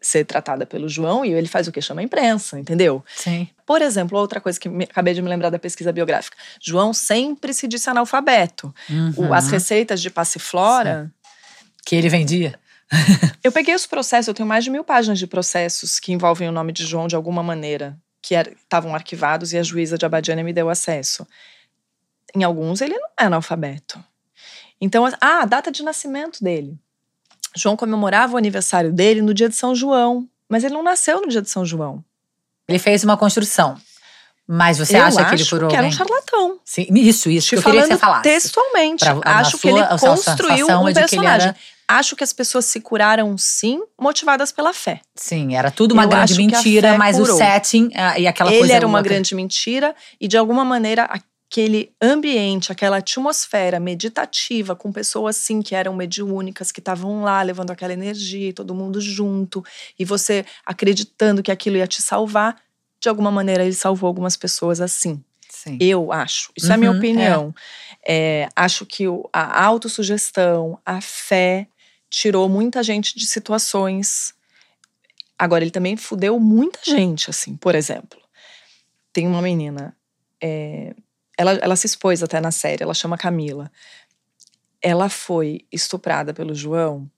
ser 0.02 0.24
tratada 0.24 0.66
pelo 0.66 0.88
João 0.88 1.24
e 1.24 1.32
ele 1.32 1.46
faz 1.46 1.68
o 1.68 1.72
que 1.72 1.80
chama 1.80 2.00
a 2.00 2.04
imprensa, 2.04 2.58
entendeu? 2.58 3.04
Sim. 3.14 3.48
Por 3.64 3.80
exemplo, 3.80 4.18
outra 4.18 4.40
coisa 4.40 4.58
que 4.58 4.68
me, 4.68 4.84
acabei 4.84 5.14
de 5.14 5.22
me 5.22 5.28
lembrar 5.28 5.48
da 5.48 5.58
pesquisa 5.58 5.92
biográfica. 5.92 6.36
João 6.60 6.92
sempre 6.92 7.54
se 7.54 7.68
disse 7.68 7.88
analfabeto. 7.88 8.74
Uhum. 8.90 9.28
O, 9.28 9.34
as 9.34 9.48
receitas 9.48 10.02
de 10.02 10.10
passiflora. 10.10 11.04
Sim. 11.04 11.30
Que 11.84 11.96
ele 11.96 12.08
vendia. 12.08 12.58
eu 13.42 13.50
peguei 13.50 13.74
os 13.74 13.86
processos, 13.86 14.28
eu 14.28 14.34
tenho 14.34 14.48
mais 14.48 14.64
de 14.64 14.70
mil 14.70 14.84
páginas 14.84 15.18
de 15.18 15.26
processos 15.26 15.98
que 15.98 16.12
envolvem 16.12 16.48
o 16.48 16.52
nome 16.52 16.72
de 16.72 16.84
João 16.84 17.06
de 17.06 17.16
alguma 17.16 17.42
maneira, 17.42 17.96
que 18.22 18.34
estavam 18.34 18.94
arquivados 18.94 19.52
e 19.52 19.58
a 19.58 19.62
juíza 19.62 19.98
de 19.98 20.06
Abadiana 20.06 20.44
me 20.44 20.52
deu 20.52 20.70
acesso. 20.70 21.26
Em 22.34 22.44
alguns 22.44 22.80
ele 22.80 22.96
não 22.96 23.08
é 23.18 23.24
analfabeto. 23.24 24.02
Então, 24.80 25.04
ah, 25.20 25.42
a 25.42 25.44
data 25.44 25.70
de 25.70 25.82
nascimento 25.82 26.42
dele. 26.42 26.78
João 27.54 27.76
comemorava 27.76 28.34
o 28.34 28.36
aniversário 28.36 28.92
dele 28.92 29.20
no 29.20 29.34
dia 29.34 29.48
de 29.48 29.54
São 29.54 29.74
João, 29.74 30.26
mas 30.48 30.64
ele 30.64 30.74
não 30.74 30.82
nasceu 30.82 31.20
no 31.20 31.28
dia 31.28 31.42
de 31.42 31.50
São 31.50 31.66
João. 31.66 32.02
Ele 32.66 32.78
fez 32.78 33.04
uma 33.04 33.16
construção. 33.16 33.76
Mas 34.46 34.78
você 34.78 34.96
eu 34.96 35.04
acha 35.04 35.24
que 35.24 35.34
ele 35.34 35.44
por 35.44 35.68
que 35.68 35.76
era 35.76 35.86
um 35.86 35.92
charlatão. 35.92 36.58
Sim, 36.64 36.86
isso, 36.90 37.30
isso. 37.30 37.48
Te 37.48 37.56
que 37.56 37.58
eu 37.60 37.62
queria 37.62 37.82
que 37.82 37.88
você 37.88 37.98
falasse. 37.98 38.22
textualmente. 38.22 39.04
Pra, 39.04 39.38
acho 39.38 39.58
que 39.58 39.68
ele 39.68 39.84
construiu 39.98 40.66
um 40.66 40.88
é 40.88 40.94
personagem. 40.94 41.48
Era... 41.48 41.56
Acho 41.98 42.16
que 42.16 42.24
as 42.24 42.32
pessoas 42.32 42.64
se 42.64 42.80
curaram, 42.80 43.36
sim, 43.36 43.82
motivadas 44.00 44.50
pela 44.50 44.72
fé. 44.72 45.00
Sim, 45.14 45.54
era 45.54 45.70
tudo 45.70 45.92
uma 45.92 46.04
eu 46.04 46.08
grande 46.08 46.34
mentira, 46.34 46.96
mas 46.96 47.16
curou. 47.16 47.34
o 47.34 47.38
setting 47.38 47.90
ah, 47.94 48.18
e 48.18 48.26
aquela 48.26 48.50
ele 48.50 48.58
coisa... 48.58 48.72
Ele 48.72 48.76
era 48.76 48.86
uma 48.86 49.02
grande 49.02 49.34
mentira 49.34 49.94
e, 50.20 50.26
de 50.26 50.36
alguma 50.36 50.64
maneira, 50.64 51.04
aquele 51.52 51.92
ambiente, 52.00 52.72
aquela 52.72 52.96
atmosfera 52.96 53.78
meditativa 53.78 54.74
com 54.74 54.90
pessoas 54.90 55.36
assim 55.36 55.60
que 55.60 55.74
eram 55.74 55.94
mediúnicas, 55.94 56.72
que 56.72 56.80
estavam 56.80 57.22
lá 57.22 57.42
levando 57.42 57.70
aquela 57.70 57.92
energia, 57.92 58.54
todo 58.54 58.74
mundo 58.74 59.00
junto, 59.00 59.62
e 59.98 60.04
você 60.04 60.46
acreditando 60.64 61.42
que 61.42 61.52
aquilo 61.52 61.76
ia 61.76 61.86
te 61.86 62.00
salvar, 62.00 62.56
de 62.98 63.08
alguma 63.08 63.30
maneira 63.30 63.64
ele 63.64 63.74
salvou 63.74 64.08
algumas 64.08 64.36
pessoas 64.36 64.80
assim. 64.80 65.22
Sim. 65.50 65.76
Eu 65.78 66.10
acho. 66.10 66.50
Isso 66.56 66.66
uhum, 66.66 66.72
é 66.72 66.74
a 66.74 66.78
minha 66.78 66.90
uhum, 66.90 66.96
opinião. 66.96 67.54
É. 68.04 68.44
É, 68.44 68.48
acho 68.56 68.84
que 68.86 69.04
a 69.32 69.64
autossugestão, 69.64 70.78
a 70.84 71.00
fé, 71.00 71.68
tirou 72.12 72.46
muita 72.46 72.82
gente 72.82 73.18
de 73.18 73.26
situações. 73.26 74.34
Agora, 75.38 75.64
ele 75.64 75.70
também 75.70 75.96
fudeu 75.96 76.38
muita 76.38 76.78
gente, 76.84 77.30
assim, 77.30 77.56
por 77.56 77.74
exemplo. 77.74 78.20
Tem 79.14 79.26
uma 79.26 79.40
menina. 79.40 79.96
É, 80.40 80.94
ela, 81.38 81.52
ela 81.52 81.74
se 81.74 81.86
expôs 81.86 82.22
até 82.22 82.38
na 82.38 82.50
série, 82.50 82.82
ela 82.82 82.92
chama 82.92 83.16
Camila. 83.16 83.72
Ela 84.82 85.08
foi 85.08 85.66
estuprada 85.72 86.34
pelo 86.34 86.54
João 86.54 87.10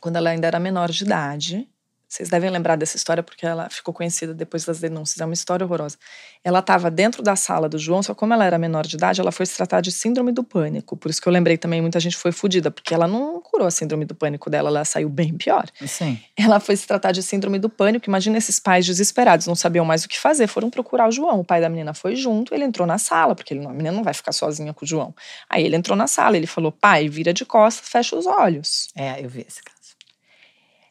quando 0.00 0.16
ela 0.16 0.30
ainda 0.30 0.46
era 0.46 0.60
menor 0.60 0.90
de 0.92 1.02
idade. 1.02 1.68
Vocês 2.14 2.28
devem 2.28 2.48
lembrar 2.48 2.76
dessa 2.76 2.96
história 2.96 3.24
porque 3.24 3.44
ela 3.44 3.68
ficou 3.68 3.92
conhecida 3.92 4.32
depois 4.32 4.64
das 4.64 4.78
denúncias. 4.78 5.20
É 5.20 5.24
uma 5.24 5.34
história 5.34 5.66
horrorosa. 5.66 5.96
Ela 6.44 6.60
estava 6.60 6.88
dentro 6.88 7.24
da 7.24 7.34
sala 7.34 7.68
do 7.68 7.76
João, 7.76 8.04
só 8.04 8.14
como 8.14 8.32
ela 8.32 8.44
era 8.44 8.56
menor 8.56 8.86
de 8.86 8.94
idade, 8.94 9.20
ela 9.20 9.32
foi 9.32 9.44
se 9.44 9.56
tratar 9.56 9.80
de 9.80 9.90
síndrome 9.90 10.30
do 10.30 10.44
pânico. 10.44 10.96
Por 10.96 11.10
isso 11.10 11.20
que 11.20 11.26
eu 11.26 11.32
lembrei 11.32 11.58
também, 11.58 11.80
muita 11.80 11.98
gente 11.98 12.16
foi 12.16 12.30
fodida, 12.30 12.70
porque 12.70 12.94
ela 12.94 13.08
não 13.08 13.40
curou 13.40 13.66
a 13.66 13.70
síndrome 13.70 14.04
do 14.04 14.14
pânico 14.14 14.48
dela, 14.48 14.68
ela 14.68 14.84
saiu 14.84 15.08
bem 15.08 15.36
pior. 15.36 15.66
Sim. 15.84 16.20
Ela 16.38 16.60
foi 16.60 16.76
se 16.76 16.86
tratar 16.86 17.10
de 17.10 17.20
síndrome 17.20 17.58
do 17.58 17.68
pânico. 17.68 18.08
Imagina 18.08 18.38
esses 18.38 18.60
pais 18.60 18.86
desesperados, 18.86 19.48
não 19.48 19.56
sabiam 19.56 19.84
mais 19.84 20.04
o 20.04 20.08
que 20.08 20.16
fazer, 20.16 20.46
foram 20.46 20.70
procurar 20.70 21.08
o 21.08 21.10
João. 21.10 21.40
O 21.40 21.44
pai 21.44 21.60
da 21.60 21.68
menina 21.68 21.94
foi 21.94 22.14
junto, 22.14 22.54
ele 22.54 22.62
entrou 22.62 22.86
na 22.86 22.96
sala, 22.96 23.34
porque 23.34 23.54
ele, 23.54 23.66
a 23.66 23.70
menina 23.70 23.90
não 23.90 24.04
vai 24.04 24.14
ficar 24.14 24.30
sozinha 24.30 24.72
com 24.72 24.84
o 24.84 24.88
João. 24.88 25.12
Aí 25.50 25.64
ele 25.64 25.74
entrou 25.74 25.96
na 25.96 26.06
sala, 26.06 26.36
ele 26.36 26.46
falou: 26.46 26.70
pai, 26.70 27.08
vira 27.08 27.32
de 27.32 27.44
costas, 27.44 27.88
fecha 27.88 28.14
os 28.14 28.24
olhos. 28.24 28.86
É, 28.94 29.20
eu 29.20 29.28
vi 29.28 29.44
esse 29.48 29.60
caso. 29.60 29.73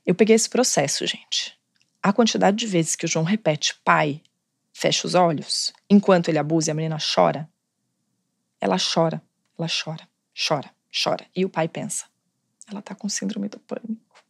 Eu 0.05 0.15
peguei 0.15 0.35
esse 0.35 0.49
processo, 0.49 1.05
gente 1.05 1.57
a 2.03 2.11
quantidade 2.11 2.57
de 2.57 2.67
vezes 2.67 2.97
que 2.97 3.05
o 3.05 3.07
João 3.07 3.23
repete 3.23 3.79
pai, 3.85 4.21
fecha 4.73 5.07
os 5.07 5.15
olhos, 5.15 5.71
enquanto 5.89 6.27
ele 6.27 6.37
abusa 6.37 6.69
e 6.69 6.71
a 6.71 6.75
menina 6.75 6.97
chora, 7.15 7.49
ela 8.59 8.75
chora, 8.77 9.21
ela 9.57 9.69
chora, 9.69 10.07
chora, 10.35 10.69
chora. 10.91 11.25
E 11.33 11.45
o 11.45 11.49
pai 11.49 11.69
pensa, 11.69 12.05
ela 12.69 12.81
tá 12.81 12.93
com 12.93 13.07
síndrome 13.07 13.47
do 13.47 13.57
pânico. 13.57 14.21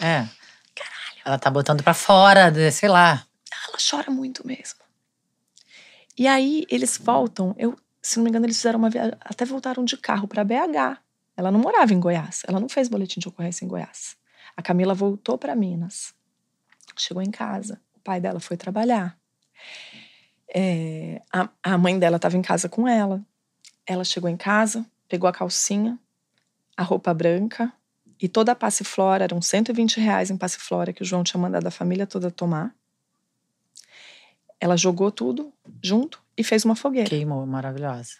É. 0.00 0.28
Caralho. 0.74 1.22
Ela 1.24 1.38
tá 1.38 1.50
botando 1.50 1.82
pra 1.82 1.94
fora, 1.94 2.52
sei 2.70 2.88
lá. 2.88 3.26
Ela 3.66 3.78
chora 3.90 4.10
muito 4.10 4.46
mesmo. 4.46 4.78
E 6.16 6.28
aí 6.28 6.64
eles 6.70 6.96
voltam, 6.96 7.54
eu, 7.58 7.76
se 8.00 8.18
não 8.18 8.24
me 8.24 8.30
engano, 8.30 8.46
eles 8.46 8.56
fizeram 8.56 8.78
uma 8.78 8.88
viagem, 8.88 9.14
até 9.20 9.44
voltaram 9.44 9.84
de 9.84 9.96
carro 9.96 10.28
para 10.28 10.44
BH. 10.44 11.00
Ela 11.36 11.50
não 11.50 11.58
morava 11.58 11.92
em 11.92 12.00
Goiás, 12.00 12.42
ela 12.46 12.60
não 12.60 12.68
fez 12.68 12.88
boletim 12.88 13.18
de 13.18 13.28
ocorrência 13.28 13.64
em 13.64 13.68
Goiás. 13.68 14.16
A 14.56 14.62
Camila 14.62 14.94
voltou 14.94 15.36
para 15.36 15.54
Minas 15.54 16.14
chegou 17.00 17.22
em 17.22 17.30
casa, 17.30 17.80
o 17.94 18.00
pai 18.00 18.20
dela 18.20 18.40
foi 18.40 18.56
trabalhar. 18.56 19.18
É, 20.52 21.20
a, 21.32 21.48
a 21.62 21.78
mãe 21.78 21.98
dela 21.98 22.16
estava 22.16 22.36
em 22.36 22.42
casa 22.42 22.68
com 22.68 22.86
ela. 22.86 23.24
Ela 23.86 24.04
chegou 24.04 24.28
em 24.28 24.36
casa, 24.36 24.86
pegou 25.08 25.28
a 25.28 25.32
calcinha, 25.32 25.98
a 26.76 26.82
roupa 26.82 27.12
branca 27.12 27.72
e 28.20 28.28
toda 28.28 28.52
a 28.52 28.54
passiflora, 28.54 29.24
eram 29.24 29.42
120 29.42 30.00
reais 30.00 30.30
em 30.30 30.36
passiflora 30.36 30.92
que 30.92 31.02
o 31.02 31.04
João 31.04 31.22
tinha 31.22 31.40
mandado 31.40 31.66
a 31.66 31.70
família 31.70 32.06
toda 32.06 32.30
tomar. 32.30 32.74
Ela 34.58 34.76
jogou 34.76 35.10
tudo 35.12 35.52
junto 35.82 36.22
e 36.36 36.42
fez 36.42 36.64
uma 36.64 36.74
fogueira. 36.74 37.10
Queimou, 37.10 37.44
maravilhosa. 37.46 38.16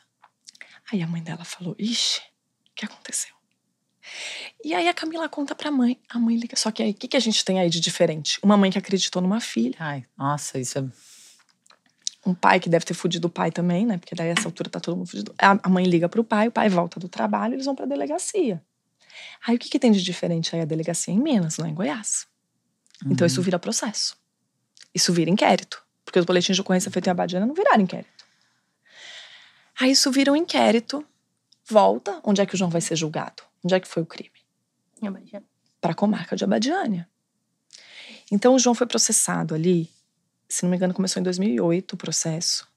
Aí 0.92 1.02
a 1.02 1.06
mãe 1.06 1.22
dela 1.22 1.44
falou: 1.44 1.74
Ixi, 1.78 2.20
o 2.20 2.74
que 2.74 2.84
aconteceu? 2.84 3.35
E 4.64 4.74
aí 4.74 4.88
a 4.88 4.94
Camila 4.94 5.28
conta 5.28 5.54
pra 5.54 5.70
mãe. 5.70 5.98
A 6.08 6.18
mãe 6.18 6.36
liga. 6.36 6.56
Só 6.56 6.70
que 6.70 6.82
aí, 6.82 6.90
o 6.90 6.94
que, 6.94 7.08
que 7.08 7.16
a 7.16 7.20
gente 7.20 7.44
tem 7.44 7.60
aí 7.60 7.68
de 7.68 7.80
diferente? 7.80 8.38
Uma 8.42 8.56
mãe 8.56 8.70
que 8.70 8.78
acreditou 8.78 9.20
numa 9.22 9.40
filha. 9.40 9.76
Ai, 9.78 10.04
nossa, 10.16 10.58
isso 10.58 10.78
é. 10.78 10.84
Um 12.24 12.34
pai 12.34 12.58
que 12.58 12.68
deve 12.68 12.84
ter 12.84 12.94
fudido 12.94 13.28
o 13.28 13.30
pai 13.30 13.52
também, 13.52 13.86
né? 13.86 13.98
Porque 13.98 14.14
daí 14.14 14.28
essa 14.28 14.48
altura 14.48 14.68
tá 14.68 14.80
todo 14.80 14.96
mundo 14.96 15.08
fudido. 15.08 15.32
A 15.38 15.68
mãe 15.68 15.84
liga 15.84 16.08
pro 16.08 16.24
pai, 16.24 16.48
o 16.48 16.50
pai 16.52 16.68
volta 16.68 16.98
do 16.98 17.08
trabalho, 17.08 17.54
eles 17.54 17.66
vão 17.66 17.74
pra 17.74 17.86
delegacia. 17.86 18.60
Aí 19.46 19.54
o 19.54 19.58
que, 19.58 19.68
que 19.68 19.78
tem 19.78 19.92
de 19.92 20.02
diferente 20.02 20.54
aí 20.54 20.62
a 20.62 20.64
delegacia 20.64 21.14
em 21.14 21.20
Minas, 21.20 21.58
não 21.58 21.66
é 21.66 21.70
em 21.70 21.74
Goiás? 21.74 22.26
Uhum. 23.04 23.12
Então 23.12 23.26
isso 23.26 23.38
uhum. 23.38 23.44
vira 23.44 23.58
processo. 23.58 24.16
Isso 24.92 25.12
vira 25.12 25.30
inquérito. 25.30 25.80
Porque 26.04 26.18
os 26.18 26.24
boletins 26.24 26.56
de 26.56 26.60
ocorrência 26.60 26.90
feitos 26.90 27.06
em 27.06 27.10
Abadiana 27.10 27.46
não 27.46 27.54
viraram 27.54 27.82
inquérito. 27.82 28.24
Aí 29.78 29.90
isso 29.90 30.10
vira 30.10 30.32
um 30.32 30.36
inquérito, 30.36 31.04
volta, 31.68 32.20
onde 32.24 32.40
é 32.40 32.46
que 32.46 32.54
o 32.54 32.56
João 32.56 32.70
vai 32.70 32.80
ser 32.80 32.96
julgado? 32.96 33.42
Onde 33.64 33.74
é 33.74 33.80
que 33.80 33.88
foi 33.88 34.02
o 34.02 34.06
crime? 34.06 34.44
Para 35.80 35.92
a 35.92 35.94
comarca 35.94 36.36
de 36.36 36.44
Abadiânia. 36.44 37.08
Então 38.30 38.54
o 38.54 38.58
João 38.58 38.74
foi 38.74 38.86
processado 38.86 39.54
ali 39.54 39.90
se 40.48 40.62
não 40.62 40.70
me 40.70 40.76
engano, 40.76 40.94
começou 40.94 41.20
em 41.20 41.24
2008 41.24 41.92
o 41.92 41.96
processo. 41.96 42.68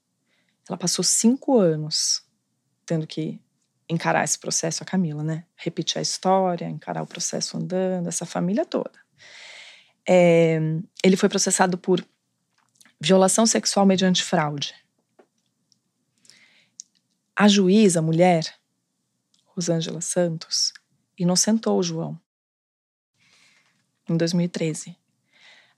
Ela 0.68 0.76
passou 0.76 1.04
cinco 1.04 1.58
anos 1.58 2.22
tendo 2.84 3.06
que 3.06 3.40
encarar 3.88 4.24
esse 4.24 4.38
processo, 4.38 4.82
a 4.82 4.86
Camila, 4.86 5.22
né? 5.22 5.44
Repetir 5.56 5.98
a 5.98 6.02
história, 6.02 6.68
encarar 6.68 7.02
o 7.02 7.06
processo 7.06 7.56
andando, 7.56 8.08
essa 8.08 8.26
família 8.26 8.64
toda. 8.64 8.98
É, 10.08 10.58
ele 11.02 11.16
foi 11.16 11.28
processado 11.28 11.78
por 11.78 12.04
violação 13.00 13.46
sexual 13.46 13.86
mediante 13.86 14.22
fraude. 14.24 14.74
A 17.34 17.46
juíza, 17.48 18.00
a 18.00 18.02
mulher, 18.02 18.44
Rosângela 19.60 20.00
Santos, 20.00 20.72
inocentou 21.18 21.78
o 21.78 21.82
João 21.82 22.18
em 24.08 24.16
2013. 24.16 24.96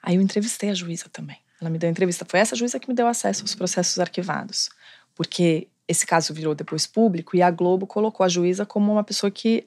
Aí 0.01 0.14
eu 0.14 0.20
entrevistei 0.22 0.70
a 0.70 0.74
juíza 0.74 1.07
também. 1.12 1.37
Ela 1.61 1.68
me 1.68 1.78
deu 1.78 1.91
entrevista. 1.91 2.24
Foi 2.28 2.39
essa 2.39 2.55
juíza 2.55 2.78
que 2.78 2.89
me 2.89 2.95
deu 2.95 3.09
acesso 3.09 3.43
aos 3.43 3.57
processos 3.57 3.99
arquivados. 3.99 4.70
Porque 5.16 5.68
esse 5.89 6.07
caso 6.07 6.33
virou 6.33 6.55
depois 6.55 6.87
público 6.87 7.37
e 7.37 7.43
a 7.43 7.51
Globo 7.51 7.85
colocou 7.85 8.24
a 8.24 8.28
juíza 8.28 8.64
como 8.64 8.93
uma 8.93 9.03
pessoa 9.03 9.33
que 9.33 9.66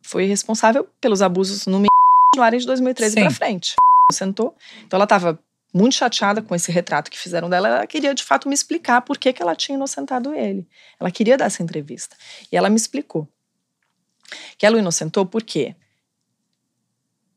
foi 0.00 0.26
responsável 0.26 0.88
pelos 1.00 1.20
abusos 1.20 1.66
no 1.66 1.84
área 2.40 2.58
de 2.58 2.66
2013 2.66 3.16
para 3.16 3.30
frente. 3.32 3.74
Sentou. 4.12 4.56
Então 4.84 4.96
ela 4.96 5.04
estava 5.04 5.38
muito 5.74 5.96
chateada 5.96 6.40
com 6.40 6.54
esse 6.54 6.70
retrato 6.70 7.10
que 7.10 7.18
fizeram 7.18 7.50
dela. 7.50 7.68
Ela 7.68 7.86
queria 7.86 8.14
de 8.14 8.22
fato 8.22 8.48
me 8.48 8.54
explicar 8.54 9.02
por 9.02 9.18
que, 9.18 9.32
que 9.32 9.42
ela 9.42 9.56
tinha 9.56 9.74
inocentado 9.74 10.32
ele. 10.32 10.68
Ela 11.00 11.10
queria 11.10 11.36
dar 11.36 11.46
essa 11.46 11.64
entrevista. 11.64 12.16
E 12.50 12.56
ela 12.56 12.70
me 12.70 12.76
explicou 12.76 13.28
que 14.58 14.66
ela 14.66 14.76
o 14.76 14.78
inocentou 14.78 15.24
porque 15.24 15.74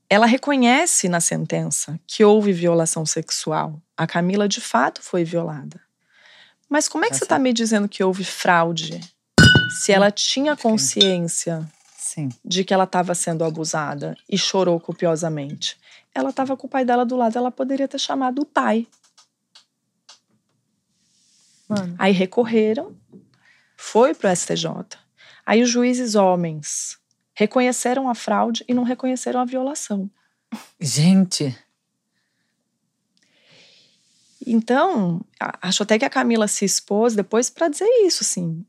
ela 0.10 0.26
reconhece 0.26 1.08
na 1.08 1.20
sentença 1.20 2.00
que 2.08 2.26
houve 2.26 2.52
violação 2.52 3.06
sexual. 3.06 3.80
A 3.96 4.08
Camila 4.08 4.48
de 4.48 4.60
fato 4.60 5.04
foi 5.04 5.24
violada. 5.24 5.80
Mas 6.68 6.88
como 6.88 7.06
é 7.06 7.10
que 7.10 7.16
você 7.16 7.24
está 7.24 7.38
me 7.38 7.54
dizendo 7.54 7.88
que 7.88 8.04
houve 8.04 8.24
fraude? 8.24 9.00
Se 9.82 9.92
ela 9.92 10.10
tinha 10.10 10.56
consciência 10.56 11.68
Sim. 11.96 12.30
de 12.44 12.64
que 12.64 12.74
ela 12.74 12.86
estava 12.86 13.14
sendo 13.14 13.44
abusada 13.44 14.18
e 14.28 14.38
chorou 14.38 14.80
copiosamente, 14.80 15.78
ela 16.14 16.32
estava 16.32 16.58
com 16.58 16.66
o 16.66 16.70
pai 16.70 16.84
dela 16.84 17.06
do 17.06 17.16
lado, 17.16 17.38
ela 17.38 17.52
poderia 17.52 17.88
ter 17.88 18.00
chamado 18.00 18.42
o 18.42 18.46
pai. 18.46 18.88
Mano. 21.68 21.96
Aí 22.00 22.12
recorreram, 22.12 22.96
foi 23.78 24.16
pro 24.16 24.36
STJ. 24.36 24.68
Aí 25.46 25.62
os 25.62 25.70
juízes 25.70 26.16
homens 26.16 27.00
reconheceram 27.34 28.10
a 28.10 28.16
fraude 28.16 28.64
e 28.68 28.74
não 28.74 28.84
reconheceram 28.84 29.40
a 29.40 29.46
violação. 29.46 30.10
Gente. 30.80 31.58
Então, 34.46 35.22
acho 35.62 35.84
até 35.84 36.00
que 36.00 36.06
a 36.06 36.10
Camila 36.10 36.48
se 36.48 36.66
expôs 36.66 37.16
depois 37.16 37.50
para 37.50 37.70
dizer 37.70 37.88
isso, 38.06 38.24
assim. 38.24 38.66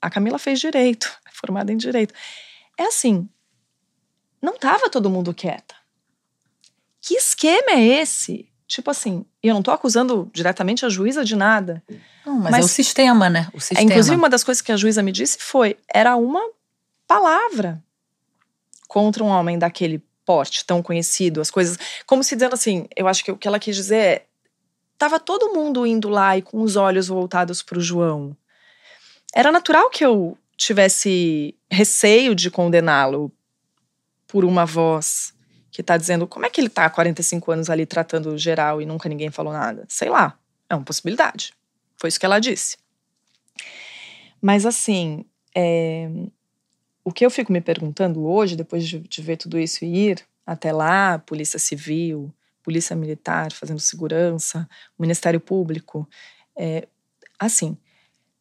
A 0.00 0.08
Camila 0.08 0.38
fez 0.38 0.60
direito, 0.60 1.12
é 1.26 1.30
formada 1.34 1.72
em 1.72 1.76
direito. 1.76 2.14
É 2.78 2.84
assim, 2.84 3.28
não 4.40 4.54
estava 4.54 4.90
todo 4.90 5.10
mundo 5.10 5.34
quieta. 5.34 5.74
Que 7.00 7.14
esquema 7.14 7.72
é 7.72 7.84
esse? 8.00 8.48
Tipo 8.68 8.90
assim, 8.90 9.24
e 9.42 9.48
eu 9.48 9.54
não 9.54 9.60
estou 9.60 9.72
acusando 9.72 10.28
diretamente 10.32 10.84
a 10.84 10.88
juíza 10.88 11.24
de 11.24 11.36
nada. 11.36 11.82
Não, 12.24 12.34
mas, 12.34 12.52
mas, 12.52 12.62
é 12.62 12.64
o 12.64 12.68
sistema, 12.68 13.30
né? 13.30 13.48
O 13.54 13.60
sistema. 13.60 13.80
É, 13.80 13.84
inclusive, 13.84 14.16
uma 14.16 14.28
das 14.28 14.42
coisas 14.42 14.60
que 14.60 14.72
a 14.72 14.76
juíza 14.76 15.02
me 15.02 15.12
disse 15.12 15.38
foi: 15.40 15.76
era 15.92 16.16
uma 16.16 16.42
palavra 17.06 17.82
contra 18.88 19.22
um 19.22 19.28
homem 19.28 19.56
daquele 19.56 20.02
porte 20.24 20.64
tão 20.64 20.82
conhecido, 20.82 21.40
as 21.40 21.50
coisas. 21.50 21.78
Como 22.06 22.24
se 22.24 22.34
dizendo 22.34 22.54
assim, 22.54 22.88
eu 22.96 23.06
acho 23.06 23.24
que 23.24 23.30
o 23.30 23.36
que 23.36 23.46
ela 23.46 23.60
quis 23.60 23.76
dizer 23.76 23.96
é: 23.96 24.26
tava 24.98 25.20
todo 25.20 25.54
mundo 25.54 25.86
indo 25.86 26.08
lá 26.08 26.36
e 26.36 26.42
com 26.42 26.60
os 26.60 26.74
olhos 26.74 27.06
voltados 27.06 27.62
para 27.62 27.78
o 27.78 27.82
João. 27.82 28.36
Era 29.32 29.52
natural 29.52 29.90
que 29.90 30.04
eu 30.04 30.36
tivesse 30.56 31.54
receio 31.70 32.34
de 32.34 32.50
condená-lo 32.50 33.30
por 34.26 34.44
uma 34.44 34.64
voz 34.64 35.35
que 35.76 35.82
tá 35.82 35.98
dizendo 35.98 36.26
como 36.26 36.46
é 36.46 36.48
que 36.48 36.58
ele 36.58 36.70
tá 36.70 36.86
há 36.86 36.90
45 36.90 37.52
anos 37.52 37.68
ali 37.68 37.84
tratando 37.84 38.38
geral 38.38 38.80
e 38.80 38.86
nunca 38.86 39.10
ninguém 39.10 39.30
falou 39.30 39.52
nada. 39.52 39.84
Sei 39.86 40.08
lá, 40.08 40.38
é 40.70 40.74
uma 40.74 40.82
possibilidade. 40.82 41.52
Foi 41.98 42.08
isso 42.08 42.18
que 42.18 42.24
ela 42.24 42.40
disse. 42.40 42.78
Mas 44.40 44.64
assim, 44.64 45.26
é, 45.54 46.08
o 47.04 47.12
que 47.12 47.26
eu 47.26 47.30
fico 47.30 47.52
me 47.52 47.60
perguntando 47.60 48.26
hoje, 48.26 48.56
depois 48.56 48.88
de, 48.88 49.00
de 49.00 49.20
ver 49.20 49.36
tudo 49.36 49.58
isso 49.58 49.84
e 49.84 50.08
ir 50.08 50.26
até 50.46 50.72
lá, 50.72 51.18
Polícia 51.18 51.58
Civil, 51.58 52.32
Polícia 52.62 52.96
Militar 52.96 53.52
fazendo 53.52 53.78
segurança, 53.78 54.66
Ministério 54.98 55.40
Público, 55.40 56.08
é, 56.56 56.88
assim, 57.38 57.76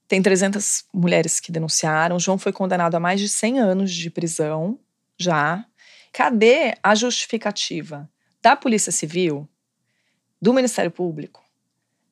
tem 0.08 0.22
300 0.22 0.86
mulheres 0.94 1.42
que 1.42 1.52
denunciaram. 1.52 2.18
João 2.18 2.38
foi 2.38 2.54
condenado 2.54 2.96
a 2.96 3.00
mais 3.00 3.20
de 3.20 3.28
100 3.28 3.60
anos 3.60 3.92
de 3.92 4.10
prisão 4.10 4.80
já. 5.20 5.66
Cadê 6.16 6.78
a 6.82 6.96
justificativa 6.96 8.10
da 8.42 8.56
Polícia 8.56 8.90
Civil, 8.90 9.46
do 10.42 10.54
Ministério 10.54 10.90
Público, 10.90 11.44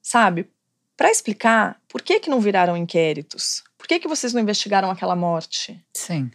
sabe? 0.01 0.51
Para 0.97 1.10
explicar 1.10 1.82
por 1.88 2.01
que, 2.01 2.20
que 2.20 2.30
não 2.30 2.41
viraram 2.41 2.76
inquéritos, 2.76 3.64
por 3.78 3.88
que, 3.88 3.99
que 4.01 4.08
vocês 4.10 4.34
não 4.34 4.41
investigaram 4.41 4.91
aquela 4.91 5.16
morte? 5.16 5.82
Sim. 5.93 6.30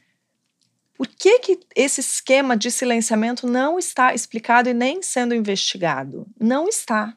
Por 0.96 1.06
que, 1.08 1.40
que 1.40 1.60
esse 1.76 2.00
esquema 2.00 2.56
de 2.56 2.70
silenciamento 2.70 3.46
não 3.46 3.78
está 3.78 4.14
explicado 4.14 4.70
e 4.70 4.72
nem 4.72 5.02
sendo 5.02 5.34
investigado? 5.34 6.26
Não 6.40 6.68
está. 6.68 7.14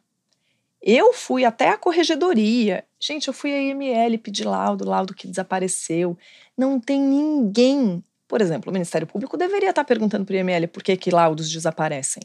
Eu 0.82 1.14
fui 1.14 1.46
até 1.46 1.70
a 1.70 1.78
corregedoria. 1.78 2.84
Gente, 3.00 3.30
eu 3.30 3.34
fui 3.34 3.54
à 3.54 3.58
IML 3.58 4.18
pedir 4.18 4.44
laudo, 4.44 4.84
laudo 4.84 5.14
que 5.14 5.30
desapareceu. 5.30 6.18
Não 6.58 6.78
tem 6.78 7.00
ninguém. 7.00 8.04
Por 8.32 8.40
exemplo, 8.40 8.70
o 8.70 8.74
Ministério 8.74 9.06
Público 9.06 9.36
deveria 9.36 9.72
estar 9.72 9.84
perguntando 9.84 10.24
para 10.24 10.34
o 10.34 10.38
IML 10.38 10.70
por 10.70 10.82
que, 10.82 10.96
que 10.96 11.12
laudos 11.12 11.52
desaparecem. 11.52 12.24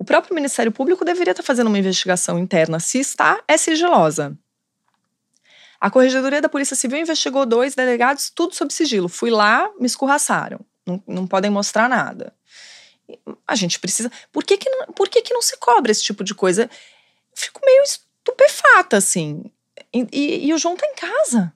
O 0.00 0.04
próprio 0.04 0.34
Ministério 0.34 0.72
Público 0.72 1.04
deveria 1.04 1.30
estar 1.30 1.44
fazendo 1.44 1.68
uma 1.68 1.78
investigação 1.78 2.40
interna. 2.40 2.80
Se 2.80 2.98
está, 2.98 3.40
é 3.46 3.56
sigilosa. 3.56 4.36
A 5.80 5.88
Corregedoria 5.92 6.42
da 6.42 6.48
Polícia 6.48 6.74
Civil 6.74 6.98
investigou 6.98 7.46
dois 7.46 7.76
delegados, 7.76 8.30
tudo 8.30 8.52
sob 8.52 8.72
sigilo. 8.72 9.08
Fui 9.08 9.30
lá, 9.30 9.70
me 9.78 9.86
escorraçaram 9.86 10.58
não, 10.84 11.00
não 11.06 11.24
podem 11.24 11.52
mostrar 11.52 11.88
nada. 11.88 12.34
A 13.46 13.54
gente 13.54 13.78
precisa. 13.78 14.10
Por 14.32 14.44
que, 14.44 14.56
que, 14.56 14.68
não, 14.68 14.86
por 14.88 15.08
que, 15.08 15.22
que 15.22 15.32
não 15.32 15.42
se 15.42 15.56
cobra 15.58 15.92
esse 15.92 16.02
tipo 16.02 16.24
de 16.24 16.34
coisa? 16.34 16.68
Fico 17.32 17.60
meio 17.64 17.82
estupefata, 17.84 18.96
assim. 18.96 19.44
E, 19.92 20.06
e, 20.12 20.46
e 20.48 20.54
o 20.54 20.58
João 20.58 20.76
tá 20.76 20.84
em 20.84 20.94
casa. 20.94 21.52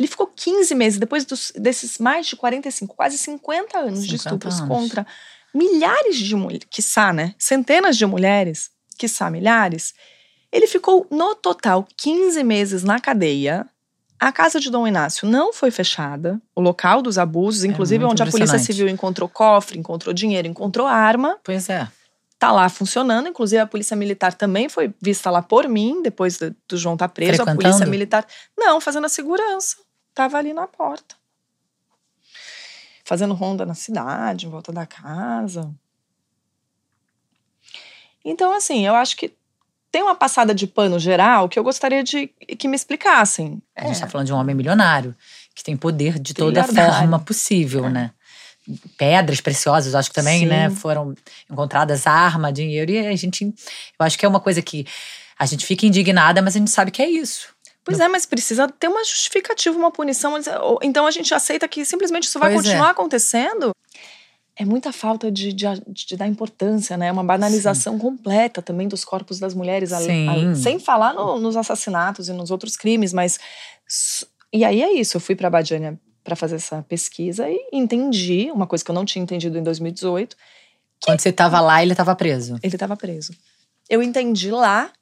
Ele 0.00 0.08
ficou 0.08 0.26
15 0.26 0.74
meses, 0.74 0.98
depois 0.98 1.26
dos, 1.26 1.52
desses 1.54 1.98
mais 1.98 2.26
de 2.26 2.34
45, 2.34 2.96
quase 2.96 3.18
50 3.18 3.78
anos 3.78 4.00
50 4.00 4.08
de 4.08 4.16
estupros 4.16 4.60
anos. 4.60 4.68
contra 4.68 5.06
milhares 5.54 6.16
de 6.16 6.34
mulheres, 6.34 6.66
quiçá, 6.70 7.12
né? 7.12 7.34
Centenas 7.38 7.98
de 7.98 8.06
mulheres, 8.06 8.70
quiçá 8.98 9.30
milhares. 9.30 9.92
Ele 10.50 10.66
ficou, 10.66 11.06
no 11.10 11.34
total, 11.34 11.86
15 11.98 12.42
meses 12.42 12.82
na 12.82 12.98
cadeia 12.98 13.68
a 14.20 14.30
casa 14.30 14.60
de 14.60 14.70
Dom 14.70 14.86
Inácio 14.86 15.26
não 15.26 15.50
foi 15.50 15.70
fechada, 15.70 16.40
o 16.54 16.60
local 16.60 17.00
dos 17.00 17.16
abusos, 17.16 17.64
é 17.64 17.66
inclusive 17.66 18.04
é 18.04 18.06
onde 18.06 18.22
a 18.22 18.26
Polícia 18.26 18.58
Civil 18.58 18.86
encontrou 18.86 19.26
cofre, 19.26 19.78
encontrou 19.78 20.12
dinheiro, 20.12 20.46
encontrou 20.46 20.86
arma. 20.86 21.38
Pois 21.42 21.70
é. 21.70 21.88
Tá 22.38 22.52
lá 22.52 22.68
funcionando, 22.68 23.28
inclusive 23.28 23.60
a 23.60 23.66
Polícia 23.66 23.96
Militar 23.96 24.34
também 24.34 24.68
foi 24.68 24.92
vista 25.00 25.30
lá 25.30 25.40
por 25.40 25.66
mim, 25.68 26.02
depois 26.02 26.36
do, 26.36 26.54
do 26.68 26.76
João 26.76 26.94
estar 26.96 27.08
tá 27.08 27.14
preso. 27.14 27.42
A 27.42 27.54
Polícia 27.54 27.86
Militar. 27.86 28.26
Não, 28.58 28.78
fazendo 28.78 29.06
a 29.06 29.08
segurança. 29.08 29.76
Tava 30.20 30.36
ali 30.36 30.52
na 30.52 30.66
porta. 30.66 31.14
Fazendo 33.06 33.32
ronda 33.32 33.64
na 33.64 33.72
cidade, 33.72 34.44
em 34.44 34.50
volta 34.50 34.70
da 34.70 34.84
casa. 34.84 35.74
Então, 38.22 38.52
assim, 38.52 38.86
eu 38.86 38.94
acho 38.94 39.16
que 39.16 39.32
tem 39.90 40.02
uma 40.02 40.14
passada 40.14 40.54
de 40.54 40.66
pano 40.66 40.98
geral 40.98 41.48
que 41.48 41.58
eu 41.58 41.64
gostaria 41.64 42.04
de 42.04 42.26
que 42.58 42.68
me 42.68 42.76
explicassem. 42.76 43.62
A 43.74 43.84
gente 43.84 43.94
está 43.94 44.06
falando 44.06 44.26
de 44.26 44.32
um 44.34 44.36
homem 44.36 44.54
milionário, 44.54 45.16
que 45.54 45.64
tem 45.64 45.74
poder 45.74 46.18
de 46.18 46.34
toda 46.34 46.64
forma 46.64 47.18
possível, 47.18 47.86
é. 47.86 47.88
né? 47.88 48.10
Pedras 48.98 49.40
preciosas, 49.40 49.94
acho 49.94 50.10
que 50.10 50.14
também, 50.16 50.44
né, 50.44 50.68
Sim. 50.68 50.74
né? 50.74 50.80
Foram 50.80 51.14
encontradas 51.50 52.06
arma, 52.06 52.52
dinheiro, 52.52 52.90
e 52.90 53.06
a 53.06 53.16
gente. 53.16 53.46
Eu 53.98 54.04
acho 54.04 54.18
que 54.18 54.26
é 54.26 54.28
uma 54.28 54.38
coisa 54.38 54.60
que 54.60 54.86
a 55.38 55.46
gente 55.46 55.64
fica 55.64 55.86
indignada, 55.86 56.42
mas 56.42 56.56
a 56.56 56.58
gente 56.58 56.70
sabe 56.70 56.90
que 56.90 57.00
é 57.00 57.08
isso. 57.08 57.58
Pois 57.84 57.98
é, 57.98 58.08
mas 58.08 58.26
precisa 58.26 58.68
ter 58.68 58.88
uma 58.88 59.02
justificativa, 59.04 59.76
uma 59.76 59.90
punição. 59.90 60.34
Então 60.82 61.06
a 61.06 61.10
gente 61.10 61.32
aceita 61.34 61.66
que 61.66 61.84
simplesmente 61.84 62.24
isso 62.24 62.38
vai 62.38 62.52
pois 62.52 62.64
continuar 62.64 62.88
é. 62.88 62.90
acontecendo 62.90 63.72
é 64.56 64.64
muita 64.64 64.92
falta 64.92 65.30
de, 65.30 65.54
de, 65.54 65.64
de, 65.88 66.16
dar 66.18 66.26
importância, 66.26 66.94
né? 66.94 67.10
Uma 67.10 67.24
banalização 67.24 67.94
Sim. 67.94 67.98
completa 67.98 68.60
também 68.60 68.86
dos 68.86 69.06
corpos 69.06 69.38
das 69.38 69.54
mulheres, 69.54 69.90
sem 70.62 70.78
falar 70.78 71.14
no, 71.14 71.40
nos 71.40 71.56
assassinatos 71.56 72.28
e 72.28 72.32
nos 72.34 72.50
outros 72.50 72.76
crimes, 72.76 73.14
mas 73.14 73.38
e 74.52 74.62
aí 74.62 74.82
é 74.82 74.92
isso. 74.92 75.16
Eu 75.16 75.20
fui 75.20 75.34
para 75.34 75.48
Badiânia 75.48 75.98
para 76.22 76.36
fazer 76.36 76.56
essa 76.56 76.82
pesquisa 76.82 77.48
e 77.48 77.58
entendi 77.72 78.50
uma 78.52 78.66
coisa 78.66 78.84
que 78.84 78.90
eu 78.90 78.94
não 78.94 79.06
tinha 79.06 79.22
entendido 79.22 79.56
em 79.56 79.62
2018. 79.62 80.36
Quando 81.02 81.20
você 81.20 81.30
estava 81.30 81.58
lá, 81.60 81.82
ele 81.82 81.92
estava 81.92 82.14
preso. 82.14 82.58
Ele 82.62 82.76
estava 82.76 82.96
preso. 82.96 83.32
Eu 83.88 84.02
entendi 84.02 84.50
lá 84.50 84.92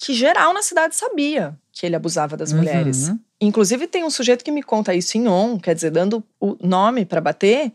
que 0.00 0.14
geral 0.14 0.54
na 0.54 0.62
cidade 0.62 0.96
sabia 0.96 1.54
que 1.70 1.84
ele 1.84 1.94
abusava 1.94 2.34
das 2.34 2.54
mulheres. 2.54 3.08
Uhum. 3.08 3.20
Inclusive, 3.38 3.86
tem 3.86 4.02
um 4.02 4.08
sujeito 4.08 4.42
que 4.42 4.50
me 4.50 4.62
conta 4.62 4.94
isso 4.94 5.18
em 5.18 5.28
on, 5.28 5.58
quer 5.58 5.74
dizer, 5.74 5.90
dando 5.90 6.24
o 6.40 6.56
nome 6.66 7.04
para 7.04 7.20
bater. 7.20 7.70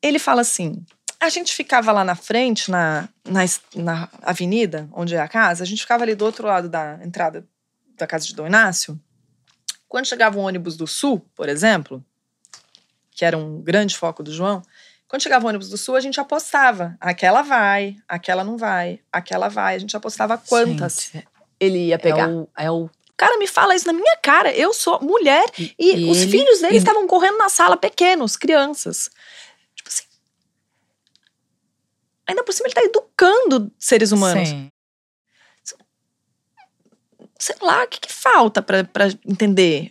Ele 0.00 0.20
fala 0.20 0.42
assim: 0.42 0.84
a 1.18 1.28
gente 1.28 1.52
ficava 1.52 1.90
lá 1.90 2.04
na 2.04 2.14
frente, 2.14 2.70
na, 2.70 3.08
na, 3.24 3.40
na 3.74 4.08
avenida, 4.22 4.88
onde 4.92 5.16
é 5.16 5.20
a 5.20 5.26
casa, 5.26 5.64
a 5.64 5.66
gente 5.66 5.80
ficava 5.80 6.04
ali 6.04 6.14
do 6.14 6.24
outro 6.24 6.46
lado 6.46 6.68
da 6.68 7.00
entrada 7.04 7.44
da 7.96 8.06
casa 8.06 8.26
de 8.26 8.34
Dom 8.34 8.46
Inácio. 8.46 8.98
Quando 9.88 10.06
chegava 10.06 10.38
um 10.38 10.42
ônibus 10.42 10.76
do 10.76 10.86
Sul, 10.86 11.20
por 11.34 11.48
exemplo, 11.48 12.04
que 13.10 13.24
era 13.24 13.36
um 13.36 13.60
grande 13.60 13.96
foco 13.96 14.22
do 14.22 14.32
João, 14.32 14.62
quando 15.08 15.22
chegava 15.22 15.44
o 15.44 15.48
ônibus 15.48 15.68
do 15.68 15.76
Sul, 15.76 15.96
a 15.96 16.00
gente 16.00 16.18
apostava. 16.20 16.96
Aquela 17.00 17.42
vai, 17.42 17.96
aquela 18.08 18.42
não 18.44 18.56
vai, 18.56 19.00
aquela 19.12 19.48
vai. 19.48 19.76
A 19.76 19.78
gente 19.78 19.96
apostava 19.96 20.36
quantas 20.38 21.10
Gente, 21.12 21.28
ele 21.60 21.86
ia 21.88 21.98
pegar. 21.98 22.28
É 22.28 22.32
o, 22.32 22.48
é 22.58 22.70
o 22.70 22.90
cara 23.16 23.38
me 23.38 23.46
fala 23.46 23.74
isso 23.76 23.86
na 23.86 23.92
minha 23.92 24.16
cara. 24.22 24.52
Eu 24.52 24.72
sou 24.72 25.00
mulher 25.00 25.44
E- 25.58 25.74
e, 25.78 26.10
os 26.10 26.22
ele- 26.22 26.30
filhos 26.30 26.60
dele 26.60 26.74
e- 26.74 26.78
estavam 26.78 27.06
correndo 27.06 27.38
na 27.38 27.48
sala, 27.48 27.76
pequenos, 27.76 28.36
crianças. 28.36 29.08
Tipo 29.74 29.88
assim. 29.88 30.04
Ainda 32.26 32.42
por 32.42 32.52
cima, 32.52 32.66
ele 32.68 32.74
tá 32.74 32.82
educando 32.82 33.70
seres 33.78 34.10
humanos. 34.10 34.48
Sim. 34.48 34.68
Sei 37.38 37.54
lá, 37.60 37.84
o 37.84 37.88
que, 37.88 38.00
que 38.00 38.12
falta 38.12 38.62
pra 38.62 38.78
entender? 39.26 39.90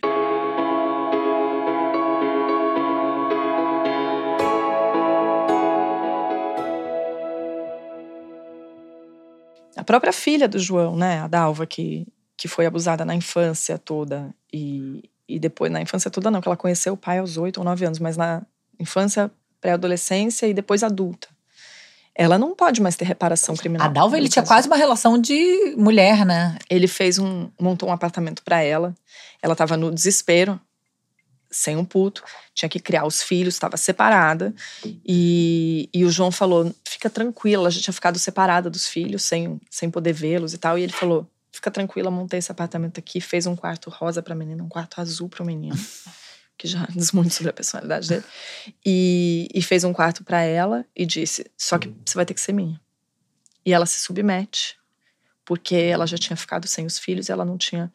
A 9.84 9.86
própria 9.86 10.14
filha 10.14 10.48
do 10.48 10.58
João, 10.58 10.96
né, 10.96 11.20
a 11.20 11.28
Dalva, 11.28 11.66
que, 11.66 12.08
que 12.38 12.48
foi 12.48 12.64
abusada 12.64 13.04
na 13.04 13.14
infância 13.14 13.76
toda 13.76 14.34
e, 14.50 15.10
e 15.28 15.38
depois, 15.38 15.70
na 15.70 15.78
infância 15.78 16.10
toda 16.10 16.30
não, 16.30 16.40
que 16.40 16.48
ela 16.48 16.56
conheceu 16.56 16.94
o 16.94 16.96
pai 16.96 17.18
aos 17.18 17.36
oito 17.36 17.58
ou 17.58 17.64
nove 17.64 17.84
anos, 17.84 17.98
mas 17.98 18.16
na 18.16 18.40
infância, 18.80 19.30
pré-adolescência 19.60 20.46
e 20.46 20.54
depois 20.54 20.82
adulta. 20.82 21.28
Ela 22.14 22.38
não 22.38 22.54
pode 22.54 22.80
mais 22.80 22.96
ter 22.96 23.04
reparação 23.04 23.54
criminal. 23.54 23.86
A 23.86 23.90
Dalva, 23.90 24.16
ele 24.16 24.30
tinha 24.30 24.42
quase 24.42 24.68
uma 24.68 24.76
relação 24.76 25.18
de 25.20 25.74
mulher, 25.76 26.24
né? 26.24 26.56
Ele 26.70 26.88
fez 26.88 27.18
um. 27.18 27.50
montou 27.60 27.90
um 27.90 27.92
apartamento 27.92 28.42
para 28.42 28.62
ela. 28.62 28.94
Ela 29.42 29.54
tava 29.54 29.76
no 29.76 29.92
desespero, 29.92 30.58
sem 31.54 31.76
um 31.76 31.84
puto, 31.84 32.22
tinha 32.52 32.68
que 32.68 32.80
criar 32.80 33.06
os 33.06 33.22
filhos, 33.22 33.54
estava 33.54 33.76
separada. 33.76 34.54
E, 35.04 35.88
e 35.92 36.04
o 36.04 36.10
João 36.10 36.30
falou: 36.30 36.74
fica 36.86 37.08
tranquila, 37.08 37.62
ela 37.62 37.70
já 37.70 37.80
tinha 37.80 37.94
ficado 37.94 38.18
separada 38.18 38.68
dos 38.68 38.86
filhos, 38.86 39.22
sem, 39.22 39.60
sem 39.70 39.90
poder 39.90 40.12
vê-los 40.12 40.54
e 40.54 40.58
tal. 40.58 40.78
E 40.78 40.82
ele 40.82 40.92
falou: 40.92 41.30
fica 41.52 41.70
tranquila, 41.70 42.10
montei 42.10 42.38
esse 42.38 42.50
apartamento 42.50 42.98
aqui, 42.98 43.20
fez 43.20 43.46
um 43.46 43.56
quarto 43.56 43.88
rosa 43.90 44.22
pra 44.22 44.34
menina, 44.34 44.62
um 44.62 44.68
quarto 44.68 45.00
azul 45.00 45.28
pro 45.28 45.44
menino. 45.44 45.76
Que 46.56 46.68
já 46.68 46.86
diz 46.94 47.10
muito 47.10 47.34
sobre 47.34 47.50
a 47.50 47.52
personalidade 47.52 48.08
dele. 48.08 48.24
E, 48.86 49.48
e 49.52 49.60
fez 49.60 49.82
um 49.82 49.92
quarto 49.92 50.22
para 50.22 50.40
ela 50.40 50.86
e 50.94 51.04
disse: 51.04 51.50
Só 51.58 51.78
que 51.78 51.92
você 52.06 52.14
vai 52.14 52.24
ter 52.24 52.32
que 52.32 52.40
ser 52.40 52.52
minha. 52.52 52.80
E 53.66 53.72
ela 53.72 53.86
se 53.86 53.98
submete 53.98 54.76
porque 55.44 55.74
ela 55.74 56.06
já 56.06 56.16
tinha 56.16 56.36
ficado 56.36 56.66
sem 56.66 56.86
os 56.86 56.98
filhos 56.98 57.28
e 57.28 57.32
ela 57.32 57.44
não 57.44 57.58
tinha 57.58 57.92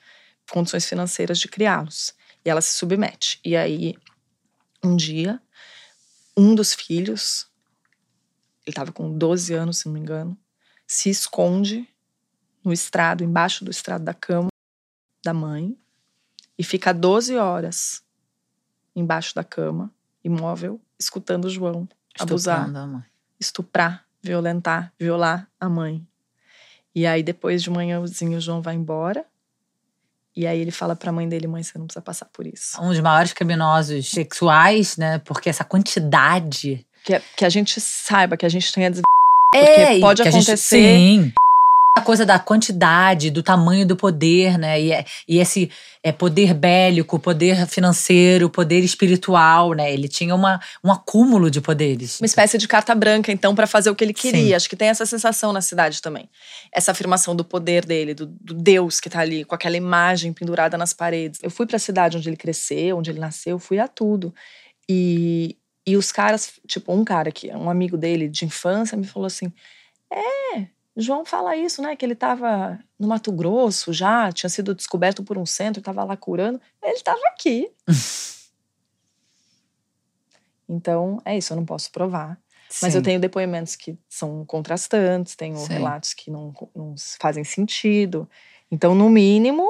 condições 0.49 0.85
financeiras 0.85 1.39
de 1.39 1.47
criá-los. 1.47 2.13
E 2.43 2.49
ela 2.49 2.61
se 2.61 2.75
submete. 2.75 3.39
E 3.43 3.55
aí, 3.55 3.95
um 4.83 4.95
dia, 4.95 5.41
um 6.35 6.55
dos 6.55 6.73
filhos, 6.73 7.47
ele 8.65 8.71
estava 8.71 8.91
com 8.91 9.17
12 9.17 9.53
anos, 9.53 9.79
se 9.79 9.85
não 9.85 9.93
me 9.93 9.99
engano, 9.99 10.37
se 10.87 11.09
esconde 11.09 11.87
no 12.63 12.71
estrado, 12.73 13.23
embaixo 13.23 13.63
do 13.63 13.71
estrado 13.71 14.03
da 14.03 14.13
cama 14.13 14.49
da 15.23 15.33
mãe, 15.33 15.77
e 16.57 16.63
fica 16.63 16.93
12 16.93 17.35
horas 17.37 18.03
embaixo 18.95 19.35
da 19.35 19.43
cama, 19.43 19.93
imóvel, 20.23 20.79
escutando 20.97 21.45
o 21.45 21.49
João 21.49 21.87
abusar 22.17 22.59
Estuprando 22.59 22.79
a 22.79 22.87
mãe. 22.87 23.05
estuprar, 23.39 24.05
violentar, 24.21 24.93
violar 24.99 25.49
a 25.59 25.69
mãe. 25.69 26.05
E 26.93 27.05
aí 27.05 27.23
depois 27.23 27.61
de 27.63 27.69
manhãzinho 27.69 28.37
o 28.37 28.41
João 28.41 28.61
vai 28.61 28.75
embora. 28.75 29.25
E 30.39 30.47
aí 30.47 30.57
ele 30.61 30.71
fala 30.71 30.95
pra 30.95 31.11
mãe 31.11 31.27
dele, 31.27 31.47
mãe, 31.47 31.61
você 31.61 31.77
não 31.77 31.85
precisa 31.85 32.01
passar 32.01 32.23
por 32.27 32.47
isso. 32.47 32.81
Um 32.81 32.87
dos 32.87 32.99
maiores 33.01 33.33
criminosos 33.33 34.09
sexuais, 34.09 34.95
né? 34.95 35.19
Porque 35.25 35.49
essa 35.49 35.65
quantidade. 35.65 36.85
Que, 37.03 37.21
que 37.35 37.43
a 37.43 37.49
gente 37.49 37.81
saiba, 37.81 38.37
que 38.37 38.45
a 38.45 38.49
gente 38.49 38.71
tenha 38.71 38.89
des... 38.89 39.01
É, 39.53 39.97
e 39.97 39.99
pode 39.99 40.21
que 40.21 40.29
a 40.29 40.31
gente- 40.31 40.43
acontecer- 40.43 40.77
sim. 40.77 41.33
A 41.99 42.01
coisa 42.01 42.25
da 42.25 42.39
quantidade, 42.39 43.29
do 43.29 43.43
tamanho 43.43 43.85
do 43.85 43.95
poder, 43.95 44.57
né? 44.57 44.81
E, 44.81 44.91
é- 44.91 45.05
e 45.27 45.37
esse 45.37 45.69
é, 46.01 46.11
poder 46.11 46.53
bélico, 46.53 47.19
poder 47.19 47.67
financeiro, 47.67 48.49
poder 48.49 48.79
espiritual, 48.79 49.73
né? 49.73 49.91
Ele 49.91 50.07
tinha 50.07 50.33
uma, 50.33 50.61
um 50.83 50.91
acúmulo 50.91 51.51
de 51.51 51.59
poderes. 51.59 52.19
uma 52.21 52.25
espécie 52.25 52.57
de 52.57 52.67
carta 52.67 52.95
branca, 52.95 53.31
então, 53.31 53.53
pra 53.53 53.67
fazer 53.67 53.89
o 53.89 53.95
que 53.95 54.03
ele 54.03 54.13
queria. 54.13 54.41
Sim. 54.41 54.53
Acho 54.53 54.69
que 54.69 54.75
tem 54.77 54.87
essa 54.87 55.05
sensação 55.05 55.51
na 55.51 55.61
cidade 55.61 56.01
também. 56.01 56.29
Essa 56.71 56.91
afirmação 56.91 57.35
do 57.35 57.43
poder 57.43 57.85
dele, 57.85 58.13
do, 58.13 58.25
do 58.25 58.53
Deus 58.53 58.99
que 58.99 59.09
tá 59.09 59.19
ali, 59.19 59.43
com 59.43 59.53
aquela 59.53 59.75
imagem 59.75 60.31
pendurada 60.31 60.77
nas 60.77 60.93
paredes. 60.93 61.39
Eu 61.43 61.51
fui 61.51 61.65
pra 61.65 61.77
cidade 61.77 62.15
onde 62.17 62.29
ele 62.29 62.37
cresceu, 62.37 62.97
onde 62.97 63.09
ele 63.11 63.19
nasceu, 63.19 63.59
fui 63.59 63.77
a 63.77 63.87
tudo. 63.87 64.33
E, 64.87 65.57
e 65.85 65.97
os 65.97 66.11
caras, 66.11 66.53
tipo, 66.65 66.93
um 66.93 67.03
cara 67.03 67.31
que 67.31 67.49
é 67.49 67.57
um 67.57 67.69
amigo 67.69 67.97
dele 67.97 68.29
de 68.29 68.45
infância 68.45 68.97
me 68.97 69.05
falou 69.05 69.27
assim: 69.27 69.51
É, 70.11 70.65
João 70.95 71.23
fala 71.23 71.55
isso, 71.55 71.81
né? 71.81 71.95
Que 71.95 72.05
ele 72.05 72.15
tava 72.15 72.79
no 72.99 73.07
Mato 73.07 73.31
Grosso 73.31 73.93
já, 73.93 74.31
tinha 74.31 74.49
sido 74.49 74.75
descoberto 74.75 75.23
por 75.23 75.37
um 75.37 75.45
centro, 75.45 75.81
tava 75.81 76.03
lá 76.03 76.17
curando. 76.17 76.59
Ele 76.83 76.99
tava 76.99 77.21
aqui. 77.27 77.71
então, 80.67 81.21
é 81.23 81.37
isso, 81.37 81.53
eu 81.53 81.57
não 81.57 81.65
posso 81.65 81.91
provar. 81.91 82.37
Mas 82.81 82.93
eu 82.93 82.99
Sim. 82.99 83.05
tenho 83.05 83.19
depoimentos 83.19 83.75
que 83.75 83.97
são 84.07 84.45
contrastantes, 84.45 85.35
tenho 85.35 85.57
Sim. 85.57 85.73
relatos 85.73 86.13
que 86.13 86.29
não, 86.29 86.53
não 86.75 86.93
fazem 87.19 87.43
sentido. 87.43 88.29
Então, 88.71 88.93
no 88.93 89.09
mínimo, 89.09 89.67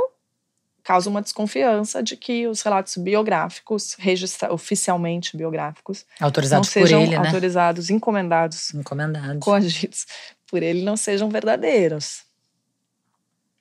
causa 0.89 1.07
uma 1.07 1.21
desconfiança 1.21 2.01
de 2.01 2.17
que 2.17 2.47
os 2.47 2.63
relatos 2.63 2.97
biográficos, 2.97 3.95
registra 3.99 4.51
oficialmente 4.51 5.37
biográficos, 5.37 6.03
não 6.19 6.25
Autorizados 6.27 6.67
por 6.67 6.73
sejam 6.73 7.03
ele, 7.03 7.11
né? 7.11 7.27
autorizados, 7.27 7.91
encomendados, 7.91 8.73
Encomendados. 8.73 9.37
coagidos 9.39 10.07
por 10.47 10.63
ele, 10.63 10.81
não 10.81 10.97
sejam 10.97 11.29
verdadeiros. 11.29 12.23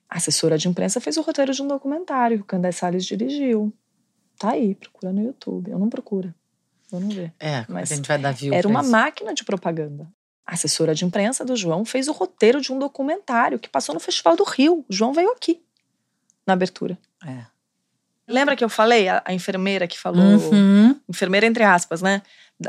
A 0.09 0.17
assessora 0.17 0.57
de 0.57 0.67
imprensa 0.67 0.99
fez 0.99 1.17
o 1.17 1.21
roteiro 1.21 1.53
de 1.53 1.61
um 1.61 1.67
documentário 1.67 2.37
que 2.37 2.43
o 2.43 2.47
Candé 2.47 2.71
Salles 2.71 3.05
dirigiu. 3.05 3.71
Tá 4.39 4.53
aí, 4.53 4.73
procura 4.73 5.13
no 5.13 5.21
YouTube. 5.21 5.69
Eu 5.69 5.77
não 5.77 5.87
procuro. 5.87 6.33
Eu 6.91 6.99
não 6.99 7.09
ver. 7.09 7.31
É, 7.39 7.63
Mas 7.69 7.91
a 7.91 7.95
gente 7.95 8.07
vai 8.07 8.17
dar 8.17 8.31
view 8.31 8.51
Era 8.55 8.67
uma 8.67 8.81
isso? 8.81 8.89
máquina 8.89 9.35
de 9.35 9.43
propaganda. 9.43 10.09
A 10.47 10.55
assessora 10.55 10.95
de 10.95 11.05
imprensa 11.05 11.45
do 11.45 11.55
João 11.55 11.85
fez 11.85 12.07
o 12.07 12.11
roteiro 12.11 12.59
de 12.59 12.73
um 12.73 12.79
documentário 12.79 13.59
que 13.59 13.69
passou 13.69 13.93
no 13.93 13.99
Festival 14.01 14.35
do 14.35 14.43
Rio. 14.43 14.83
O 14.89 14.91
João 14.91 15.13
veio 15.13 15.29
aqui 15.29 15.61
na 16.47 16.53
abertura. 16.53 16.97
É. 17.25 17.43
Lembra 18.27 18.55
que 18.55 18.63
eu 18.63 18.69
falei 18.69 19.07
a, 19.09 19.21
a 19.25 19.33
enfermeira 19.33 19.87
que 19.87 19.97
falou, 19.97 20.21
Uhum. 20.23 20.99
enfermeira 21.09 21.45
entre 21.47 21.63
aspas, 21.63 22.01
né? 22.01 22.21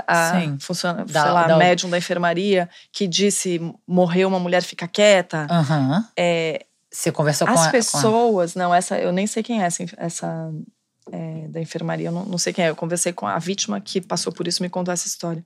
A 0.07 0.41
Sim. 0.41 0.59
funciona, 0.61 1.05
Da- 1.05 1.23
sei 1.23 1.31
lá, 1.33 1.47
da- 1.49 1.57
médium 1.57 1.91
da 1.91 1.99
enfermaria 1.99 2.69
que 2.93 3.07
disse 3.07 3.61
morreu 3.87 4.29
uma 4.29 4.39
mulher 4.39 4.63
fica 4.63 4.87
quieta. 4.89 5.47
Aham. 5.51 6.09
É, 6.17 6.65
Você 6.93 7.13
conversou 7.13 7.47
com 7.47 7.53
as 7.53 7.61
a- 7.61 7.63
com 7.65 7.69
a- 7.69 7.73
pessoas, 7.73 8.55
não, 8.55 8.75
essa 8.75 8.99
eu 8.99 9.13
nem 9.13 9.27
sei 9.27 9.43
quem 9.43 9.63
é 9.63 9.67
essa, 9.67 9.85
essa 9.97 10.51
é, 11.13 11.49
da 11.49 11.61
enfermaria, 11.61 12.09
eu 12.09 12.13
não, 12.13 12.25
não 12.25 12.39
sei 12.39 12.53
quem 12.53 12.65
é. 12.65 12.71
Eu 12.71 12.77
conversei 12.77 13.13
com 13.13 13.27
a 13.27 13.39
vítima 13.39 13.81
que 13.81 14.01
passou 14.01 14.33
por 14.33 14.47
isso, 14.49 14.63
me 14.63 14.69
contou 14.71 14.93
essa 14.95 15.07
história. 15.07 15.45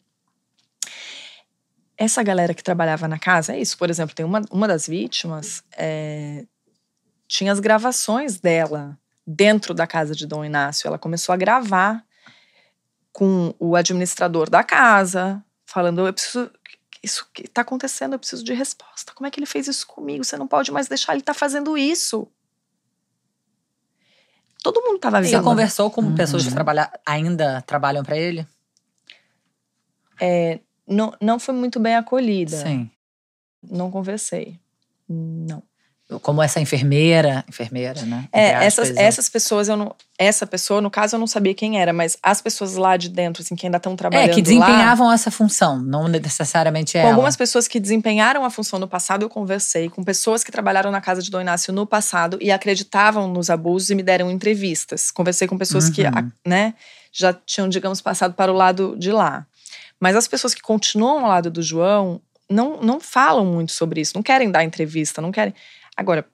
Essa 1.97 2.23
galera 2.23 2.53
que 2.55 2.63
trabalhava 2.63 3.07
na 3.07 3.19
casa, 3.19 3.55
é 3.55 3.61
isso, 3.61 3.79
por 3.79 3.89
exemplo, 3.89 4.15
tem 4.15 4.27
uma, 4.27 4.43
uma 4.51 4.67
das 4.67 4.87
vítimas, 4.87 5.63
é, 5.77 6.45
tinha 7.27 7.53
as 7.53 7.61
gravações 7.61 8.39
dela 8.39 8.99
dentro 9.27 9.73
da 9.75 9.87
casa 9.87 10.15
de 10.15 10.27
Dom 10.27 10.45
Inácio. 10.45 10.87
Ela 10.89 10.99
começou 10.99 11.33
a 11.33 11.37
gravar 11.37 12.05
com 13.13 13.55
o 13.59 13.75
administrador 13.77 14.49
da 14.51 14.63
casa, 14.65 15.43
falando: 15.65 16.07
eu 16.07 16.13
preciso. 16.13 16.51
Isso 17.03 17.29
que 17.35 17.43
está 17.43 17.61
acontecendo, 17.61 18.15
eu 18.15 18.19
preciso 18.19 18.43
de 18.43 18.55
resposta. 18.55 19.13
Como 19.15 19.27
é 19.27 19.31
que 19.31 19.39
ele 19.39 19.45
fez 19.47 19.69
isso 19.69 19.87
comigo? 19.87 20.25
Você 20.25 20.39
não 20.39 20.49
pode 20.49 20.73
mais 20.73 20.89
deixar 20.89 21.13
ele 21.13 21.21
estar 21.21 21.35
fazendo 21.35 21.77
isso. 21.77 22.27
Todo 24.63 24.81
mundo 24.81 24.97
estava 24.97 25.17
Você 25.19 25.27
avisando. 25.27 25.45
conversou 25.45 25.91
com 25.91 26.01
Uhum. 26.01 26.15
pessoas 26.15 26.45
que 26.47 26.51
trabalha, 26.51 26.91
ainda 27.05 27.61
trabalham 27.63 28.03
pra 28.03 28.17
ele? 28.17 28.47
Não, 30.89 31.15
não 31.21 31.39
foi 31.39 31.55
muito 31.55 31.79
bem 31.79 31.95
acolhida. 31.97 32.57
Sim. 32.57 32.91
Não 33.63 33.91
conversei. 33.91 34.59
Não. 35.07 35.63
Como 36.21 36.43
essa 36.43 36.61
enfermeira, 36.61 37.45
enfermeira, 37.49 38.03
né? 38.03 38.29
É, 38.31 38.65
essas, 38.65 38.95
essas 38.95 39.29
pessoas 39.29 39.69
eu 39.69 39.77
não, 39.77 39.95
essa 40.19 40.47
pessoa, 40.47 40.81
no 40.81 40.91
caso 40.91 41.17
eu 41.17 41.21
não 41.21 41.27
sabia 41.27 41.55
quem 41.55 41.81
era, 41.81 41.93
mas 41.95 42.19
as 42.23 42.43
pessoas 42.43 42.75
lá 42.75 42.97
de 42.97 43.09
dentro, 43.09 43.43
assim, 43.43 43.57
que 43.57 43.67
ainda 43.67 43.79
estão 43.79 43.97
trabalhando 43.97 44.31
É, 44.31 44.35
que 44.35 44.43
desempenhavam 44.43 45.07
lá, 45.07 45.15
essa 45.15 45.31
função, 45.31 45.81
não 45.81 46.07
necessariamente 46.07 46.99
ela. 46.99 47.09
Com 47.09 47.15
algumas 47.15 47.37
pessoas 47.37 47.67
que 47.67 47.81
desempenharam 47.81 48.45
a 48.45 48.51
função 48.51 48.79
no 48.79 48.87
passado, 48.87 49.23
eu 49.23 49.31
conversei 49.31 49.89
com 49.89 50.05
pessoas 50.05 50.45
que 50.45 50.53
trabalharam 50.53 50.91
na 50.91 51.01
casa 51.01 51.23
de 51.23 51.31
Dom 51.31 51.41
Inácio 51.41 51.73
no 51.73 51.87
passado 51.87 52.37
e 52.41 52.53
acreditavam 52.53 53.27
nos 53.27 53.49
abusos 53.49 53.89
e 53.89 53.95
me 53.95 54.03
deram 54.03 54.31
entrevistas. 54.31 55.11
Conversei 55.11 55.49
com 55.49 55.57
pessoas 55.57 55.87
uhum. 55.87 55.93
que, 55.93 56.03
né, 56.47 56.75
já 57.11 57.33
tinham, 57.33 57.69
digamos, 57.69 58.03
passado 58.03 58.35
para 58.35 58.53
o 58.53 58.55
lado 58.55 58.95
de 58.99 59.11
lá. 59.11 59.47
Mas 59.99 60.17
as 60.17 60.29
pessoas 60.29 60.55
que 60.55 60.61
continuam 60.61 61.25
ao 61.25 61.29
lado 61.29 61.51
do 61.51 61.63
João 61.63 62.21
não, 62.51 62.81
não 62.83 63.01
falam 63.01 63.47
muito 63.47 63.73
sobre 63.73 64.01
isso, 64.01 64.13
não 64.15 64.23
querem 64.23 64.51
dar 64.51 64.63
entrevista, 64.65 65.23
não 65.23 65.33
querem. 65.33 65.55
Agora, 65.97 66.27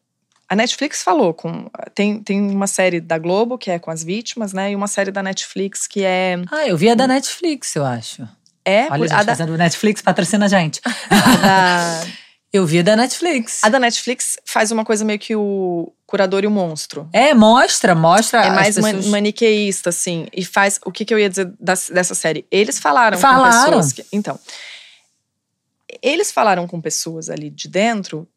a 0.48 0.56
Netflix 0.56 1.02
falou 1.02 1.32
com. 1.32 1.70
Tem, 1.94 2.22
tem 2.22 2.40
uma 2.40 2.66
série 2.66 3.00
da 3.00 3.18
Globo, 3.18 3.56
que 3.56 3.70
é 3.70 3.78
com 3.78 3.90
as 3.90 4.02
vítimas, 4.02 4.52
né? 4.52 4.72
E 4.72 4.76
uma 4.76 4.88
série 4.88 5.10
da 5.10 5.22
Netflix 5.22 5.86
que 5.86 6.04
é. 6.04 6.36
Ah, 6.50 6.66
eu 6.66 6.76
vi 6.76 6.90
a 6.90 6.94
da 6.94 7.06
Netflix, 7.06 7.76
eu 7.76 7.84
acho. 7.84 8.28
É? 8.64 8.86
Olha, 8.90 8.94
a 8.94 8.98
gente, 8.98 9.12
a 9.12 9.22
da... 9.22 9.32
fazendo 9.36 9.56
Netflix, 9.56 10.02
patrocina 10.02 10.46
a 10.46 10.48
gente. 10.48 10.80
da... 10.82 12.02
Eu 12.52 12.66
vi 12.66 12.80
a 12.80 12.82
da 12.82 12.96
Netflix. 12.96 13.62
A 13.62 13.68
da 13.68 13.78
Netflix 13.78 14.36
faz 14.44 14.72
uma 14.72 14.84
coisa 14.84 15.04
meio 15.04 15.20
que 15.20 15.36
o 15.36 15.92
curador 16.04 16.42
e 16.42 16.48
o 16.48 16.50
monstro. 16.50 17.08
É, 17.12 17.32
mostra, 17.32 17.94
mostra. 17.94 18.44
É 18.44 18.50
mais 18.50 18.74
pessoas... 18.74 19.06
maniqueísta, 19.06 19.90
assim. 19.90 20.26
E 20.32 20.44
faz. 20.44 20.80
O 20.84 20.90
que, 20.90 21.04
que 21.04 21.14
eu 21.14 21.18
ia 21.18 21.30
dizer 21.30 21.52
dessa 21.58 22.12
série? 22.12 22.44
Eles 22.50 22.80
falaram, 22.80 23.16
falaram. 23.18 23.70
com 23.70 23.78
pessoas. 23.78 23.92
Que, 23.92 24.04
então. 24.12 24.38
Eles 26.02 26.32
falaram 26.32 26.66
com 26.66 26.80
pessoas 26.80 27.30
ali 27.30 27.50
de 27.50 27.68
dentro 27.68 28.28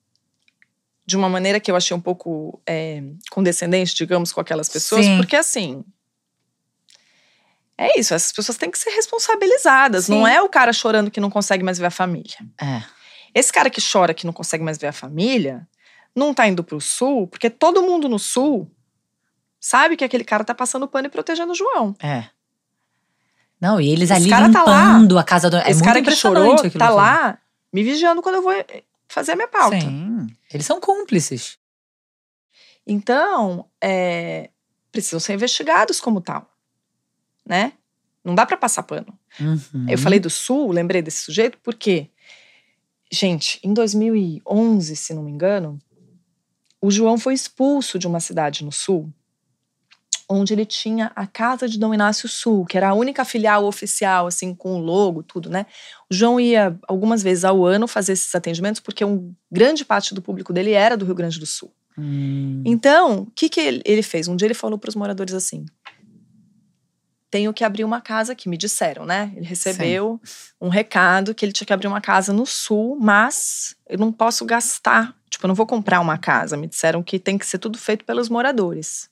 de 1.06 1.18
uma 1.18 1.28
maneira 1.28 1.60
que 1.60 1.70
eu 1.70 1.76
achei 1.76 1.96
um 1.96 2.02
pouco 2.02 2.62
é, 2.66 3.04
condescendente, 3.30 3.96
digamos, 3.96 4.32
com 4.32 4.40
aquelas 4.40 4.70
pessoas, 4.70 5.06
Sim. 5.06 5.18
porque 5.18 5.36
assim. 5.36 5.84
É 7.78 8.00
isso, 8.00 8.14
essas 8.14 8.32
pessoas 8.32 8.58
têm 8.58 8.70
que 8.70 8.78
ser 8.78 8.92
responsabilizadas. 8.92 10.06
Sim. 10.06 10.14
Não 10.14 10.28
é 10.28 10.42
o 10.42 10.48
cara 10.48 10.72
chorando 10.72 11.12
que 11.12 11.20
não 11.20 11.30
consegue 11.30 11.64
mais 11.64 11.78
ver 11.78 11.88
a 11.88 11.92
família. 11.92 12.38
É. 12.62 12.84
Esse 13.34 13.52
cara 13.52 13.70
que 13.70 13.82
chora 13.82 14.14
que 14.14 14.26
não 14.26 14.34
consegue 14.34 14.64
mais 14.64 14.78
ver 14.78 14.88
a 14.88 14.94
família, 14.94 15.68
não 16.16 16.34
tá 16.34 16.48
indo 16.48 16.64
pro 16.64 16.80
sul, 16.80 17.28
porque 17.28 17.50
todo 17.50 17.82
mundo 17.82 18.08
no 18.08 18.20
sul 18.20 18.72
sabe 19.60 19.98
que 19.98 20.04
aquele 20.04 20.24
cara 20.24 20.44
tá 20.44 20.54
passando 20.54 20.88
pano 20.88 21.08
e 21.08 21.10
protegendo 21.10 21.52
o 21.52 21.56
João. 21.56 21.96
É. 22.02 22.26
Não, 23.60 23.82
e 23.82 23.90
eles 23.90 24.12
Esse 24.12 24.14
ali 24.14 24.30
tá 24.30 24.48
limpando 24.48 25.16
tá 25.16 25.22
a 25.22 25.24
casa 25.24 25.50
do. 25.50 25.58
É 25.58 25.62
Esse 25.62 25.76
muito 25.76 25.86
cara 25.86 26.02
que 26.02 26.12
chorou 26.12 26.56
tá 26.72 26.90
lá 26.90 27.40
me 27.72 27.82
vigiando 27.82 28.22
quando 28.22 28.36
eu 28.36 28.42
vou 28.44 28.54
fazer 29.08 29.34
a 29.34 29.36
minha 29.36 29.48
pauta. 29.48 29.80
Sim. 29.80 30.28
Eles 30.52 30.66
são 30.66 30.80
cúmplices. 30.80 31.58
Então, 32.86 33.70
é, 33.82 34.50
precisam 34.92 35.20
ser 35.20 35.34
investigados 35.34 36.00
como 36.00 36.22
tal, 36.22 36.52
né? 37.46 37.74
Não 38.24 38.36
dá 38.36 38.46
para 38.46 38.58
passar 38.58 38.84
pano. 38.84 39.18
Uhum. 39.40 39.86
Eu 39.90 39.98
falei 39.98 40.20
do 40.20 40.30
Sul, 40.30 40.72
lembrei 40.72 41.02
desse 41.02 41.24
sujeito, 41.24 41.58
porque, 41.62 42.10
gente, 43.12 43.60
em 43.64 43.74
2011, 43.74 44.96
se 44.96 45.14
não 45.14 45.24
me 45.24 45.32
engano, 45.32 45.80
o 46.82 46.92
João 46.92 47.18
foi 47.18 47.34
expulso 47.34 47.98
de 48.00 48.08
uma 48.08 48.20
cidade 48.20 48.64
no 48.64 48.72
Sul 48.72 49.14
onde 50.30 50.54
ele 50.54 50.66
tinha 50.66 51.12
a 51.16 51.28
casa 51.28 51.68
de 51.68 51.78
Dom 51.78 51.94
Inácio 51.94 52.28
Sul, 52.28 52.66
que 52.66 52.78
era 52.78 52.90
a 52.90 52.94
única 52.94 53.24
filial 53.24 53.66
oficial, 53.66 54.28
assim, 54.28 54.54
com 54.54 54.76
o 54.76 54.80
logo, 54.80 55.24
tudo, 55.24 55.50
né? 55.50 55.66
O 56.10 56.14
João 56.14 56.40
ia 56.40 56.78
algumas 56.88 57.22
vezes 57.22 57.46
ao 57.46 57.66
ano 57.66 57.88
fazer 57.88 58.14
esses 58.14 58.34
atendimentos, 58.34 58.82
porque 58.82 59.04
um 59.04 59.34
grande 59.52 59.86
parte 59.86 60.14
do 60.14 60.22
público 60.22 60.54
dele 60.54 60.72
era 60.72 60.98
do 60.98 61.06
Rio 61.06 61.16
Grande 61.16 61.40
do 61.40 61.46
Sul. 61.46 61.72
Hum. 61.98 62.64
Então, 62.66 63.20
o 63.22 63.32
que, 63.36 63.50
que 63.50 63.82
ele 63.86 64.02
fez? 64.02 64.28
Um 64.28 64.36
dia 64.36 64.48
ele 64.48 64.54
falou 64.54 64.78
para 64.80 64.90
os 64.90 64.96
moradores 64.96 65.34
assim: 65.34 65.66
tenho 67.34 67.52
que 67.52 67.64
abrir 67.64 67.84
uma 67.84 68.00
casa 68.00 68.34
aqui, 68.34 68.48
me 68.48 68.56
disseram, 68.56 69.08
né? 69.08 69.34
Ele 69.36 69.46
recebeu 69.48 70.22
Sim. 70.24 70.54
um 70.62 70.70
recado 70.70 71.34
que 71.34 71.44
ele 71.44 71.52
tinha 71.52 71.66
que 71.66 71.74
abrir 71.74 71.88
uma 71.88 72.00
casa 72.00 72.32
no 72.32 72.46
sul, 72.46 72.96
mas 73.02 73.76
eu 73.90 73.98
não 73.98 74.12
posso 74.12 74.46
gastar, 74.46 75.16
tipo, 75.28 75.44
eu 75.44 75.48
não 75.48 75.56
vou 75.56 75.66
comprar 75.66 76.00
uma 76.00 76.16
casa. 76.16 76.56
Me 76.56 76.68
disseram 76.68 77.02
que 77.02 77.18
tem 77.18 77.36
que 77.36 77.46
ser 77.48 77.58
tudo 77.58 77.76
feito 77.80 78.06
pelos 78.06 78.30
moradores. 78.30 79.10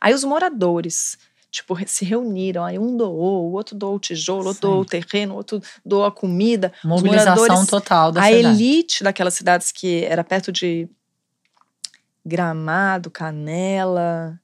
Aí 0.00 0.12
os 0.12 0.24
moradores, 0.24 1.18
tipo, 1.50 1.76
se 1.86 2.04
reuniram, 2.04 2.64
aí 2.64 2.78
um 2.78 2.96
doou, 2.96 3.50
o 3.50 3.52
outro 3.52 3.74
doou 3.74 3.96
o 3.96 3.98
tijolo, 3.98 4.44
o 4.44 4.48
outro 4.48 4.60
doou 4.60 4.80
o 4.82 4.84
terreno, 4.84 5.34
o 5.34 5.36
outro 5.36 5.62
doou 5.84 6.04
a 6.04 6.12
comida. 6.12 6.72
Mobilização 6.84 7.64
total 7.66 8.12
da 8.12 8.20
a 8.20 8.24
cidade. 8.24 8.46
A 8.46 8.50
elite 8.50 9.02
daquelas 9.02 9.34
cidades 9.34 9.72
que 9.72 10.04
era 10.04 10.22
perto 10.22 10.52
de 10.52 10.88
Gramado, 12.24 13.10
Canela, 13.10 14.38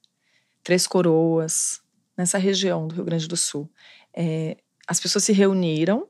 Três 0.63 0.87
Coroas, 0.87 1.79
nessa 2.17 2.37
região 2.37 2.87
do 2.87 2.95
Rio 2.95 3.05
Grande 3.05 3.27
do 3.27 3.37
Sul. 3.37 3.69
É, 4.13 4.57
as 4.87 4.99
pessoas 4.99 5.23
se 5.23 5.31
reuniram, 5.31 6.07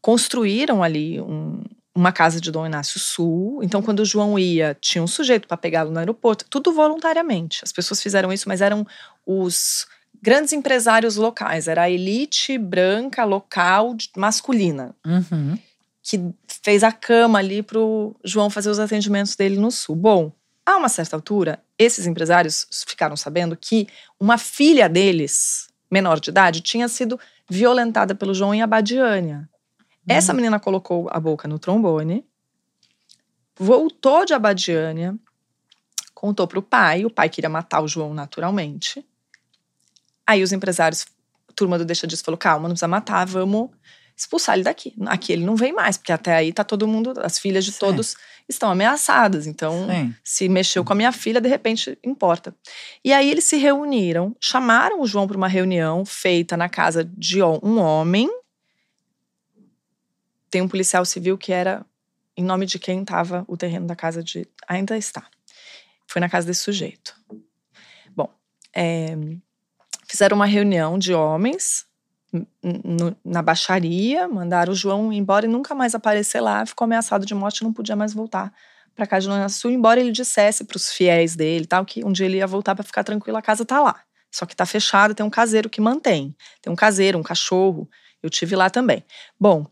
construíram 0.00 0.82
ali 0.82 1.20
um, 1.20 1.62
uma 1.94 2.12
casa 2.12 2.40
de 2.40 2.50
Dom 2.50 2.66
Inácio 2.66 2.98
Sul. 2.98 3.62
Então, 3.62 3.82
quando 3.82 4.00
o 4.00 4.04
João 4.04 4.38
ia, 4.38 4.76
tinha 4.80 5.02
um 5.02 5.06
sujeito 5.06 5.46
para 5.46 5.56
pegá-lo 5.56 5.90
no 5.90 5.98
aeroporto, 5.98 6.46
tudo 6.48 6.72
voluntariamente. 6.72 7.60
As 7.62 7.72
pessoas 7.72 8.02
fizeram 8.02 8.32
isso, 8.32 8.48
mas 8.48 8.60
eram 8.60 8.86
os 9.26 9.86
grandes 10.22 10.52
empresários 10.52 11.16
locais, 11.16 11.66
era 11.66 11.82
a 11.82 11.90
elite 11.90 12.56
branca 12.56 13.24
local 13.24 13.96
masculina. 14.16 14.94
Uhum. 15.04 15.58
Que 16.02 16.32
fez 16.62 16.82
a 16.82 16.92
cama 16.92 17.38
ali 17.38 17.62
para 17.62 17.78
o 17.78 18.16
João 18.24 18.48
fazer 18.48 18.70
os 18.70 18.78
atendimentos 18.78 19.36
dele 19.36 19.56
no 19.56 19.70
Sul. 19.70 19.94
Bom, 19.96 20.32
a 20.64 20.76
uma 20.76 20.88
certa 20.88 21.16
altura, 21.16 21.60
esses 21.78 22.06
empresários 22.06 22.66
ficaram 22.86 23.16
sabendo 23.16 23.56
que 23.56 23.88
uma 24.18 24.38
filha 24.38 24.88
deles, 24.88 25.68
menor 25.90 26.20
de 26.20 26.30
idade, 26.30 26.60
tinha 26.60 26.88
sido 26.88 27.18
violentada 27.50 28.14
pelo 28.14 28.34
João 28.34 28.54
em 28.54 28.62
Abadiânia. 28.62 29.48
Essa 30.06 30.32
uhum. 30.32 30.36
menina 30.36 30.58
colocou 30.58 31.08
a 31.10 31.20
boca 31.20 31.46
no 31.46 31.58
trombone, 31.58 32.24
voltou 33.56 34.24
de 34.24 34.34
Abadiânia, 34.34 35.16
contou 36.14 36.46
para 36.46 36.58
o 36.58 36.62
pai, 36.62 37.04
o 37.04 37.10
pai 37.10 37.28
queria 37.28 37.50
matar 37.50 37.80
o 37.80 37.88
João 37.88 38.12
naturalmente. 38.12 39.04
Aí 40.26 40.42
os 40.42 40.52
empresários, 40.52 41.06
a 41.48 41.52
turma 41.52 41.78
do 41.78 41.84
Deixa 41.84 42.06
Disso 42.06 42.24
falou: 42.24 42.38
calma, 42.38 42.68
não 42.68 42.74
precisa 42.74 42.88
matar, 42.88 43.26
vamos 43.26 43.70
expulsar 44.16 44.54
ele 44.54 44.64
daqui. 44.64 44.94
Aqui 45.06 45.32
ele 45.32 45.44
não 45.44 45.56
vem 45.56 45.72
mais, 45.72 45.96
porque 45.96 46.12
até 46.12 46.34
aí 46.34 46.52
tá 46.52 46.64
todo 46.64 46.86
mundo, 46.86 47.14
as 47.22 47.38
filhas 47.38 47.64
de 47.64 47.72
Sim. 47.72 47.78
todos 47.78 48.16
estão 48.48 48.70
ameaçadas. 48.70 49.46
Então, 49.46 49.86
Sim. 49.88 50.14
se 50.22 50.48
mexeu 50.48 50.84
com 50.84 50.92
a 50.92 50.96
minha 50.96 51.12
filha, 51.12 51.40
de 51.40 51.48
repente 51.48 51.98
importa. 52.04 52.54
E 53.04 53.12
aí 53.12 53.30
eles 53.30 53.44
se 53.44 53.56
reuniram, 53.56 54.36
chamaram 54.40 55.00
o 55.00 55.06
João 55.06 55.26
para 55.26 55.36
uma 55.36 55.48
reunião 55.48 56.04
feita 56.04 56.56
na 56.56 56.68
casa 56.68 57.04
de 57.04 57.42
um 57.42 57.78
homem 57.78 58.28
tem 60.52 60.60
um 60.60 60.68
policial 60.68 61.04
civil 61.06 61.38
que 61.38 61.50
era 61.50 61.84
em 62.36 62.44
nome 62.44 62.66
de 62.66 62.78
quem 62.78 63.00
estava 63.00 63.42
o 63.48 63.56
terreno 63.56 63.86
da 63.86 63.96
casa 63.96 64.22
de. 64.22 64.46
Ainda 64.68 64.96
está. 64.98 65.26
Foi 66.06 66.20
na 66.20 66.28
casa 66.28 66.46
desse 66.46 66.60
sujeito. 66.60 67.16
Bom, 68.14 68.28
é, 68.76 69.16
fizeram 70.06 70.36
uma 70.36 70.44
reunião 70.44 70.98
de 70.98 71.14
homens 71.14 71.86
na 73.24 73.42
baixaria, 73.42 74.28
mandaram 74.28 74.72
o 74.72 74.76
João 74.76 75.10
embora 75.12 75.46
e 75.46 75.48
nunca 75.48 75.74
mais 75.74 75.94
aparecer 75.94 76.40
lá. 76.40 76.66
Ficou 76.66 76.84
ameaçado 76.84 77.24
de 77.24 77.34
morte, 77.34 77.64
não 77.64 77.72
podia 77.72 77.96
mais 77.96 78.12
voltar 78.12 78.52
para 78.94 79.06
casa 79.06 79.22
de 79.22 79.28
Dona 79.28 79.48
Sul, 79.48 79.70
embora 79.70 80.00
ele 80.00 80.12
dissesse 80.12 80.64
para 80.64 80.76
os 80.76 80.92
fiéis 80.92 81.34
dele, 81.34 81.66
tal, 81.66 81.82
que 81.82 82.04
um 82.04 82.12
dia 82.12 82.26
ele 82.26 82.36
ia 82.36 82.46
voltar 82.46 82.74
para 82.74 82.84
ficar 82.84 83.02
tranquilo, 83.02 83.38
a 83.38 83.42
casa 83.42 83.64
tá 83.64 83.80
lá. 83.80 84.02
Só 84.30 84.44
que 84.44 84.54
tá 84.54 84.66
fechada, 84.66 85.14
tem 85.14 85.24
um 85.24 85.30
caseiro 85.30 85.70
que 85.70 85.80
mantém. 85.80 86.36
Tem 86.60 86.70
um 86.70 86.76
caseiro, 86.76 87.18
um 87.18 87.22
cachorro. 87.22 87.88
Eu 88.22 88.28
tive 88.28 88.54
lá 88.54 88.70
também. 88.70 89.04
Bom, 89.40 89.66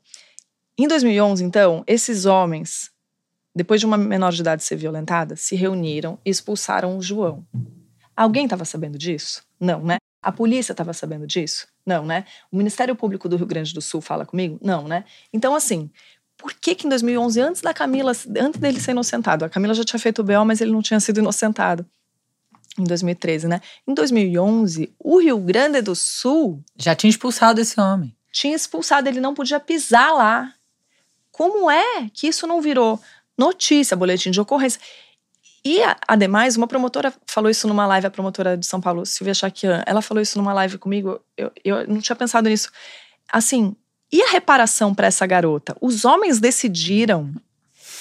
em 0.85 0.89
2011, 0.89 1.45
então, 1.45 1.83
esses 1.87 2.27
homens, 2.27 2.91
depois 3.55 3.81
de 3.81 3.87
uma 3.87 3.97
menor 3.97 4.33
de 4.33 4.41
idade 4.41 4.63
ser 4.63 4.77
violentada, 4.77 5.37
se 5.37 5.57
reuniram 5.57 6.19
e 6.25 6.31
expulsaram 6.31 6.97
o 6.97 7.03
João. 7.03 7.45
Alguém 8.17 8.45
estava 8.45 8.65
sabendo 8.65 8.99
disso? 8.99 9.43
Não, 9.59 9.83
né? 9.83 9.97
A 10.23 10.31
polícia 10.31 10.73
estava 10.73 10.93
sabendo 10.93 11.27
disso? 11.27 11.67
Não, 11.85 12.05
né? 12.05 12.27
O 12.53 12.57
Ministério 12.57 12.95
Público 12.95 13.29
do 13.29 13.37
Rio 13.37 13.47
Grande 13.47 13.73
do 13.73 13.81
Sul 13.81 14.01
fala 14.01 14.27
comigo? 14.27 14.59
Não, 14.63 14.87
né? 14.87 15.05
Então, 15.33 15.55
assim, 15.55 15.91
por 16.37 16.55
que 16.55 16.75
que 16.75 16.87
em 16.87 16.91
2011, 16.91 17.41
antes 17.41 17.63
da 17.63 17.75
Camila, 17.75 18.13
antes 18.39 18.61
dele 18.61 18.81
ser 18.81 18.93
inocentado, 18.93 19.45
a 19.45 19.49
Camila 19.49 19.75
já 19.75 19.85
tinha 19.85 19.99
feito 19.99 20.21
o 20.21 20.25
BO, 20.25 20.45
mas 20.45 20.61
ele 20.61 20.73
não 20.73 20.83
tinha 20.83 21.01
sido 21.01 21.19
inocentado. 21.19 21.85
Em 22.79 22.85
2013, 22.85 23.49
né? 23.49 23.61
Em 23.87 23.93
2011, 23.93 24.95
o 24.99 25.19
Rio 25.19 25.39
Grande 25.39 25.83
do 25.83 25.95
Sul. 25.95 26.63
Já 26.77 26.95
tinha 26.95 27.11
expulsado 27.11 27.61
esse 27.61 27.79
homem. 27.81 28.15
Tinha 28.33 28.55
expulsado, 28.55 29.09
ele 29.09 29.21
não 29.21 29.35
podia 29.35 29.59
pisar 29.59 30.13
lá. 30.15 30.55
Como 31.41 31.71
é 31.71 32.11
que 32.13 32.27
isso 32.27 32.47
não 32.47 32.61
virou 32.61 33.01
notícia, 33.39 33.97
boletim 33.97 34.31
de 34.31 34.39
ocorrência? 34.39 34.79
E, 35.65 35.81
ademais, 36.07 36.55
uma 36.55 36.67
promotora 36.67 37.15
falou 37.27 37.51
isso 37.51 37.67
numa 37.67 37.87
live, 37.87 38.07
a 38.07 38.11
promotora 38.11 38.59
de 38.59 38.67
São 38.67 38.79
Paulo, 38.79 39.07
Silvia 39.07 39.33
Chaquian, 39.33 39.83
ela 39.87 40.03
falou 40.03 40.21
isso 40.21 40.37
numa 40.37 40.53
live 40.53 40.77
comigo, 40.77 41.19
eu, 41.39 41.51
eu 41.65 41.89
não 41.89 41.99
tinha 41.99 42.15
pensado 42.15 42.47
nisso. 42.47 42.71
Assim, 43.33 43.75
e 44.13 44.21
a 44.21 44.29
reparação 44.33 44.95
para 44.95 45.07
essa 45.07 45.27
garota? 45.27 45.75
Os 45.81 46.05
homens 46.05 46.41
decidiram 46.41 47.33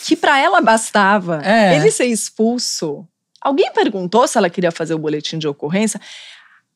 que 0.03 0.17
para 0.17 0.37
ela 0.37 0.59
bastava 0.59 1.41
é. 1.41 1.77
ele 1.77 1.91
ser 1.91 2.07
expulso. 2.07 3.07
Alguém 3.39 3.71
perguntou 3.71 4.27
se 4.27 4.37
ela 4.37 4.49
queria 4.49 4.69
fazer 4.69 4.95
o 4.95 4.99
boletim 4.99 5.37
de 5.37 5.47
ocorrência. 5.47 6.01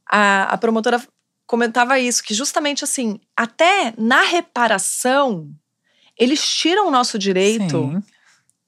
A, 0.09 0.43
a 0.43 0.57
promotora 0.57 1.03
comentava 1.45 1.99
isso, 1.99 2.23
que 2.23 2.33
justamente 2.33 2.85
assim, 2.85 3.19
até 3.35 3.93
na 3.97 4.21
reparação, 4.21 5.53
eles 6.17 6.47
tiram 6.47 6.87
o 6.87 6.91
nosso 6.91 7.17
direito 7.17 7.91
Sim. 7.91 8.03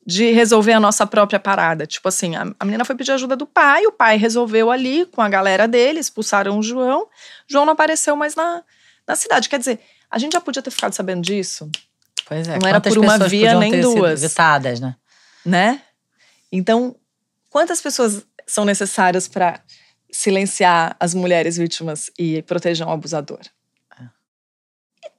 de 0.05 0.31
resolver 0.31 0.73
a 0.73 0.79
nossa 0.79 1.05
própria 1.05 1.39
parada. 1.39 1.85
Tipo 1.85 2.07
assim, 2.07 2.35
a, 2.35 2.45
a, 2.59 2.65
menina 2.65 2.85
foi 2.85 2.95
pedir 2.95 3.11
ajuda 3.11 3.35
do 3.35 3.45
pai, 3.45 3.85
o 3.85 3.91
pai 3.91 4.17
resolveu 4.17 4.71
ali 4.71 5.05
com 5.05 5.21
a 5.21 5.29
galera 5.29 5.67
dele, 5.67 5.99
expulsaram 5.99 6.57
o 6.57 6.63
João. 6.63 7.07
João 7.47 7.65
não 7.65 7.73
apareceu 7.73 8.15
mais 8.15 8.35
na, 8.35 8.63
na 9.07 9.15
cidade. 9.15 9.49
Quer 9.49 9.59
dizer, 9.59 9.79
a 10.09 10.17
gente 10.17 10.33
já 10.33 10.41
podia 10.41 10.61
ter 10.61 10.71
ficado 10.71 10.93
sabendo 10.93 11.21
disso. 11.21 11.69
Pois 12.25 12.47
é. 12.47 12.57
Não 12.59 12.67
era 12.67 12.81
por 12.81 12.97
uma 12.97 13.17
via 13.17 13.57
nem 13.59 13.79
duas. 13.79 14.23
Evitadas, 14.23 14.79
né? 14.79 14.95
Né? 15.45 15.81
Então, 16.51 16.95
quantas 17.49 17.81
pessoas 17.81 18.25
são 18.47 18.65
necessárias 18.65 19.27
para 19.27 19.61
silenciar 20.11 20.95
as 20.99 21.13
mulheres 21.13 21.57
vítimas 21.57 22.09
e 22.17 22.41
proteger 22.43 22.87
um 22.87 22.91
abusador? 22.91 23.41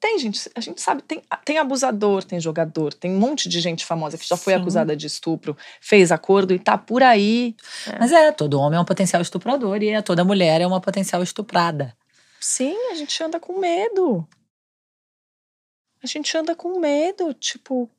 Tem 0.07 0.19
gente, 0.21 0.49
a 0.55 0.61
gente 0.61 0.81
sabe, 0.81 1.03
tem, 1.03 1.21
tem 1.45 1.59
abusador, 1.59 2.23
tem 2.23 2.39
jogador, 2.39 2.95
tem 2.95 3.11
um 3.11 3.19
monte 3.19 3.49
de 3.49 3.61
gente 3.61 3.85
famosa 3.85 4.17
que 4.17 4.27
já 4.27 4.37
foi 4.37 4.55
Sim. 4.55 4.61
acusada 4.61 4.97
de 4.97 5.07
estupro, 5.07 5.57
fez 5.81 6.13
acordo 6.13 6.55
e 6.55 6.59
tá 6.59 6.79
por 6.79 7.03
aí. 7.03 7.57
É. 7.89 7.99
Mas 7.99 8.13
é, 8.13 8.31
todo 8.31 8.61
homem 8.61 8.79
é 8.79 8.81
um 8.81 8.85
potencial 8.85 9.21
estuprador 9.21 9.83
e 9.83 9.89
é, 9.89 10.01
toda 10.01 10.25
mulher 10.25 10.61
é 10.61 10.67
uma 10.67 10.81
potencial 10.81 11.23
estuprada. 11.23 11.93
Sim, 12.41 12.77
a 12.93 12.95
gente 12.95 13.21
anda 13.23 13.41
com 13.41 13.59
medo 13.59 14.27
a 16.03 16.07
gente 16.07 16.37
anda 16.37 16.55
com 16.55 16.79
medo, 16.79 17.35
tipo, 17.35 17.91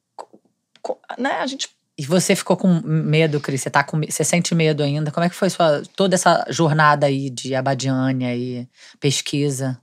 né? 1.18 1.32
A 1.41 1.47
gente 1.47 1.70
e 1.99 2.05
você 2.05 2.36
ficou 2.36 2.55
com 2.55 2.80
medo, 2.84 3.39
Cris? 3.41 3.62
Você, 3.62 3.72
tá 3.72 3.84
com, 3.84 3.99
você 3.99 4.24
sente 4.24 4.53
medo 4.53 4.84
ainda? 4.84 5.12
Como 5.12 5.26
é 5.26 5.30
que 5.30 5.36
foi 5.36 5.49
sua, 5.49 5.82
toda 5.95 6.14
essa 6.14 6.45
jornada 6.47 7.08
aí 7.08 7.28
de 7.28 7.55
Abadiânia 7.55 8.36
e 8.36 8.70
pesquisa? 8.99 9.82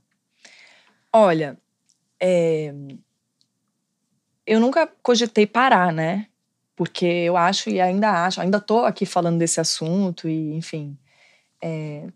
Olha, 1.11 1.57
é, 2.19 2.73
eu 4.45 4.59
nunca 4.59 4.87
cogitei 5.01 5.47
parar, 5.47 5.91
né? 5.91 6.27
Porque 6.75 7.05
eu 7.05 7.37
acho 7.37 7.69
e 7.69 7.79
ainda 7.79 8.25
acho, 8.25 8.41
ainda 8.41 8.59
tô 8.59 8.79
aqui 8.79 9.05
falando 9.05 9.39
desse 9.39 9.59
assunto 9.59 10.27
e, 10.27 10.53
enfim, 10.55 10.97
é, 11.61 12.07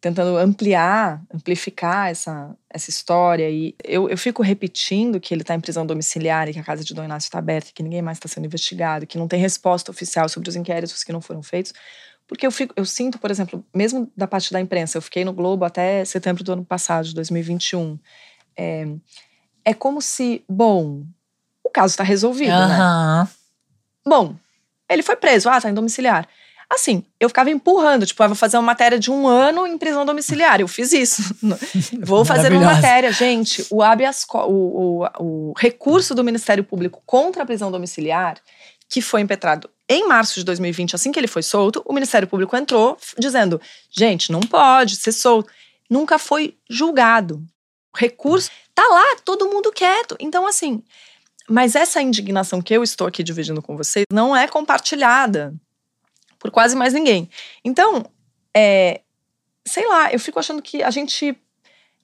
tentando 0.00 0.36
ampliar, 0.36 1.22
amplificar 1.32 2.10
essa, 2.10 2.56
essa 2.68 2.90
história. 2.90 3.48
E 3.48 3.74
eu, 3.84 4.08
eu 4.08 4.18
fico 4.18 4.42
repetindo 4.42 5.20
que 5.20 5.32
ele 5.32 5.42
está 5.42 5.54
em 5.54 5.60
prisão 5.60 5.86
domiciliar 5.86 6.48
e 6.48 6.52
que 6.52 6.58
a 6.58 6.64
casa 6.64 6.84
de 6.84 6.92
Dom 6.92 7.04
Inácio 7.04 7.28
está 7.28 7.38
aberta, 7.38 7.70
que 7.72 7.82
ninguém 7.82 8.02
mais 8.02 8.18
está 8.18 8.28
sendo 8.28 8.44
investigado, 8.44 9.06
que 9.06 9.16
não 9.16 9.28
tem 9.28 9.40
resposta 9.40 9.92
oficial 9.92 10.28
sobre 10.28 10.48
os 10.48 10.56
inquéritos 10.56 11.04
que 11.04 11.12
não 11.12 11.20
foram 11.20 11.42
feitos. 11.42 11.72
Porque 12.26 12.44
eu, 12.44 12.50
fico, 12.50 12.74
eu 12.76 12.84
sinto, 12.84 13.18
por 13.18 13.30
exemplo, 13.30 13.64
mesmo 13.72 14.10
da 14.16 14.26
parte 14.26 14.52
da 14.52 14.60
imprensa, 14.60 14.98
eu 14.98 15.02
fiquei 15.02 15.24
no 15.24 15.32
Globo 15.32 15.64
até 15.64 16.04
setembro 16.04 16.42
do 16.42 16.52
ano 16.52 16.64
passado, 16.64 17.06
de 17.06 17.14
2021. 17.14 17.98
É, 18.56 18.86
é 19.64 19.74
como 19.74 20.00
se, 20.02 20.44
bom, 20.48 21.02
o 21.62 21.70
caso 21.70 21.92
está 21.92 22.04
resolvido, 22.04 22.52
uhum. 22.52 22.68
né? 22.68 23.28
Bom, 24.04 24.34
ele 24.88 25.02
foi 25.02 25.16
preso, 25.16 25.48
ah, 25.48 25.60
tá 25.60 25.70
em 25.70 25.74
domiciliar. 25.74 26.28
Assim, 26.68 27.04
eu 27.20 27.28
ficava 27.28 27.50
empurrando, 27.50 28.06
tipo, 28.06 28.22
ah, 28.22 28.26
vou 28.26 28.36
fazer 28.36 28.56
uma 28.56 28.62
matéria 28.62 28.98
de 28.98 29.10
um 29.10 29.28
ano 29.28 29.66
em 29.66 29.76
prisão 29.76 30.06
domiciliar. 30.06 30.58
Eu 30.58 30.66
fiz 30.66 30.90
isso. 30.92 31.22
vou 32.00 32.24
fazer 32.24 32.50
uma 32.50 32.64
matéria. 32.64 33.12
Gente, 33.12 33.66
o 33.70 33.82
habeas 33.82 34.24
o, 34.32 34.38
o, 34.38 35.08
o 35.18 35.52
recurso 35.58 36.14
do 36.14 36.24
Ministério 36.24 36.64
Público 36.64 37.02
contra 37.04 37.42
a 37.42 37.46
prisão 37.46 37.70
domiciliar, 37.70 38.38
que 38.88 39.02
foi 39.02 39.20
impetrado 39.20 39.68
em 39.86 40.08
março 40.08 40.36
de 40.36 40.44
2020, 40.44 40.94
assim 40.94 41.12
que 41.12 41.20
ele 41.20 41.26
foi 41.26 41.42
solto, 41.42 41.82
o 41.84 41.92
Ministério 41.92 42.26
Público 42.26 42.56
entrou 42.56 42.96
dizendo: 43.18 43.60
gente, 43.90 44.32
não 44.32 44.40
pode 44.40 44.96
ser 44.96 45.12
solto. 45.12 45.50
Nunca 45.90 46.18
foi 46.18 46.56
julgado. 46.70 47.44
Recurso 47.94 48.50
tá 48.74 48.86
lá, 48.86 49.16
todo 49.24 49.48
mundo 49.48 49.70
quieto. 49.72 50.16
Então, 50.18 50.46
assim, 50.46 50.82
mas 51.48 51.74
essa 51.74 52.00
indignação 52.00 52.62
que 52.62 52.74
eu 52.74 52.82
estou 52.82 53.06
aqui 53.06 53.22
dividindo 53.22 53.60
com 53.62 53.76
vocês 53.76 54.06
não 54.10 54.34
é 54.36 54.48
compartilhada 54.48 55.54
por 56.38 56.50
quase 56.50 56.74
mais 56.74 56.92
ninguém. 56.92 57.28
Então, 57.64 58.04
é, 58.54 59.00
sei 59.64 59.86
lá, 59.86 60.12
eu 60.12 60.18
fico 60.18 60.38
achando 60.38 60.62
que 60.62 60.82
a 60.82 60.90
gente 60.90 61.36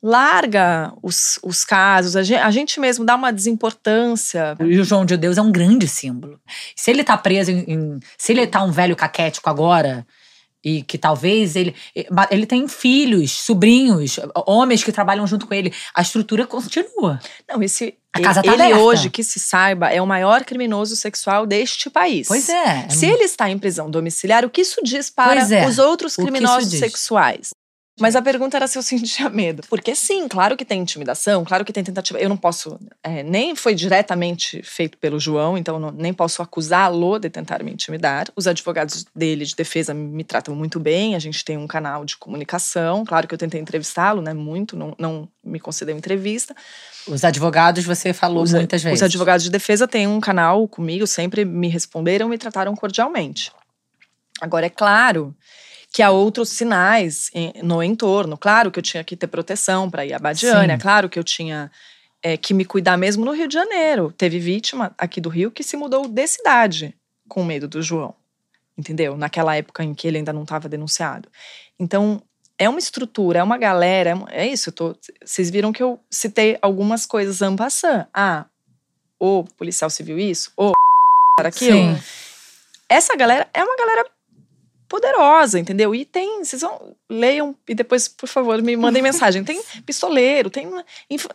larga 0.03 0.93
os, 1.03 1.41
os 1.43 1.65
casos, 1.65 2.15
a 2.15 2.23
gente, 2.23 2.41
a 2.41 2.51
gente, 2.51 2.79
mesmo 2.79 3.05
dá 3.05 3.17
uma 3.17 3.33
desimportância. 3.33 4.57
E 4.61 4.79
o 4.79 4.85
João 4.85 5.05
de 5.05 5.17
Deus 5.17 5.39
é 5.39 5.43
um 5.43 5.51
grande 5.51 5.89
símbolo. 5.89 6.41
Se 6.77 6.91
ele 6.91 7.03
tá 7.03 7.17
preso 7.17 7.51
em, 7.51 7.65
em, 7.67 8.01
Se 8.17 8.33
ele 8.33 8.47
tá 8.47 8.63
um 8.63 8.71
velho 8.71 8.95
caquético 8.95 9.51
agora, 9.51 10.07
e 10.65 10.83
que 10.83 10.99
talvez 10.99 11.55
ele 11.57 11.75
ele 12.31 12.47
tem 12.47 12.67
filhos, 12.67 13.31
sobrinhos, 13.31 14.19
homens 14.47 14.83
que 14.83 14.93
trabalham 14.93 15.27
junto 15.27 15.47
com 15.47 15.55
ele. 15.55 15.73
A 15.95 16.03
estrutura 16.03 16.47
continua. 16.47 17.21
Não, 17.49 17.63
esse 17.63 17.97
a 18.13 18.21
casa 18.21 18.43
tá 18.43 18.53
ele 18.53 18.63
aberta. 18.63 18.83
hoje 18.83 19.11
que 19.11 19.23
se 19.23 19.39
saiba 19.39 19.89
é 19.89 20.01
o 20.01 20.07
maior 20.07 20.45
criminoso 20.45 20.97
sexual 20.97 21.47
deste 21.47 21.89
país. 21.89 22.27
Pois 22.27 22.49
é. 22.49 22.89
Se 22.89 23.07
ele 23.07 23.25
está 23.25 23.51
em 23.51 23.59
prisão 23.59 23.91
domiciliar, 23.91 24.45
o 24.45 24.51
que 24.51 24.63
isso 24.63 24.81
diz 24.83 25.11
para 25.11 25.41
é. 25.41 25.67
os 25.67 25.79
outros 25.79 26.17
criminosos 26.17 26.71
sexuais? 26.79 27.51
Mas 27.99 28.15
a 28.15 28.23
pergunta 28.23 28.57
era 28.57 28.67
se 28.67 28.79
eu 28.79 28.83
sentia 28.83 29.29
medo. 29.29 29.63
Porque 29.69 29.95
sim, 29.95 30.29
claro 30.29 30.57
que 30.57 30.65
tem 30.65 30.81
intimidação, 30.81 31.45
claro 31.45 31.65
que 31.65 31.73
tem 31.73 31.83
tentativa. 31.83 32.19
Eu 32.19 32.29
não 32.29 32.37
posso. 32.37 32.79
É, 33.03 33.23
nem 33.23 33.55
foi 33.55 33.75
diretamente 33.75 34.63
feito 34.63 34.97
pelo 34.99 35.19
João, 35.19 35.59
então 35.59 35.79
não, 35.79 35.91
nem 35.91 36.13
posso 36.13 36.43
acusá-lo 36.43 37.19
de 37.19 37.29
tentar 37.29 37.63
me 37.63 37.73
intimidar. 37.73 38.29
Os 38.37 38.47
advogados 38.47 39.05
dele 39.15 39.45
de 39.45 39.55
defesa 39.55 39.93
me 39.93 40.25
tratam 40.25 40.55
muito 40.55 40.79
bem, 40.79 41.15
a 41.15 41.19
gente 41.19 41.45
tem 41.45 41.57
um 41.57 41.67
canal 41.67 42.05
de 42.05 42.17
comunicação. 42.17 43.05
Claro 43.05 43.27
que 43.27 43.35
eu 43.35 43.39
tentei 43.39 43.61
entrevistá-lo, 43.61 44.23
né? 44.23 44.33
Muito, 44.33 44.77
não, 44.77 44.95
não 44.99 45.29
me 45.45 45.59
concedeu 45.59 45.97
entrevista. 45.97 46.55
Os 47.07 47.25
advogados, 47.25 47.85
você 47.85 48.13
falou 48.13 48.43
os, 48.43 48.53
muitas 48.53 48.83
vezes. 48.83 48.99
Os 48.99 49.03
advogados 49.03 49.45
de 49.45 49.51
defesa 49.51 49.89
têm 49.89 50.07
um 50.07 50.21
canal 50.21 50.69
comigo, 50.69 51.07
sempre 51.07 51.45
me 51.45 51.69
responderam 51.69 52.27
e 52.27 52.31
me 52.31 52.39
trataram 52.39 52.75
cordialmente. 52.75 53.51
Agora, 54.41 54.67
é 54.67 54.71
claro 54.71 55.35
que 55.99 56.03
há 56.05 56.13
outros 56.13 56.51
sinais 56.51 57.29
no 57.61 57.83
entorno. 57.83 58.39
Claro 58.39 58.71
que 58.71 58.79
eu 58.79 58.83
tinha 58.85 59.03
que 59.03 59.17
ter 59.17 59.27
proteção 59.27 59.91
para 59.91 60.07
ir 60.07 60.15
a 60.15 60.19
Badiânia, 60.21 60.77
Sim. 60.77 60.81
claro 60.81 61.09
que 61.09 61.19
eu 61.19 61.25
tinha 61.25 61.73
é, 62.23 62.37
que 62.37 62.55
me 62.55 62.65
cuidar 62.65 62.97
mesmo 62.97 63.25
no 63.25 63.33
Rio 63.33 63.49
de 63.49 63.55
Janeiro. 63.55 64.15
Teve 64.17 64.39
vítima 64.39 64.95
aqui 64.97 65.21
do 65.21 65.29
Rio 65.29 65.51
que 65.51 65.65
se 65.65 65.77
mudou 65.77 66.07
de 66.07 66.27
cidade 66.29 66.95
com 67.29 67.43
medo 67.43 67.67
do 67.67 67.83
João, 67.83 68.15
entendeu? 68.79 69.17
Naquela 69.17 69.57
época 69.57 69.83
em 69.83 69.93
que 69.93 70.07
ele 70.07 70.19
ainda 70.19 70.33
não 70.33 70.45
estava 70.45 70.69
denunciado. 70.69 71.29
Então, 71.77 72.23
é 72.57 72.69
uma 72.69 72.79
estrutura, 72.79 73.41
é 73.41 73.43
uma 73.43 73.59
galera, 73.59 74.11
é, 74.31 74.43
é 74.45 74.47
isso. 74.47 74.71
Tô, 74.71 74.97
vocês 75.25 75.51
viram 75.51 75.73
que 75.73 75.83
eu 75.83 75.99
citei 76.09 76.57
algumas 76.63 77.07
coisas 77.07 77.41
passant. 77.57 78.07
Ah, 78.15 78.47
o 79.19 79.43
policial 79.57 79.91
civil 79.91 80.17
isso, 80.17 80.53
o 80.57 80.75
aquilo. 81.41 81.77
Sim. 81.77 82.03
Essa 82.89 83.17
galera 83.17 83.49
é 83.53 83.65
uma 83.65 83.77
galera 83.77 84.09
poderosa, 84.89 85.59
entendeu? 85.59 85.95
E 85.95 86.05
tem, 86.05 86.43
vocês 86.43 86.63
vão, 86.63 86.97
leiam 87.09 87.55
e 87.69 87.75
depois, 87.75 88.09
por 88.09 88.29
favor, 88.29 88.61
me 88.63 88.77
mandem 88.77 89.03
mensagem. 89.03 89.45
Tem 89.45 89.63
pistoleiro, 89.85 90.51
tem, 90.51 90.69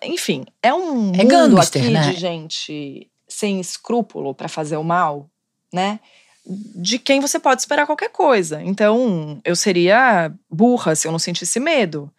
enfim, 0.03 0.45
é 0.61 0.73
um 0.73 1.13
é 1.13 1.23
mundo 1.23 1.27
gangster, 1.27 1.81
aqui 1.83 1.91
né? 1.91 2.11
de 2.11 2.19
gente 2.19 3.09
sem 3.27 3.59
escrúpulo 3.59 4.33
para 4.33 4.47
fazer 4.47 4.77
o 4.77 4.83
mal, 4.83 5.29
né? 5.71 5.99
De 6.45 6.99
quem 6.99 7.21
você 7.21 7.39
pode 7.39 7.61
esperar 7.61 7.85
qualquer 7.85 8.09
coisa. 8.09 8.61
Então, 8.61 9.39
eu 9.45 9.55
seria 9.55 10.33
burra 10.49 10.95
se 10.95 11.07
eu 11.07 11.11
não 11.11 11.19
sentisse 11.19 11.59
medo. 11.59 12.11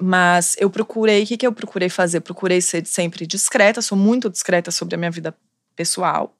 Mas 0.00 0.54
eu 0.58 0.70
procurei, 0.70 1.22
o 1.22 1.26
que, 1.26 1.36
que 1.36 1.46
eu 1.46 1.52
procurei 1.52 1.88
fazer? 1.88 2.20
Procurei 2.20 2.60
ser 2.60 2.86
sempre 2.86 3.26
discreta, 3.26 3.82
sou 3.82 3.98
muito 3.98 4.28
discreta 4.30 4.70
sobre 4.70 4.94
a 4.94 4.98
minha 4.98 5.10
vida 5.10 5.36
pessoal. 5.74 6.34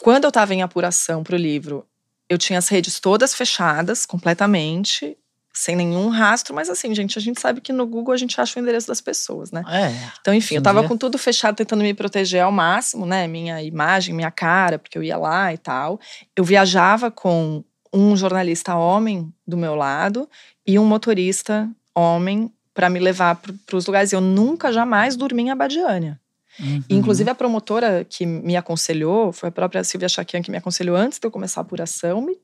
Quando 0.00 0.24
eu 0.24 0.28
estava 0.28 0.54
em 0.54 0.62
apuração 0.62 1.22
para 1.22 1.34
o 1.34 1.38
livro, 1.38 1.86
eu 2.28 2.38
tinha 2.38 2.58
as 2.58 2.68
redes 2.68 3.00
todas 3.00 3.34
fechadas 3.34 4.04
completamente, 4.04 5.16
sem 5.52 5.74
nenhum 5.74 6.08
rastro, 6.08 6.54
mas 6.54 6.70
assim, 6.70 6.94
gente, 6.94 7.18
a 7.18 7.22
gente 7.22 7.40
sabe 7.40 7.60
que 7.60 7.72
no 7.72 7.84
Google 7.84 8.14
a 8.14 8.16
gente 8.16 8.40
acha 8.40 8.58
o 8.58 8.62
endereço 8.62 8.86
das 8.86 9.00
pessoas, 9.00 9.50
né? 9.50 9.64
É. 9.68 9.92
Então, 10.20 10.32
enfim, 10.32 10.54
eu 10.54 10.62
tava 10.62 10.86
com 10.86 10.96
tudo 10.96 11.18
fechado, 11.18 11.56
tentando 11.56 11.82
me 11.82 11.92
proteger 11.92 12.42
ao 12.42 12.52
máximo, 12.52 13.04
né? 13.04 13.26
Minha 13.26 13.60
imagem, 13.62 14.14
minha 14.14 14.30
cara, 14.30 14.78
porque 14.78 14.96
eu 14.96 15.02
ia 15.02 15.16
lá 15.16 15.52
e 15.52 15.58
tal. 15.58 15.98
Eu 16.36 16.44
viajava 16.44 17.10
com 17.10 17.64
um 17.92 18.16
jornalista 18.16 18.76
homem 18.76 19.32
do 19.46 19.56
meu 19.56 19.74
lado 19.74 20.28
e 20.64 20.78
um 20.78 20.84
motorista 20.84 21.68
homem 21.94 22.52
para 22.72 22.88
me 22.88 23.00
levar 23.00 23.34
para 23.34 23.76
os 23.76 23.86
lugares. 23.86 24.12
Eu 24.12 24.20
nunca, 24.20 24.72
jamais 24.72 25.16
dormi 25.16 25.42
em 25.42 25.50
Abadiânia. 25.50 26.20
Uhum. 26.60 26.82
Inclusive, 26.90 27.30
a 27.30 27.34
promotora 27.34 28.04
que 28.04 28.26
me 28.26 28.56
aconselhou, 28.56 29.32
foi 29.32 29.48
a 29.48 29.52
própria 29.52 29.84
Silvia 29.84 30.08
Chaquian 30.08 30.42
que 30.42 30.50
me 30.50 30.56
aconselhou 30.56 30.96
antes 30.96 31.18
de 31.18 31.26
eu 31.26 31.30
começar 31.30 31.60
a 31.60 31.62
apuração, 31.62 32.20
me, 32.20 32.36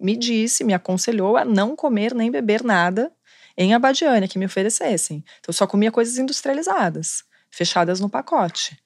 me 0.00 0.16
disse, 0.16 0.62
me 0.62 0.72
aconselhou 0.72 1.36
a 1.36 1.44
não 1.44 1.74
comer 1.74 2.14
nem 2.14 2.30
beber 2.30 2.62
nada 2.62 3.12
em 3.56 3.74
Abadiânia 3.74 4.28
que 4.28 4.38
me 4.38 4.46
oferecessem. 4.46 5.18
Então, 5.40 5.48
eu 5.48 5.54
só 5.54 5.66
comia 5.66 5.90
coisas 5.90 6.18
industrializadas, 6.18 7.24
fechadas 7.50 8.00
no 8.00 8.08
pacote. 8.08 8.78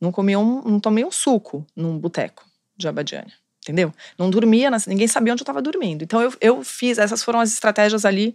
Não 0.00 0.12
comia 0.12 0.38
um, 0.38 0.62
não 0.62 0.78
tomei 0.78 1.04
um 1.04 1.10
suco 1.10 1.66
num 1.74 1.98
boteco 1.98 2.44
de 2.76 2.86
Abadiânia. 2.86 3.34
Entendeu? 3.62 3.92
Não 4.16 4.30
dormia, 4.30 4.70
ninguém 4.86 5.08
sabia 5.08 5.32
onde 5.32 5.42
eu 5.42 5.44
estava 5.44 5.60
dormindo. 5.60 6.02
Então 6.02 6.22
eu, 6.22 6.32
eu 6.40 6.64
fiz, 6.64 6.96
essas 6.96 7.22
foram 7.22 7.40
as 7.40 7.52
estratégias 7.52 8.04
ali 8.04 8.34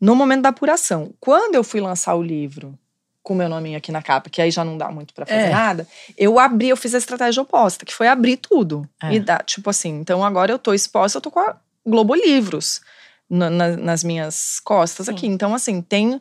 no 0.00 0.16
momento 0.16 0.42
da 0.42 0.48
apuração. 0.48 1.14
Quando 1.20 1.54
eu 1.54 1.62
fui 1.62 1.80
lançar 1.80 2.14
o 2.14 2.22
livro 2.22 2.76
com 3.22 3.34
meu 3.34 3.48
nome 3.48 3.76
aqui 3.76 3.92
na 3.92 4.02
capa, 4.02 4.30
que 4.30 4.40
aí 4.40 4.50
já 4.50 4.64
não 4.64 4.78
dá 4.78 4.90
muito 4.90 5.12
para 5.12 5.26
fazer 5.26 5.40
é. 5.40 5.50
nada, 5.50 5.86
eu 6.16 6.38
abri, 6.38 6.68
eu 6.68 6.76
fiz 6.76 6.94
a 6.94 6.98
estratégia 6.98 7.42
oposta, 7.42 7.84
que 7.84 7.94
foi 7.94 8.08
abrir 8.08 8.36
tudo. 8.36 8.88
É. 9.02 9.14
E 9.14 9.20
dar, 9.20 9.44
tipo 9.44 9.68
assim, 9.68 9.90
então 9.90 10.24
agora 10.24 10.50
eu 10.50 10.58
tô 10.58 10.72
exposta, 10.72 11.18
eu 11.18 11.22
tô 11.22 11.30
com 11.30 11.40
a 11.40 11.56
Globo 11.86 12.14
Livros 12.14 12.80
na, 13.28 13.48
na, 13.48 13.76
nas 13.76 14.02
minhas 14.02 14.58
costas 14.60 15.06
Sim. 15.06 15.12
aqui. 15.12 15.26
Então, 15.26 15.54
assim, 15.54 15.80
tem. 15.80 16.20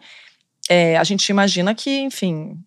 É, 0.70 0.98
a 0.98 1.04
gente 1.04 1.28
imagina 1.30 1.74
que, 1.74 2.00
enfim, 2.02 2.58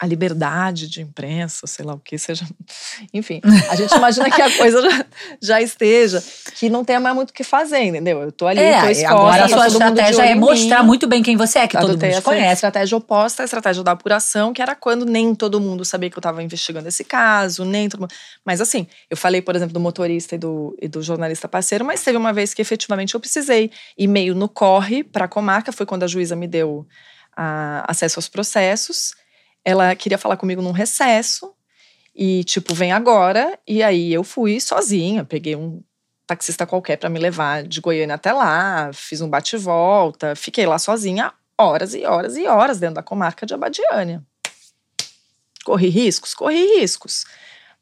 a 0.00 0.06
liberdade 0.06 0.88
de 0.88 1.02
imprensa, 1.02 1.66
sei 1.66 1.84
lá 1.84 1.92
o 1.92 1.98
que 1.98 2.16
seja. 2.16 2.46
Enfim, 3.12 3.42
a 3.68 3.76
gente 3.76 3.92
imagina 3.94 4.30
que 4.30 4.40
a 4.40 4.56
coisa 4.56 4.80
já, 4.80 5.06
já, 5.42 5.60
esteja, 5.60 6.24
que 6.54 6.70
não 6.70 6.82
tenha 6.82 6.98
mais 6.98 7.14
muito 7.14 7.30
o 7.30 7.32
que 7.34 7.44
fazer, 7.44 7.82
entendeu? 7.82 8.22
Eu 8.22 8.32
tô 8.32 8.46
ali, 8.46 8.60
é, 8.60 8.80
tô 8.80 8.88
exposta. 8.88 9.14
Agora 9.14 9.44
a 9.44 9.48
sua 9.48 9.66
estratégia 9.66 10.22
é 10.22 10.34
mostrar 10.34 10.82
muito 10.82 11.06
bem 11.06 11.22
quem 11.22 11.36
você 11.36 11.58
é, 11.58 11.68
que 11.68 11.78
todo 11.78 11.90
mundo 11.90 12.00
te 12.00 12.22
conhece. 12.22 12.48
A 12.48 12.52
estratégia 12.54 12.96
oposta, 12.96 13.42
a 13.42 13.44
estratégia 13.44 13.82
da 13.82 13.92
apuração, 13.92 14.54
que 14.54 14.62
era 14.62 14.74
quando 14.74 15.04
nem 15.04 15.34
todo 15.34 15.60
mundo 15.60 15.84
sabia 15.84 16.08
que 16.08 16.16
eu 16.16 16.20
estava 16.20 16.42
investigando 16.42 16.88
esse 16.88 17.04
caso, 17.04 17.66
nem 17.66 17.86
todo 17.86 18.00
mundo. 18.00 18.14
Mas 18.42 18.62
assim, 18.62 18.86
eu 19.10 19.18
falei, 19.18 19.42
por 19.42 19.54
exemplo, 19.54 19.74
do 19.74 19.80
motorista 19.80 20.34
e 20.34 20.38
do, 20.38 20.74
e 20.80 20.88
do 20.88 21.02
jornalista 21.02 21.46
parceiro, 21.46 21.84
mas 21.84 22.02
teve 22.02 22.16
uma 22.16 22.32
vez 22.32 22.54
que 22.54 22.62
efetivamente 22.62 23.14
eu 23.14 23.20
precisei 23.20 23.70
ir 23.98 24.06
meio 24.06 24.34
no 24.34 24.48
corre 24.48 25.04
para 25.04 25.26
a 25.26 25.28
comarca, 25.28 25.70
foi 25.72 25.84
quando 25.84 26.04
a 26.04 26.06
juíza 26.06 26.34
me 26.34 26.46
deu 26.46 26.86
a, 27.36 27.84
acesso 27.86 28.18
aos 28.18 28.28
processos 28.28 29.20
ela 29.64 29.94
queria 29.94 30.18
falar 30.18 30.36
comigo 30.36 30.62
num 30.62 30.72
recesso 30.72 31.52
e 32.14 32.44
tipo, 32.44 32.74
vem 32.74 32.92
agora. 32.92 33.58
E 33.66 33.82
aí 33.82 34.12
eu 34.12 34.24
fui 34.24 34.60
sozinha, 34.60 35.24
peguei 35.24 35.56
um 35.56 35.82
taxista 36.26 36.66
qualquer 36.66 36.96
para 36.96 37.10
me 37.10 37.18
levar 37.18 37.64
de 37.64 37.80
Goiânia 37.80 38.14
até 38.14 38.32
lá, 38.32 38.90
fiz 38.92 39.20
um 39.20 39.28
bate-volta, 39.28 40.36
fiquei 40.36 40.64
lá 40.64 40.78
sozinha 40.78 41.32
horas 41.58 41.94
e 41.94 42.04
horas 42.06 42.36
e 42.36 42.46
horas 42.46 42.78
dentro 42.78 42.96
da 42.96 43.02
comarca 43.02 43.44
de 43.44 43.52
Abadiânia. 43.52 44.22
Corri 45.64 45.88
riscos, 45.88 46.32
corri 46.32 46.78
riscos. 46.78 47.24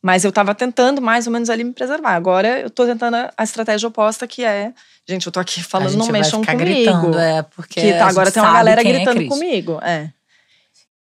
Mas 0.01 0.25
eu 0.25 0.29
estava 0.31 0.55
tentando 0.55 1.03
mais 1.03 1.27
ou 1.27 1.33
menos 1.33 1.51
ali 1.51 1.65
me 1.65 1.73
preservar. 1.73 2.15
Agora 2.15 2.61
eu 2.61 2.69
estou 2.69 2.87
tentando 2.87 3.17
a 3.17 3.45
estratégia 3.45 3.89
oposta, 3.89 4.27
que 4.27 4.45
é. 4.45 4.73
Gente, 5.07 5.27
eu 5.27 5.33
tô 5.33 5.41
aqui 5.41 5.63
falando, 5.63 5.97
não 5.97 6.09
mexam 6.09 6.43
comigo. 6.45 6.59
Gritando, 6.59 7.19
é, 7.19 7.43
porque 7.43 7.81
que 7.81 7.93
tá, 7.93 8.09
agora 8.09 8.31
tem 8.31 8.43
uma 8.43 8.53
galera 8.53 8.81
é 8.81 8.85
gritando 8.85 9.23
é 9.23 9.27
comigo. 9.27 9.81
É. 9.83 10.13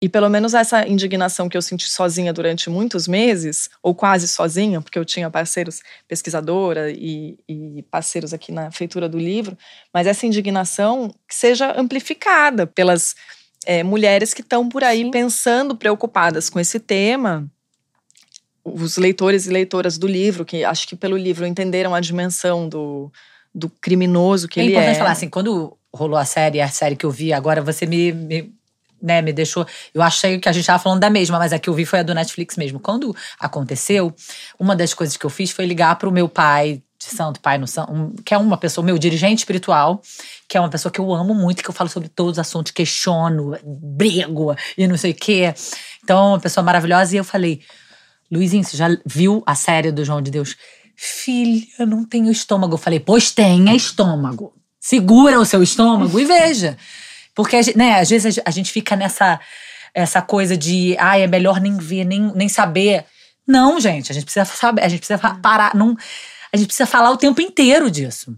E 0.05 0.09
pelo 0.11 0.29
menos 0.29 0.53
essa 0.53 0.87
indignação 0.87 1.49
que 1.49 1.57
eu 1.57 1.63
senti 1.63 1.89
sozinha 1.89 2.31
durante 2.31 2.69
muitos 2.69 3.09
meses, 3.09 3.71
ou 3.83 3.95
quase 3.95 4.29
sozinha, 4.29 4.83
porque 4.83 4.99
eu 4.99 5.05
tinha 5.05 5.31
parceiros, 5.31 5.81
pesquisadora 6.07 6.91
e, 6.91 7.39
e 7.49 7.83
parceiros 7.91 8.35
aqui 8.35 8.53
na 8.53 8.71
feitura 8.71 9.09
do 9.09 9.17
livro, 9.17 9.57
mas 9.95 10.07
essa 10.07 10.27
indignação 10.27 11.09
que 11.27 11.35
seja 11.35 11.73
amplificada 11.81 12.67
pelas 12.67 13.15
é, 13.65 13.83
mulheres 13.83 14.35
que 14.35 14.43
estão 14.43 14.69
por 14.69 14.85
aí 14.85 15.05
Sim. 15.05 15.11
pensando, 15.11 15.75
preocupadas 15.75 16.51
com 16.51 16.61
esse 16.61 16.79
tema. 16.79 17.51
Os 18.63 18.99
leitores 18.99 19.47
e 19.47 19.51
leitoras 19.51 19.97
do 19.97 20.07
livro, 20.07 20.45
que 20.45 20.67
acho 20.67 20.87
que 20.87 20.97
pelo 20.97 21.17
livro 21.17 21.47
entenderam 21.47 21.95
a 21.95 22.01
dimensão 22.01 22.69
do, 22.69 23.11
do 23.55 23.71
criminoso 23.71 24.49
que 24.49 24.61
é 24.61 24.65
ele 24.65 24.75
é. 24.75 24.77
É 24.77 24.79
importante 24.81 24.99
falar 24.99 25.13
assim, 25.13 25.31
quando 25.31 25.79
rolou 25.95 26.19
a 26.19 26.27
série, 26.27 26.61
a 26.61 26.69
série 26.69 26.95
que 26.95 27.07
eu 27.07 27.11
vi 27.11 27.33
agora, 27.33 27.63
você 27.63 27.87
me, 27.87 28.13
me 28.13 28.55
né, 29.05 29.21
me 29.21 29.33
deixou. 29.33 29.67
Eu 29.93 30.03
achei 30.03 30.39
que 30.39 30.49
a 30.49 30.53
gente 30.53 30.63
estava 30.63 30.83
falando 30.83 31.01
da 31.01 31.11
mesma, 31.11 31.39
mas 31.39 31.53
a 31.53 31.59
que 31.59 31.69
eu 31.69 31.75
vi 31.75 31.85
foi 31.85 31.99
a 31.99 32.03
do 32.03 32.15
Netflix 32.15 32.57
mesmo. 32.57 32.81
Quando 32.81 33.15
aconteceu, 33.39 34.15
uma 34.59 34.75
das 34.75 34.95
coisas 34.95 35.17
que 35.17 35.27
eu 35.27 35.31
fiz 35.31 35.51
foi 35.51 35.67
ligar 35.67 35.97
para 35.97 36.09
o 36.09 36.13
meu 36.13 36.27
pai 36.27 36.83
de 36.99 37.05
santo, 37.05 37.39
pai 37.39 37.59
no 37.59 37.67
santo, 37.67 37.93
um, 37.93 38.15
que 38.25 38.33
é 38.33 38.39
uma 38.39 38.57
pessoa, 38.57 38.83
meu 38.83 38.97
dirigente 38.97 39.41
espiritual, 39.41 40.01
que 40.49 40.57
é 40.57 40.61
uma 40.61 40.71
pessoa 40.71 40.91
que 40.91 40.99
eu 40.99 41.13
amo 41.13 41.35
muito, 41.35 41.63
que 41.63 41.69
eu 41.69 41.75
falo 41.75 41.91
sobre 41.91 42.09
todos 42.09 42.33
os 42.33 42.39
assuntos, 42.39 42.73
questiono, 42.73 43.59
brigo 43.63 44.57
e 44.79 44.87
não 44.87 44.97
sei 44.97 45.11
o 45.11 45.15
quê. 45.15 45.55
Então, 46.03 46.29
uma 46.29 46.41
pessoa 46.41 46.65
maravilhosa. 46.65 47.15
E 47.15 47.19
eu 47.19 47.25
falei, 47.25 47.61
Luizinho, 48.33 48.65
você 48.65 48.77
já 48.77 48.89
viu 49.05 49.43
a 49.45 49.55
série 49.55 49.93
do 49.93 50.03
João 50.03 50.23
de 50.23 50.31
Deus? 50.31 50.57
Filha, 50.97 51.67
não 51.87 52.05
tenho 52.07 52.31
estômago. 52.31 52.75
Eu 52.75 52.79
falei, 52.79 53.01
pois 53.01 53.31
tenha 53.31 53.75
estômago. 53.75 54.55
Segura 54.81 55.39
o 55.39 55.45
seu 55.45 55.63
estômago 55.63 56.19
e 56.19 56.25
veja. 56.25 56.79
Porque, 57.35 57.59
né, 57.74 58.01
às 58.01 58.11
vezes 58.11 58.41
a 58.45 58.51
gente 58.51 58.70
fica 58.70 58.95
nessa 58.95 59.41
essa 59.95 60.20
coisa 60.20 60.57
de, 60.57 60.97
ah, 60.99 61.16
é 61.16 61.26
melhor 61.26 61.61
nem 61.61 61.78
ver, 61.78 62.05
nem, 62.05 62.20
nem 62.35 62.49
saber. 62.49 63.05
Não, 63.47 63.78
gente, 63.78 64.11
a 64.11 64.14
gente 64.14 64.24
precisa 64.24 64.45
saber, 64.45 64.82
a 64.82 64.89
gente 64.89 64.99
precisa 64.99 65.18
parar, 65.18 65.74
não, 65.74 65.97
a 66.53 66.57
gente 66.57 66.66
precisa 66.66 66.87
falar 66.87 67.12
o 67.12 67.16
tempo 67.16 67.41
inteiro 67.41 67.89
disso. 67.91 68.35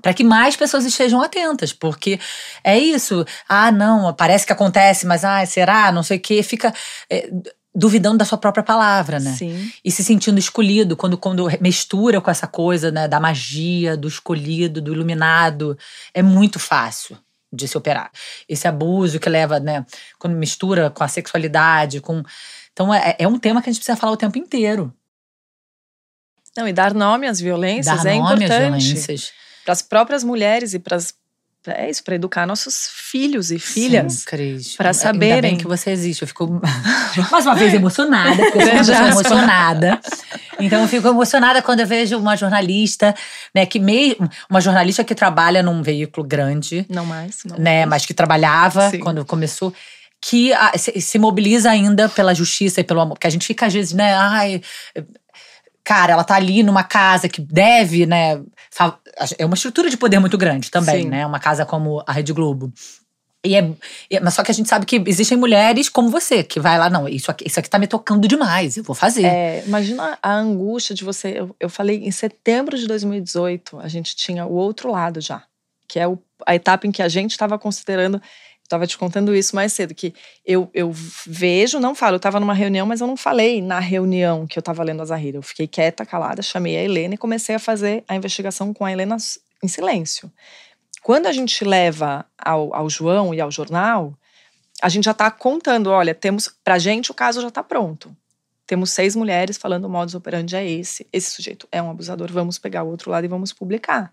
Para 0.00 0.14
que 0.14 0.24
mais 0.24 0.56
pessoas 0.56 0.84
estejam 0.86 1.20
atentas, 1.20 1.72
porque 1.72 2.20
é 2.62 2.78
isso. 2.78 3.26
Ah, 3.48 3.70
não, 3.72 4.14
parece 4.14 4.46
que 4.46 4.52
acontece, 4.52 5.04
mas 5.04 5.24
ah, 5.24 5.44
será? 5.44 5.90
Não 5.90 6.04
sei 6.04 6.18
o 6.18 6.20
quê. 6.20 6.40
Fica 6.40 6.72
é, 7.10 7.28
duvidando 7.74 8.18
da 8.18 8.24
sua 8.24 8.38
própria 8.38 8.62
palavra, 8.62 9.18
né? 9.18 9.34
Sim. 9.36 9.72
E 9.84 9.90
se 9.90 10.04
sentindo 10.04 10.38
escolhido 10.38 10.96
quando, 10.96 11.18
quando 11.18 11.48
mistura 11.60 12.20
com 12.20 12.30
essa 12.30 12.46
coisa, 12.46 12.92
né, 12.92 13.08
da 13.08 13.18
magia, 13.18 13.96
do 13.96 14.06
escolhido, 14.06 14.80
do 14.80 14.92
iluminado. 14.92 15.76
É 16.14 16.22
muito 16.22 16.60
fácil 16.60 17.18
de 17.52 17.66
se 17.66 17.76
operar. 17.76 18.10
Esse 18.48 18.68
abuso 18.68 19.18
que 19.18 19.28
leva, 19.28 19.58
né, 19.58 19.84
quando 20.18 20.36
mistura 20.36 20.90
com 20.90 21.02
a 21.02 21.08
sexualidade, 21.08 22.00
com. 22.00 22.22
Então 22.72 22.92
é, 22.92 23.16
é 23.18 23.26
um 23.28 23.38
tema 23.38 23.62
que 23.62 23.68
a 23.68 23.72
gente 23.72 23.80
precisa 23.80 23.96
falar 23.96 24.12
o 24.12 24.16
tempo 24.16 24.38
inteiro. 24.38 24.92
Não, 26.56 26.66
e 26.66 26.72
dar 26.72 26.92
nome 26.92 27.26
às 27.26 27.40
violências 27.40 28.02
dar 28.02 28.10
é 28.10 28.18
nome 28.18 28.44
importante. 28.44 28.76
Às 28.76 28.84
violências. 28.84 29.32
Para 29.64 29.72
as 29.72 29.82
próprias 29.82 30.24
mulheres 30.24 30.74
e 30.74 30.78
para 30.78 30.96
as 30.96 31.14
é 31.76 31.90
isso, 31.90 32.02
para 32.04 32.14
educar 32.14 32.46
nossos 32.46 32.88
filhos 32.92 33.50
e 33.50 33.58
filhas. 33.58 34.24
Para 34.76 34.92
saberem. 34.92 35.34
Ainda 35.34 35.42
bem 35.42 35.56
que 35.56 35.66
você 35.66 35.90
existe. 35.90 36.22
Eu 36.22 36.28
fico 36.28 36.60
mais 37.30 37.46
uma 37.46 37.54
vez 37.54 37.74
emocionada, 37.74 38.36
porque 38.36 38.58
eu 38.58 38.84
sou 38.84 38.94
emocionada. 39.06 40.00
Então 40.60 40.82
eu 40.82 40.88
fico 40.88 41.08
emocionada 41.08 41.62
quando 41.62 41.80
eu 41.80 41.86
vejo 41.86 42.18
uma 42.18 42.36
jornalista, 42.36 43.14
né, 43.54 43.64
que 43.64 43.78
meio 43.78 44.16
uma 44.50 44.60
jornalista 44.60 45.04
que 45.04 45.14
trabalha 45.14 45.62
num 45.62 45.82
veículo 45.82 46.26
grande, 46.26 46.84
não 46.88 47.06
mais, 47.06 47.38
não 47.44 47.56
né, 47.56 47.80
mais. 47.80 47.90
mas 47.90 48.06
que 48.06 48.14
trabalhava 48.14 48.90
Sim. 48.90 48.98
quando 48.98 49.24
começou 49.24 49.72
que 50.20 50.52
a, 50.52 50.76
se, 50.76 51.00
se, 51.00 51.18
mobiliza 51.18 51.70
ainda 51.70 52.08
pela 52.08 52.34
justiça 52.34 52.80
e 52.80 52.84
pelo 52.84 53.00
amor, 53.00 53.14
porque 53.14 53.26
a 53.28 53.30
gente 53.30 53.46
fica 53.46 53.66
às 53.66 53.72
vezes, 53.72 53.92
né, 53.92 54.14
ai, 54.14 54.60
cara, 55.84 56.12
ela 56.12 56.24
tá 56.24 56.34
ali 56.34 56.62
numa 56.62 56.82
casa 56.82 57.28
que 57.28 57.40
deve, 57.40 58.04
né, 58.04 58.40
é 59.38 59.44
uma 59.44 59.54
estrutura 59.54 59.90
de 59.90 59.96
poder 59.96 60.18
muito 60.18 60.38
grande 60.38 60.70
também, 60.70 61.02
Sim. 61.02 61.08
né, 61.08 61.26
uma 61.26 61.40
casa 61.40 61.64
como 61.64 62.02
a 62.06 62.12
Rede 62.12 62.32
Globo. 62.32 62.72
E 63.44 63.54
é, 63.54 64.20
mas 64.20 64.34
só 64.34 64.42
que 64.42 64.50
a 64.50 64.54
gente 64.54 64.68
sabe 64.68 64.84
que 64.84 65.02
existem 65.06 65.38
mulheres 65.38 65.88
como 65.88 66.10
você, 66.10 66.42
que 66.42 66.58
vai 66.58 66.76
lá, 66.76 66.90
não, 66.90 67.08
isso 67.08 67.30
aqui, 67.30 67.46
isso 67.46 67.58
aqui 67.60 67.70
tá 67.70 67.78
me 67.78 67.86
tocando 67.86 68.26
demais, 68.26 68.76
eu 68.76 68.82
vou 68.82 68.96
fazer. 68.96 69.24
É, 69.24 69.62
imagina 69.64 70.18
a 70.20 70.34
angústia 70.34 70.94
de 70.94 71.04
você. 71.04 71.38
Eu, 71.38 71.54
eu 71.60 71.70
falei 71.70 72.04
em 72.04 72.10
setembro 72.10 72.76
de 72.76 72.86
2018, 72.88 73.78
a 73.78 73.86
gente 73.86 74.16
tinha 74.16 74.44
o 74.44 74.54
outro 74.54 74.90
lado 74.90 75.20
já, 75.20 75.44
que 75.86 76.00
é 76.00 76.08
o, 76.08 76.18
a 76.44 76.54
etapa 76.56 76.86
em 76.86 76.90
que 76.90 77.00
a 77.00 77.08
gente 77.08 77.30
estava 77.30 77.56
considerando. 77.58 78.20
Estava 78.68 78.86
te 78.86 78.98
contando 78.98 79.34
isso 79.34 79.56
mais 79.56 79.72
cedo, 79.72 79.94
que 79.94 80.12
eu, 80.44 80.68
eu 80.74 80.92
vejo, 81.26 81.80
não 81.80 81.94
falo, 81.94 82.16
eu 82.16 82.18
estava 82.18 82.38
numa 82.38 82.52
reunião, 82.52 82.86
mas 82.86 83.00
eu 83.00 83.06
não 83.06 83.16
falei 83.16 83.62
na 83.62 83.78
reunião 83.78 84.46
que 84.46 84.58
eu 84.58 84.60
estava 84.60 84.82
lendo 84.82 85.00
a 85.00 85.06
Zahira. 85.06 85.38
Eu 85.38 85.42
fiquei 85.42 85.66
quieta, 85.66 86.04
calada, 86.04 86.42
chamei 86.42 86.76
a 86.76 86.82
Helena 86.82 87.14
e 87.14 87.16
comecei 87.16 87.54
a 87.54 87.58
fazer 87.58 88.04
a 88.06 88.14
investigação 88.14 88.74
com 88.74 88.84
a 88.84 88.92
Helena 88.92 89.16
em 89.64 89.68
silêncio. 89.68 90.30
Quando 91.02 91.28
a 91.28 91.32
gente 91.32 91.64
leva 91.64 92.26
ao, 92.36 92.74
ao 92.74 92.90
João 92.90 93.32
e 93.32 93.40
ao 93.40 93.50
jornal, 93.50 94.12
a 94.82 94.90
gente 94.90 95.06
já 95.06 95.12
está 95.12 95.30
contando, 95.30 95.88
olha, 95.88 96.14
temos, 96.14 96.54
pra 96.62 96.78
gente 96.78 97.10
o 97.10 97.14
caso 97.14 97.40
já 97.40 97.48
está 97.48 97.62
pronto. 97.62 98.14
Temos 98.66 98.90
seis 98.90 99.16
mulheres 99.16 99.56
falando 99.56 99.86
o 99.86 99.88
modus 99.88 100.14
operandi 100.14 100.54
é 100.54 100.70
esse, 100.70 101.06
esse 101.10 101.30
sujeito 101.30 101.66
é 101.72 101.80
um 101.80 101.88
abusador, 101.88 102.30
vamos 102.30 102.58
pegar 102.58 102.82
o 102.82 102.88
outro 102.90 103.10
lado 103.10 103.24
e 103.24 103.28
vamos 103.28 103.50
publicar. 103.50 104.12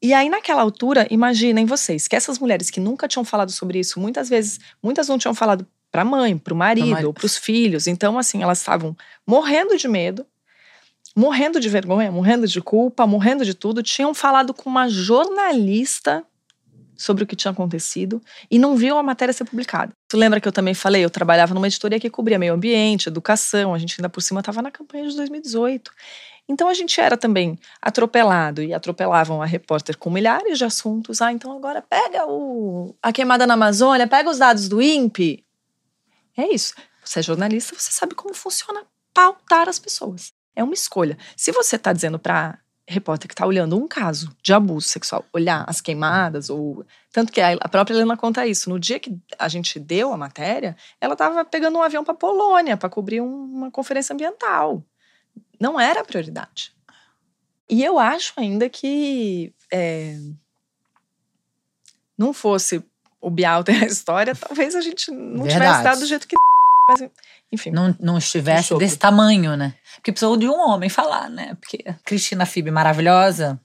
E 0.00 0.14
aí, 0.14 0.28
naquela 0.28 0.62
altura, 0.62 1.06
imaginem 1.10 1.66
vocês 1.66 2.06
que 2.06 2.14
essas 2.14 2.38
mulheres 2.38 2.70
que 2.70 2.78
nunca 2.78 3.08
tinham 3.08 3.24
falado 3.24 3.50
sobre 3.50 3.80
isso, 3.80 3.98
muitas 3.98 4.28
vezes, 4.28 4.60
muitas 4.82 5.08
não 5.08 5.18
tinham 5.18 5.34
falado 5.34 5.66
para 5.90 6.02
a 6.02 6.04
mãe, 6.04 6.36
para 6.38 6.54
o 6.54 6.56
marido, 6.56 7.06
ou 7.06 7.12
para 7.12 7.26
os 7.26 7.36
filhos. 7.36 7.86
Então, 7.86 8.18
assim, 8.18 8.42
elas 8.42 8.58
estavam 8.58 8.96
morrendo 9.26 9.76
de 9.76 9.88
medo, 9.88 10.24
morrendo 11.16 11.58
de 11.58 11.68
vergonha, 11.68 12.12
morrendo 12.12 12.46
de 12.46 12.60
culpa, 12.60 13.06
morrendo 13.06 13.44
de 13.44 13.54
tudo, 13.54 13.82
tinham 13.82 14.14
falado 14.14 14.54
com 14.54 14.70
uma 14.70 14.88
jornalista 14.88 16.24
sobre 16.98 17.22
o 17.22 17.26
que 17.26 17.36
tinha 17.36 17.52
acontecido 17.52 18.20
e 18.50 18.58
não 18.58 18.76
viu 18.76 18.98
a 18.98 19.02
matéria 19.02 19.32
ser 19.32 19.44
publicada. 19.44 19.92
Tu 20.08 20.16
lembra 20.16 20.40
que 20.40 20.48
eu 20.48 20.52
também 20.52 20.74
falei, 20.74 21.04
eu 21.04 21.08
trabalhava 21.08 21.54
numa 21.54 21.68
editoria 21.68 22.00
que 22.00 22.10
cobria 22.10 22.38
meio 22.38 22.52
ambiente, 22.52 23.08
educação, 23.08 23.72
a 23.72 23.78
gente 23.78 23.94
ainda 23.98 24.08
por 24.08 24.20
cima 24.20 24.40
estava 24.40 24.60
na 24.60 24.70
campanha 24.70 25.08
de 25.08 25.16
2018. 25.16 25.90
Então 26.48 26.68
a 26.68 26.74
gente 26.74 27.00
era 27.00 27.16
também 27.16 27.58
atropelado 27.80 28.62
e 28.62 28.74
atropelavam 28.74 29.40
a 29.40 29.46
repórter 29.46 29.96
com 29.96 30.10
milhares 30.10 30.58
de 30.58 30.64
assuntos. 30.64 31.22
Ah, 31.22 31.30
então 31.30 31.56
agora 31.56 31.80
pega 31.80 32.26
o, 32.26 32.96
a 33.02 33.12
queimada 33.12 33.46
na 33.46 33.54
Amazônia, 33.54 34.06
pega 34.06 34.28
os 34.28 34.38
dados 34.38 34.68
do 34.68 34.82
INPE. 34.82 35.44
É 36.36 36.52
isso. 36.52 36.74
Você 37.04 37.20
é 37.20 37.22
jornalista, 37.22 37.74
você 37.78 37.92
sabe 37.92 38.14
como 38.14 38.34
funciona 38.34 38.82
pautar 39.14 39.68
as 39.68 39.78
pessoas. 39.78 40.32
É 40.56 40.64
uma 40.64 40.74
escolha. 40.74 41.16
Se 41.36 41.52
você 41.52 41.76
está 41.76 41.92
dizendo 41.92 42.18
para 42.18 42.58
repórter 42.88 43.28
que 43.28 43.34
está 43.34 43.46
olhando 43.46 43.76
um 43.76 43.86
caso 43.86 44.34
de 44.42 44.52
abuso 44.52 44.88
sexual, 44.88 45.24
olhar 45.32 45.64
as 45.68 45.80
queimadas, 45.80 46.48
ou. 46.48 46.84
Tanto 47.12 47.30
que 47.30 47.40
a 47.40 47.68
própria 47.68 47.94
Helena 47.94 48.16
conta 48.16 48.46
isso. 48.46 48.70
No 48.70 48.78
dia 48.78 48.98
que 48.98 49.16
a 49.38 49.46
gente 49.46 49.78
deu 49.78 50.12
a 50.12 50.16
matéria, 50.16 50.74
ela 51.00 51.12
estava 51.12 51.44
pegando 51.44 51.78
um 51.78 51.82
avião 51.82 52.02
para 52.02 52.14
Polônia 52.14 52.76
para 52.76 52.88
cobrir 52.88 53.20
uma 53.20 53.70
conferência 53.70 54.14
ambiental. 54.14 54.82
Não 55.60 55.78
era 55.78 56.00
a 56.00 56.04
prioridade. 56.04 56.72
E 57.68 57.84
eu 57.84 57.98
acho 57.98 58.32
ainda 58.36 58.68
que 58.70 59.52
é, 59.70 60.16
não 62.16 62.32
fosse 62.32 62.82
o 63.20 63.30
Bial 63.30 63.62
ter 63.62 63.82
a 63.82 63.86
história, 63.86 64.34
talvez 64.34 64.74
a 64.74 64.80
gente 64.80 65.10
não 65.10 65.44
Verdade. 65.44 65.52
tivesse 65.52 65.84
dado 65.84 66.00
do 66.00 66.06
jeito 66.06 66.26
que. 66.26 66.36
Mas, 66.88 67.10
enfim. 67.52 67.70
Não, 67.70 67.94
não 68.00 68.18
estivesse 68.18 68.76
desse 68.78 68.96
tamanho, 68.96 69.56
né? 69.56 69.74
Porque 69.96 70.12
precisou 70.12 70.36
de 70.36 70.48
um 70.48 70.58
homem 70.58 70.88
falar, 70.88 71.28
né? 71.28 71.56
Porque 71.60 71.84
Cristina 72.04 72.46
Fib 72.46 72.70
maravilhosa. 72.70 73.60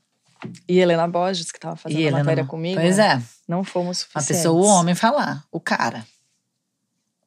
E 0.68 0.80
Helena 0.80 1.08
Borges, 1.08 1.52
que 1.52 1.58
estava 1.58 1.78
fazendo 1.78 2.00
e 2.00 2.04
a 2.04 2.08
Helena, 2.08 2.24
matéria 2.24 2.46
comigo. 2.46 2.80
Pois 2.80 3.00
é. 3.00 3.22
Não 3.48 3.64
fomos 3.64 4.00
suficientes. 4.00 4.30
A 4.30 4.34
pessoa, 4.34 4.62
o 4.62 4.66
homem 4.66 4.94
falar, 4.94 5.46
o 5.50 5.60
cara. 5.60 6.06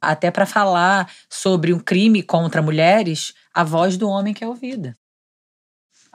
Até 0.01 0.30
para 0.30 0.44
falar 0.44 1.11
sobre 1.30 1.72
um 1.72 1.78
crime 1.78 2.22
contra 2.22 2.61
mulheres, 2.61 3.32
a 3.55 3.64
voz 3.64 3.97
do 3.97 4.09
homem 4.09 4.34
que 4.34 4.44
é 4.44 4.47
ouvida 4.47 4.94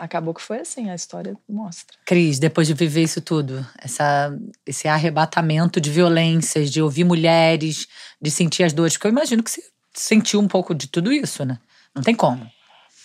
acabou 0.02 0.34
que 0.34 0.42
foi 0.42 0.60
assim, 0.60 0.90
a 0.90 0.96
história 0.96 1.38
mostra. 1.48 1.96
Cris, 2.06 2.40
depois 2.40 2.68
de 2.68 2.74
viver 2.74 3.04
isso 3.04 3.22
tudo, 3.22 3.66
essa, 3.80 4.36
esse 4.66 4.88
arrebatamento 4.88 5.80
de 5.80 5.92
violências, 5.92 6.72
de 6.72 6.82
ouvir 6.82 7.04
mulheres, 7.04 7.88
de 8.20 8.32
sentir 8.32 8.64
as 8.64 8.74
dores, 8.74 8.94
porque 8.94 9.08
eu 9.08 9.12
imagino 9.12 9.44
que 9.44 9.52
você 9.52 9.62
sentiu 9.94 10.40
um 10.40 10.48
pouco 10.48 10.74
de 10.74 10.88
tudo 10.88 11.14
isso, 11.14 11.46
né? 11.46 11.60
Não 11.94 12.02
tem 12.02 12.16
como. 12.16 12.50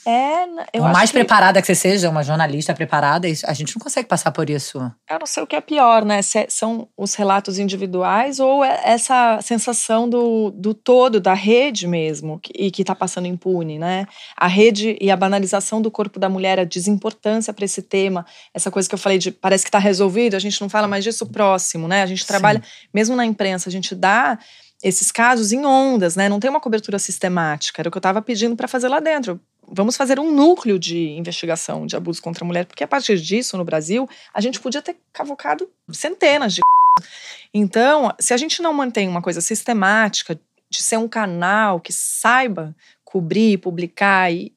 É, 0.06 0.44
eu 0.72 0.82
Por 0.82 0.92
mais 0.92 1.10
que... 1.10 1.18
preparada 1.18 1.60
que 1.60 1.66
você 1.66 1.74
seja, 1.74 2.08
uma 2.08 2.22
jornalista 2.22 2.72
preparada, 2.72 3.26
a 3.26 3.52
gente 3.52 3.74
não 3.74 3.82
consegue 3.82 4.06
passar 4.06 4.30
por 4.30 4.48
isso. 4.48 4.78
Eu 5.10 5.18
não 5.18 5.26
sei 5.26 5.42
o 5.42 5.46
que 5.48 5.56
é 5.56 5.60
pior, 5.60 6.04
né? 6.04 6.22
Se 6.22 6.38
é, 6.38 6.46
são 6.48 6.88
os 6.96 7.16
relatos 7.16 7.58
individuais 7.58 8.38
ou 8.38 8.64
é 8.64 8.80
essa 8.84 9.40
sensação 9.42 10.08
do, 10.08 10.52
do 10.52 10.72
todo, 10.72 11.20
da 11.20 11.34
rede 11.34 11.88
mesmo, 11.88 12.40
e 12.54 12.70
que 12.70 12.82
está 12.82 12.94
passando 12.94 13.26
impune, 13.26 13.80
né? 13.80 14.06
A 14.36 14.46
rede 14.46 14.96
e 15.00 15.10
a 15.10 15.16
banalização 15.16 15.82
do 15.82 15.90
corpo 15.90 16.20
da 16.20 16.28
mulher, 16.28 16.60
a 16.60 16.64
desimportância 16.64 17.52
para 17.52 17.64
esse 17.64 17.82
tema, 17.82 18.24
essa 18.54 18.70
coisa 18.70 18.88
que 18.88 18.94
eu 18.94 18.98
falei 19.00 19.18
de 19.18 19.32
parece 19.32 19.64
que 19.64 19.68
está 19.68 19.80
resolvido, 19.80 20.36
a 20.36 20.38
gente 20.38 20.60
não 20.60 20.68
fala 20.68 20.86
mais 20.86 21.02
disso 21.02 21.26
próximo, 21.26 21.88
né? 21.88 22.02
A 22.02 22.06
gente 22.06 22.24
trabalha, 22.24 22.62
Sim. 22.62 22.88
mesmo 22.94 23.16
na 23.16 23.26
imprensa, 23.26 23.68
a 23.68 23.72
gente 23.72 23.92
dá 23.92 24.38
esses 24.84 25.10
casos 25.10 25.52
em 25.52 25.66
ondas, 25.66 26.14
né? 26.14 26.28
Não 26.28 26.38
tem 26.38 26.48
uma 26.48 26.60
cobertura 26.60 26.98
sistemática. 26.98 27.82
Era 27.82 27.88
o 27.88 27.90
que 27.90 27.96
eu 27.96 28.00
estava 28.00 28.22
pedindo 28.22 28.54
para 28.54 28.68
fazer 28.68 28.88
lá 28.88 29.00
dentro 29.00 29.40
vamos 29.68 29.96
fazer 29.96 30.18
um 30.18 30.30
núcleo 30.30 30.78
de 30.78 31.10
investigação 31.10 31.86
de 31.86 31.96
abuso 31.96 32.22
contra 32.22 32.44
a 32.44 32.46
mulher, 32.46 32.66
porque 32.66 32.84
a 32.84 32.88
partir 32.88 33.18
disso, 33.20 33.56
no 33.56 33.64
Brasil, 33.64 34.08
a 34.32 34.40
gente 34.40 34.60
podia 34.60 34.82
ter 34.82 34.96
cavocado 35.12 35.68
centenas 35.90 36.54
de. 36.54 36.60
Então, 37.54 38.12
se 38.18 38.34
a 38.34 38.36
gente 38.36 38.60
não 38.60 38.74
mantém 38.74 39.08
uma 39.08 39.22
coisa 39.22 39.40
sistemática, 39.40 40.38
de 40.68 40.82
ser 40.82 40.98
um 40.98 41.08
canal 41.08 41.80
que 41.80 41.92
saiba 41.92 42.74
cobrir, 43.04 43.58
publicar 43.58 44.30
e 44.30 44.52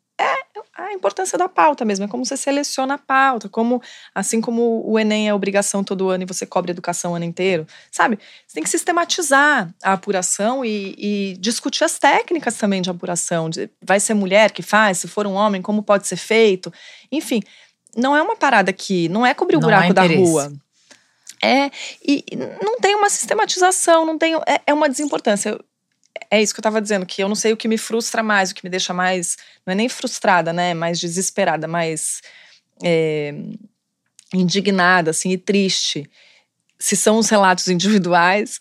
a 0.88 0.94
importância 0.94 1.38
da 1.38 1.50
pauta 1.50 1.84
mesmo, 1.84 2.06
é 2.06 2.08
como 2.08 2.26
você 2.26 2.38
seleciona 2.38 2.96
a 2.96 2.98
pauta, 2.98 3.50
como 3.50 3.82
assim 4.14 4.40
como 4.40 4.84
o 4.86 4.98
Enem 4.98 5.28
é 5.28 5.34
obrigação 5.34 5.84
todo 5.84 6.10
ano 6.10 6.24
e 6.24 6.26
você 6.26 6.46
cobre 6.46 6.72
educação 6.72 7.12
o 7.12 7.16
ano 7.16 7.26
inteiro, 7.26 7.68
sabe? 7.92 8.18
Você 8.48 8.54
tem 8.56 8.64
que 8.64 8.70
sistematizar 8.70 9.74
a 9.84 9.94
apuração 9.94 10.64
e, 10.64 10.96
e 10.98 11.38
discutir 11.40 11.84
as 11.84 12.00
técnicas 12.00 12.56
também 12.56 12.82
de 12.82 12.90
apuração. 12.90 13.50
De, 13.50 13.70
vai 13.82 14.00
ser 14.00 14.14
mulher 14.14 14.52
que 14.52 14.62
faz, 14.62 15.00
se 15.00 15.08
for 15.08 15.28
um 15.28 15.34
homem, 15.34 15.62
como 15.62 15.84
pode 15.84 16.08
ser 16.08 16.18
feito. 16.18 16.72
Enfim, 17.12 17.42
não 17.96 18.16
é 18.16 18.22
uma 18.22 18.36
parada 18.36 18.72
que 18.72 19.10
não 19.10 19.26
é 19.26 19.34
cobrir 19.34 19.58
o 19.58 19.60
não 19.60 19.68
buraco 19.68 19.94
da 19.94 20.04
rua. 20.04 20.52
É, 21.42 21.72
e 22.06 22.24
não 22.62 22.80
tem 22.80 22.96
uma 22.96 23.10
sistematização, 23.10 24.06
não 24.06 24.18
tem. 24.18 24.36
É, 24.46 24.62
é 24.68 24.74
uma 24.74 24.90
desimportância 24.90 25.58
é 26.30 26.42
isso 26.42 26.54
que 26.54 26.60
eu 26.60 26.62
estava 26.62 26.82
dizendo, 26.82 27.06
que 27.06 27.22
eu 27.22 27.28
não 27.28 27.36
sei 27.36 27.54
o 27.54 27.58
que 27.58 27.68
me 27.68 27.78
frustra 27.78 28.24
mais, 28.24 28.52
o 28.52 28.56
que 28.56 28.64
me 28.64 28.70
deixa 28.70 28.94
mais. 28.94 29.38
Não 29.66 29.72
é 29.72 29.76
nem 29.76 29.90
frustrada, 29.90 30.54
né? 30.54 30.74
Mais 30.74 31.00
desesperada, 31.00 31.68
mais 31.68 32.22
é, 32.84 33.34
indignada, 34.34 35.12
assim, 35.12 35.32
e 35.32 35.38
triste. 35.38 36.10
Se 36.78 36.96
são 36.96 37.18
os 37.18 37.30
relatos 37.30 37.68
individuais, 37.70 38.60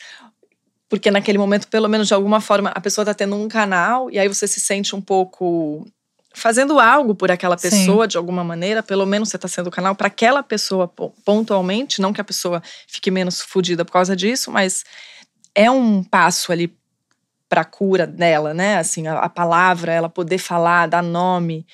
porque 0.89 1.11
naquele 1.11 1.39
momento, 1.39 1.69
pelo 1.69 1.89
menos 1.89 2.09
de 2.09 2.15
alguma 2.15 2.41
forma, 2.41 2.71
a 2.71 2.81
pessoa 2.81 3.03
está 3.03 3.15
tendo 3.15 3.37
um 3.37 3.49
canal 3.49 4.11
e 4.11 4.19
aí 4.19 4.29
você 4.29 4.47
se 4.47 4.61
sente 4.61 4.97
um 4.97 5.01
pouco 5.01 5.87
fazendo 6.35 6.79
algo 6.79 7.15
por 7.15 7.31
aquela 7.31 7.57
pessoa 7.57 8.05
Sim. 8.05 8.09
de 8.09 8.17
alguma 8.17 8.45
maneira, 8.45 8.83
pelo 8.83 9.05
menos 9.05 9.29
você 9.29 9.37
está 9.37 9.49
sendo 9.49 9.67
o 9.67 9.71
canal 9.71 9.95
para 9.95 10.07
aquela 10.07 10.43
pessoa 10.43 10.89
pontualmente, 11.25 12.01
não 12.01 12.13
que 12.13 12.21
a 12.21 12.25
pessoa 12.25 12.63
fique 12.87 13.11
menos 13.11 13.41
fodida 13.41 13.85
por 13.85 13.93
causa 13.93 14.15
disso, 14.15 14.51
mas 14.51 14.85
é 15.55 15.71
um 15.71 16.03
passo 16.03 16.53
ali 16.53 16.73
para 17.49 17.63
a 17.63 17.65
cura 17.65 18.07
dela, 18.07 18.53
né? 18.53 18.79
Assim, 18.79 19.07
a, 19.07 19.19
a, 19.21 19.29
palavra, 19.29 19.93
ela 19.93 20.09
poder 20.09 20.39
falar, 20.39 20.87
dar 20.87 21.03
nome. 21.03 21.67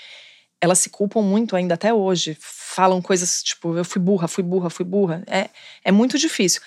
Elas 0.61 0.79
se 0.79 0.89
culpam 0.89 1.20
muito 1.20 1.57
ainda 1.57 1.75
até 1.75 1.93
hoje. 1.93 2.37
Falam 2.41 3.03
coisas 3.03 3.43
tipo, 3.43 3.77
eu 3.77 3.85
fui 3.85 4.01
burra, 4.01 4.29
fui 4.29 4.45
burra, 4.45 4.70
fui 4.70 4.85
burra. 4.85 5.22
É, 5.27 5.49
é 5.85 5.93
muito 5.93 6.16
difícil. 6.18 6.62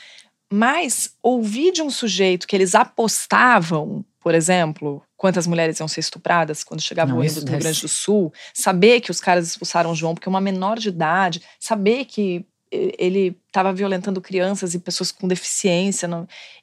Mas 0.51 1.13
ouvir 1.21 1.71
de 1.71 1.81
um 1.81 1.89
sujeito 1.89 2.47
que 2.47 2.55
eles 2.55 2.75
apostavam, 2.75 4.05
por 4.19 4.33
exemplo, 4.33 5.03
quantas 5.15 5.47
mulheres 5.47 5.79
iam 5.79 5.87
ser 5.87 5.99
estupradas 5.99 6.63
quando 6.63 6.81
chegava 6.81 7.11
Não, 7.11 7.17
o 7.17 7.21
Rio 7.21 7.33
do 7.33 7.49
Rio 7.49 7.59
Grande 7.59 7.81
do 7.81 7.87
Sul, 7.87 8.31
saber 8.53 9.01
que 9.01 9.11
os 9.11 9.19
caras 9.19 9.47
expulsaram 9.47 9.91
o 9.91 9.95
João 9.95 10.13
porque 10.13 10.27
é 10.27 10.31
uma 10.31 10.39
menor 10.39 10.77
de 10.77 10.89
idade, 10.89 11.41
saber 11.59 12.05
que 12.05 12.45
ele 12.71 13.37
estava 13.47 13.73
violentando 13.73 14.21
crianças 14.21 14.73
e 14.73 14.79
pessoas 14.79 15.11
com 15.11 15.27
deficiência, 15.27 16.07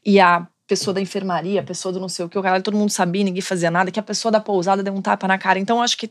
e 0.05 0.21
a 0.21 0.47
pessoa 0.67 0.95
da 0.95 1.01
enfermaria, 1.01 1.61
a 1.61 1.65
pessoa 1.65 1.93
do 1.93 2.01
não 2.01 2.09
sei 2.09 2.25
o 2.25 2.29
que, 2.29 2.39
o 2.39 2.43
cara 2.43 2.61
todo 2.61 2.77
mundo 2.77 2.91
sabia, 2.91 3.23
ninguém 3.23 3.43
fazia 3.43 3.71
nada, 3.71 3.91
que 3.91 4.01
a 4.01 4.03
pessoa 4.03 4.33
da 4.33 4.41
pousada 4.41 4.83
deu 4.83 4.95
um 4.95 5.03
tapa 5.03 5.29
na 5.29 5.37
cara. 5.37 5.59
Então, 5.59 5.83
acho 5.83 5.97
que 5.99 6.11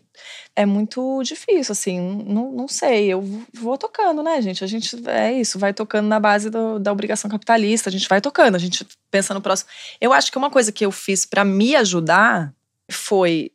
é 0.56 0.66
muito 0.66 1.24
difícil, 1.24 1.72
assim, 1.72 2.00
não, 2.00 2.52
não 2.52 2.68
sei. 2.68 3.08
Eu 3.08 3.22
vou 3.54 3.78
tocando, 3.78 4.22
né, 4.22 4.42
gente? 4.42 4.64
A 4.64 4.68
gente 4.68 4.96
é 5.10 5.34
isso, 5.34 5.58
vai 5.58 5.74
tocando 5.74 6.08
na 6.08 6.20
base 6.20 6.50
do, 6.50 6.80
da 6.80 6.92
obrigação 6.92 7.30
capitalista, 7.30 7.90
a 7.90 7.92
gente 7.92 8.08
vai 8.08 8.22
tocando, 8.22 8.56
a 8.56 8.60
gente 8.60 8.86
pensa 9.10 9.34
no 9.34 9.42
próximo. 9.42 9.70
Eu 10.00 10.14
acho 10.14 10.32
que 10.32 10.38
uma 10.38 10.52
coisa 10.52 10.72
que 10.72 10.86
eu 10.86 10.92
fiz 10.92 11.26
para 11.26 11.44
me 11.44 11.76
ajudar 11.76 12.54
foi 12.92 13.52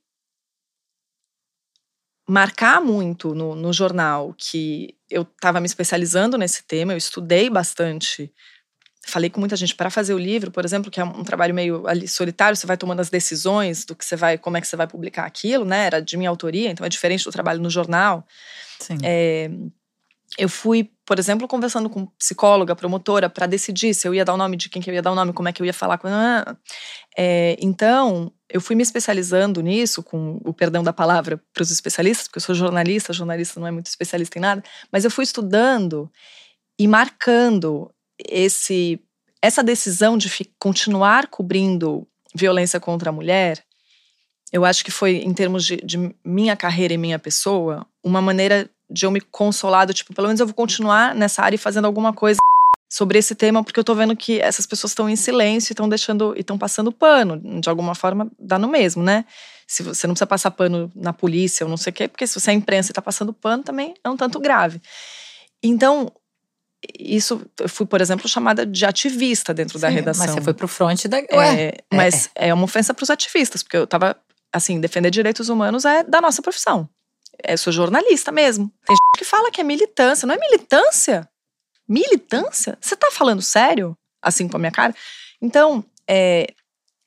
marcar 2.29 2.81
muito 2.81 3.35
no, 3.35 3.55
no 3.55 3.73
jornal 3.73 4.35
que 4.37 4.95
eu 5.09 5.23
estava 5.23 5.61
me 5.61 5.67
especializando 5.67 6.37
nesse 6.37 6.63
tema, 6.65 6.93
eu 6.93 6.99
estudei 6.99 7.49
bastante 7.49 8.31
falei 9.09 9.31
com 9.31 9.41
muita 9.41 9.57
gente 9.57 9.75
para 9.75 9.91
fazer 9.91 10.15
o 10.15 10.19
livro, 10.19 10.51
por 10.51 10.65
exemplo, 10.65 10.91
que 10.91 11.01
é 11.01 11.05
um 11.05 11.25
trabalho 11.25 11.55
meio 11.55 11.87
ali 11.87 12.07
solitário, 12.07 12.57
você 12.57 12.67
vai 12.67 12.77
tomando 12.77 13.01
as 13.01 13.11
decisões 13.11 13.85
do 13.85 13.97
que 13.97 14.05
você 14.05 14.17
vai, 14.17 14.39
como 14.39 14.57
é 14.57 14.61
que 14.61 14.67
você 14.67 14.77
vai 14.77 14.87
publicar 14.87 15.25
aquilo, 15.25 15.65
né? 15.65 15.87
Era 15.87 16.01
de 16.01 16.17
minha 16.17 16.31
autoria, 16.31 16.71
então 16.71 16.85
é 16.85 16.89
diferente 16.89 17.25
do 17.25 17.33
trabalho 17.33 17.61
no 17.61 17.71
jornal. 17.71 18.27
Sim. 18.79 18.99
É, 19.03 19.51
eu 20.37 20.49
fui, 20.49 20.91
por 21.07 21.19
exemplo, 21.19 21.49
conversando 21.49 21.89
com 21.89 22.07
psicóloga, 22.19 22.77
promotora, 22.77 23.31
para 23.31 23.47
decidir 23.47 23.95
se 23.95 24.07
eu 24.07 24.15
ia 24.15 24.25
dar 24.25 24.35
o 24.35 24.37
nome 24.37 24.57
de 24.57 24.69
quem 24.69 24.83
que 24.83 24.91
eu 24.91 24.95
ia 24.95 25.01
dar 25.01 25.13
o 25.13 25.15
nome, 25.15 25.33
como 25.33 25.49
é 25.49 25.53
que 25.53 25.63
eu 25.63 25.67
ia 25.67 25.73
falar 25.73 25.97
com. 25.97 26.09
É, 27.17 27.57
então, 27.61 28.31
eu 28.49 28.61
fui 28.61 28.77
me 28.77 28.83
especializando 28.83 29.61
nisso, 29.63 30.03
com 30.03 30.41
o 30.45 30.53
perdão 30.53 30.83
da 30.83 30.93
palavra 30.93 31.41
para 31.53 31.63
os 31.63 31.71
especialistas, 31.71 32.29
porque 32.29 32.39
eu 32.39 32.43
sou 32.43 32.55
jornalista, 32.55 33.13
jornalista 33.13 33.59
não 33.59 33.67
é 33.67 33.71
muito 33.71 33.87
especialista 33.87 34.39
em 34.39 34.43
nada, 34.43 34.63
mas 34.93 35.05
eu 35.05 35.11
fui 35.11 35.25
estudando 35.25 36.11
e 36.79 36.87
marcando 36.87 37.91
esse 38.27 39.01
essa 39.41 39.63
decisão 39.63 40.19
de 40.19 40.29
continuar 40.59 41.29
cobrindo 41.29 42.07
violência 42.35 42.81
contra 42.81 43.11
a 43.11 43.13
mulher, 43.13 43.63
eu 44.53 44.65
acho 44.65 44.85
que 44.85 44.91
foi, 44.91 45.17
em 45.17 45.33
termos 45.33 45.65
de, 45.65 45.77
de, 45.77 46.15
minha 46.25 46.57
carreira 46.57 46.95
e 46.95 46.99
minha 46.99 47.19
pessoa, 47.19 47.87
uma 48.03 48.21
maneira 48.21 48.69
de 48.91 49.05
eu 49.05 49.11
me 49.11 49.21
consolar, 49.21 49.87
do 49.87 49.95
tipo, 49.95 50.15
pelo 50.15 50.27
menos 50.27 50.41
eu 50.41 50.47
vou 50.47 50.55
continuar 50.55 51.15
nessa 51.15 51.43
área 51.43 51.57
e 51.57 51.59
fazendo 51.59 51.85
alguma 51.85 52.13
coisa 52.13 52.39
sobre 52.91 53.19
esse 53.19 53.35
tema, 53.35 53.63
porque 53.63 53.79
eu 53.79 53.85
tô 53.85 53.95
vendo 53.95 54.17
que 54.17 54.41
essas 54.41 54.67
pessoas 54.67 54.93
estão 54.93 55.09
em 55.09 55.17
silêncio 55.17 55.73
e 55.73 55.75
estão 55.75 55.89
deixando, 55.89 56.35
e 56.35 56.41
estão 56.41 56.57
passando 56.57 56.91
pano. 56.91 57.61
De 57.61 57.69
alguma 57.69 57.95
forma, 57.95 58.31
dá 58.39 58.59
no 58.59 58.67
mesmo, 58.67 59.03
né? 59.03 59.27
Se 59.67 59.83
você 59.83 60.07
não 60.07 60.15
precisa 60.15 60.27
passar 60.27 60.51
pano 60.53 60.91
na 60.95 61.13
polícia 61.13 61.65
ou 61.65 61.71
não 61.71 61.77
sei 61.77 61.91
o 61.91 61.95
quê, 61.95 62.09
porque 62.09 62.27
se 62.27 62.41
você 62.41 62.51
é 62.51 62.55
imprensa 62.55 62.91
e 62.91 62.95
tá 62.95 63.03
passando 63.03 63.35
pano, 63.35 63.63
também 63.63 63.95
é 64.03 64.09
um 64.09 64.17
tanto 64.17 64.41
grave. 64.41 64.81
Então, 65.63 66.11
isso 66.99 67.45
eu 67.59 67.69
fui, 67.69 67.87
por 67.87 68.01
exemplo, 68.01 68.29
chamada 68.29 68.65
de 68.65 68.85
ativista 68.85 69.53
dentro 69.53 69.79
Sim, 69.79 69.83
da 69.83 69.89
redação. 69.89 70.27
Mas 70.27 70.35
você 70.35 70.41
foi 70.41 70.55
pro 70.55 70.69
front 70.69 71.07
da. 71.07 71.19
Ué, 71.19 71.61
é, 71.61 71.75
mas 71.93 72.31
é. 72.35 72.49
é 72.49 72.55
uma 72.55 72.65
ofensa 72.65 72.95
para 72.95 73.03
os 73.03 73.11
ativistas, 73.11 73.63
porque 73.63 73.77
eu 73.77 73.87
tava 73.87 74.17
assim, 74.53 74.81
defender 74.81 75.11
direitos 75.11 75.49
humanos 75.49 75.85
é 75.85 76.03
da 76.03 76.21
nossa 76.21 76.41
profissão. 76.41 76.89
Eu 77.47 77.59
sou 77.59 77.73
jornalista 77.73 78.33
mesmo. 78.33 78.73
Tem 78.87 78.97
gente 78.97 79.19
que 79.19 79.25
fala 79.25 79.51
que 79.51 79.61
é 79.61 79.65
militância, 79.65 80.27
não 80.27 80.35
é 80.35 80.39
militância? 80.39 81.29
Militância? 81.89 82.79
Você 82.81 82.97
tá 82.97 83.11
falando 83.11 83.43
sério? 83.43 83.97
Assim 84.23 84.49
com 84.49 84.57
a 84.57 84.61
minha 84.61 84.73
cara? 84.73 84.95
Então, 85.41 85.85
é, 86.09 86.47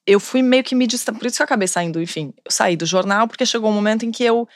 eu 0.05 0.19
fui 0.19 0.41
meio 0.41 0.63
que 0.63 0.75
me 0.75 0.87
distanciando. 0.87 1.19
Por 1.19 1.27
isso 1.27 1.37
que 1.37 1.41
eu 1.41 1.45
acabei 1.45 1.67
saindo, 1.67 2.01
enfim, 2.01 2.33
eu 2.45 2.51
saí 2.51 2.75
do 2.75 2.85
jornal, 2.85 3.27
porque 3.27 3.45
chegou 3.45 3.69
um 3.69 3.73
momento 3.73 4.05
em 4.05 4.11
que 4.11 4.23
eu 4.23 4.47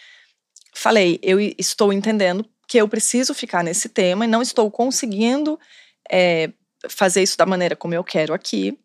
falei, 0.73 1.19
eu 1.21 1.39
estou 1.39 1.91
entendendo 1.91 2.45
que 2.67 2.77
eu 2.77 2.87
preciso 2.87 3.33
ficar 3.33 3.63
nesse 3.63 3.89
tema 3.89 4.25
e 4.25 4.27
não 4.27 4.41
estou 4.41 4.69
conseguindo 4.71 5.59
é, 6.11 6.51
fazer 6.89 7.23
isso 7.23 7.37
da 7.37 7.45
maneira 7.45 7.75
como 7.75 7.93
eu 7.93 8.03
quero 8.03 8.33
aqui. 8.33 8.77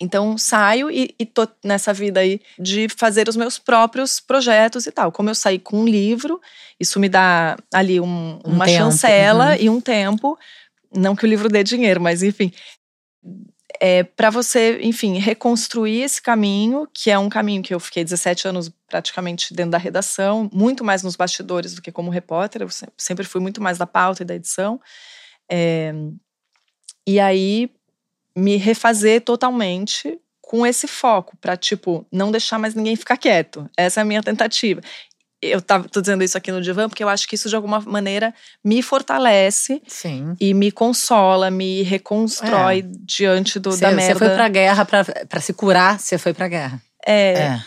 Então 0.00 0.36
saio 0.36 0.90
e, 0.90 1.14
e 1.18 1.24
tô 1.24 1.48
nessa 1.64 1.92
vida 1.92 2.20
aí 2.20 2.40
de 2.58 2.86
fazer 2.88 3.28
os 3.28 3.36
meus 3.36 3.58
próprios 3.58 4.20
projetos 4.20 4.86
e 4.86 4.92
tal. 4.92 5.10
Como 5.10 5.30
eu 5.30 5.34
saí 5.34 5.58
com 5.58 5.80
um 5.80 5.86
livro, 5.86 6.40
isso 6.78 7.00
me 7.00 7.08
dá 7.08 7.56
ali 7.72 7.98
um, 7.98 8.38
um 8.44 8.52
uma 8.52 8.66
tempo, 8.66 8.78
chancela 8.78 9.50
uhum. 9.52 9.56
e 9.60 9.70
um 9.70 9.80
tempo. 9.80 10.38
Não 10.94 11.16
que 11.16 11.24
o 11.24 11.28
livro 11.28 11.48
dê 11.48 11.64
dinheiro, 11.64 12.00
mas 12.00 12.22
enfim. 12.22 12.52
É, 13.80 14.04
para 14.04 14.30
você, 14.30 14.78
enfim, 14.82 15.18
reconstruir 15.18 16.02
esse 16.02 16.20
caminho, 16.20 16.88
que 16.92 17.10
é 17.10 17.18
um 17.18 17.28
caminho 17.28 17.62
que 17.62 17.74
eu 17.74 17.80
fiquei 17.80 18.04
17 18.04 18.48
anos 18.48 18.70
praticamente 18.88 19.52
dentro 19.52 19.72
da 19.72 19.78
redação, 19.78 20.48
muito 20.52 20.84
mais 20.84 21.02
nos 21.02 21.16
bastidores 21.16 21.74
do 21.74 21.82
que 21.82 21.92
como 21.92 22.10
repórter, 22.10 22.62
eu 22.62 22.68
sempre 22.96 23.24
fui 23.24 23.40
muito 23.40 23.60
mais 23.62 23.78
da 23.78 23.86
pauta 23.86 24.22
e 24.22 24.26
da 24.26 24.34
edição. 24.34 24.80
É, 25.50 25.92
e 27.06 27.20
aí, 27.20 27.70
me 28.36 28.56
refazer 28.56 29.22
totalmente 29.22 30.20
com 30.40 30.64
esse 30.64 30.86
foco 30.86 31.36
para 31.38 31.56
tipo 31.56 32.06
não 32.10 32.30
deixar 32.30 32.58
mais 32.58 32.74
ninguém 32.74 32.94
ficar 32.94 33.16
quieto. 33.16 33.68
Essa 33.76 34.00
é 34.00 34.02
a 34.02 34.04
minha 34.04 34.22
tentativa. 34.22 34.80
Eu 35.40 35.60
tava, 35.60 35.88
tô 35.88 36.00
dizendo 36.00 36.24
isso 36.24 36.36
aqui 36.36 36.50
no 36.50 36.62
divã 36.62 36.88
porque 36.88 37.04
eu 37.04 37.08
acho 37.08 37.28
que 37.28 37.34
isso 37.34 37.48
de 37.48 37.54
alguma 37.54 37.80
maneira 37.80 38.34
me 38.64 38.82
fortalece 38.82 39.82
Sim. 39.86 40.34
e 40.40 40.54
me 40.54 40.72
consola, 40.72 41.50
me 41.50 41.82
reconstrói 41.82 42.78
é. 42.78 42.82
diante 42.82 43.58
do, 43.58 43.72
cê, 43.72 43.80
da 43.80 43.92
merda. 43.92 44.14
Você 44.14 44.18
foi 44.18 44.34
pra 44.34 44.48
guerra 44.48 44.84
para 44.84 45.40
se 45.40 45.52
curar, 45.52 46.00
você 46.00 46.16
foi 46.16 46.32
pra 46.32 46.48
guerra. 46.48 46.80
É, 47.06 47.32
é. 47.32 47.64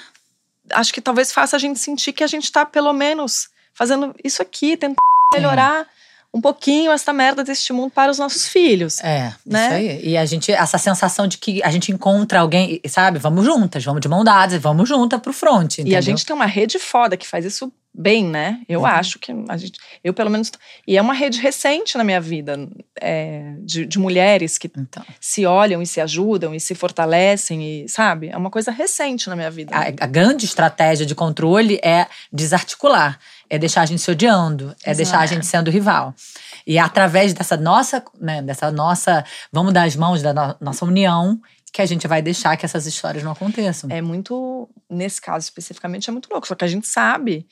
Acho 0.71 0.93
que 0.93 1.01
talvez 1.01 1.31
faça 1.31 1.55
a 1.55 1.59
gente 1.59 1.79
sentir 1.79 2.11
que 2.11 2.23
a 2.23 2.27
gente 2.27 2.51
tá 2.51 2.65
pelo 2.65 2.91
menos 2.91 3.49
fazendo 3.73 4.15
isso 4.23 4.41
aqui, 4.41 4.75
tentando 4.75 4.97
melhorar 5.33 5.87
um 6.33 6.39
pouquinho 6.39 6.91
essa 6.91 7.11
merda 7.11 7.43
deste 7.43 7.73
mundo 7.73 7.91
para 7.91 8.11
os 8.11 8.19
nossos 8.19 8.47
filhos. 8.47 8.99
É, 8.99 9.33
né? 9.45 9.65
isso 9.65 9.73
aí. 9.73 10.09
E 10.09 10.17
a 10.17 10.25
gente, 10.25 10.51
essa 10.51 10.77
sensação 10.77 11.27
de 11.27 11.37
que 11.37 11.61
a 11.63 11.71
gente 11.71 11.91
encontra 11.91 12.39
alguém, 12.39 12.79
sabe? 12.87 13.17
Vamos 13.17 13.45
juntas, 13.45 13.83
vamos 13.83 14.01
de 14.01 14.07
mão 14.07 14.23
dadas, 14.23 14.61
vamos 14.61 14.87
juntas 14.87 15.19
pro 15.19 15.33
front. 15.33 15.73
Entendeu? 15.73 15.93
E 15.93 15.95
a 15.95 16.01
gente 16.01 16.25
tem 16.25 16.35
uma 16.35 16.45
rede 16.45 16.77
foda 16.77 17.17
que 17.17 17.27
faz 17.27 17.45
isso 17.45 17.71
bem, 17.93 18.25
né? 18.25 18.61
Eu 18.67 18.81
uhum. 18.81 18.85
acho 18.85 19.19
que 19.19 19.31
a 19.47 19.57
gente, 19.57 19.79
eu 20.03 20.13
pelo 20.13 20.29
menos, 20.29 20.51
e 20.87 20.97
é 20.97 21.01
uma 21.01 21.13
rede 21.13 21.39
recente 21.39 21.97
na 21.97 22.03
minha 22.03 22.21
vida 22.21 22.67
é, 22.99 23.53
de, 23.59 23.85
de, 23.85 23.99
mulheres 23.99 24.57
que 24.57 24.71
então. 24.77 25.03
se 25.19 25.45
olham 25.45 25.81
e 25.81 25.87
se 25.87 25.99
ajudam 25.99 26.53
e 26.53 26.59
se 26.59 26.75
fortalecem 26.75 27.61
e 27.83 27.89
sabe, 27.89 28.29
é 28.29 28.37
uma 28.37 28.49
coisa 28.49 28.71
recente 28.71 29.27
na 29.29 29.35
minha 29.35 29.51
vida. 29.51 29.75
A, 29.75 29.87
a 29.87 30.07
grande 30.07 30.45
estratégia 30.45 31.05
de 31.05 31.15
controle 31.15 31.79
é 31.83 32.07
desarticular 32.31 33.19
é 33.49 33.57
deixar 33.57 33.81
a 33.81 33.85
gente 33.85 34.01
se 34.01 34.11
odiando, 34.11 34.75
é 34.83 34.91
Exato. 34.91 34.97
deixar 34.97 35.19
a 35.19 35.25
gente 35.25 35.45
sendo 35.45 35.71
rival. 35.71 36.13
E 36.67 36.77
é 36.77 36.81
através 36.81 37.33
dessa 37.33 37.57
nossa, 37.57 38.03
né, 38.19 38.41
dessa 38.41 38.71
nossa, 38.71 39.25
vamos 39.51 39.73
dar 39.73 39.83
as 39.83 39.95
mãos 39.95 40.21
da 40.21 40.33
no, 40.33 40.55
nossa 40.61 40.85
união, 40.85 41.41
que 41.73 41.81
a 41.81 41.85
gente 41.85 42.07
vai 42.07 42.21
deixar 42.21 42.55
que 42.57 42.65
essas 42.65 42.85
histórias 42.85 43.23
não 43.23 43.31
aconteçam. 43.31 43.89
É 43.91 44.01
muito, 44.01 44.69
nesse 44.89 45.19
caso 45.19 45.43
especificamente, 45.45 46.09
é 46.09 46.13
muito 46.13 46.29
louco. 46.29 46.47
Só 46.47 46.55
que 46.55 46.65
a 46.65 46.67
gente 46.67 46.87
sabe 46.87 47.47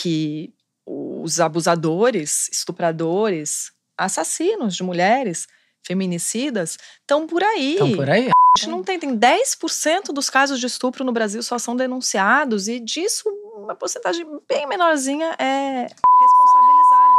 que 0.00 0.54
os 0.86 1.40
abusadores, 1.40 2.48
estupradores, 2.52 3.72
assassinos 3.96 4.76
de 4.76 4.82
mulheres, 4.82 5.46
feminicidas, 5.82 6.78
estão 7.00 7.26
por 7.26 7.42
aí. 7.42 7.72
Estão 7.72 7.92
por 7.92 8.08
aí. 8.08 8.28
A 8.28 8.58
gente 8.58 8.70
não 8.70 8.82
tem, 8.82 8.98
tem 8.98 9.18
10% 9.18 10.12
dos 10.12 10.30
casos 10.30 10.60
de 10.60 10.66
estupro 10.66 11.04
no 11.04 11.12
Brasil 11.12 11.42
só 11.42 11.58
são 11.58 11.76
denunciados 11.76 12.68
e 12.68 12.80
disso 12.80 13.28
uma 13.56 13.74
porcentagem 13.74 14.24
bem 14.48 14.66
menorzinha 14.66 15.34
é 15.38 15.82
responsabilizado. 15.82 17.14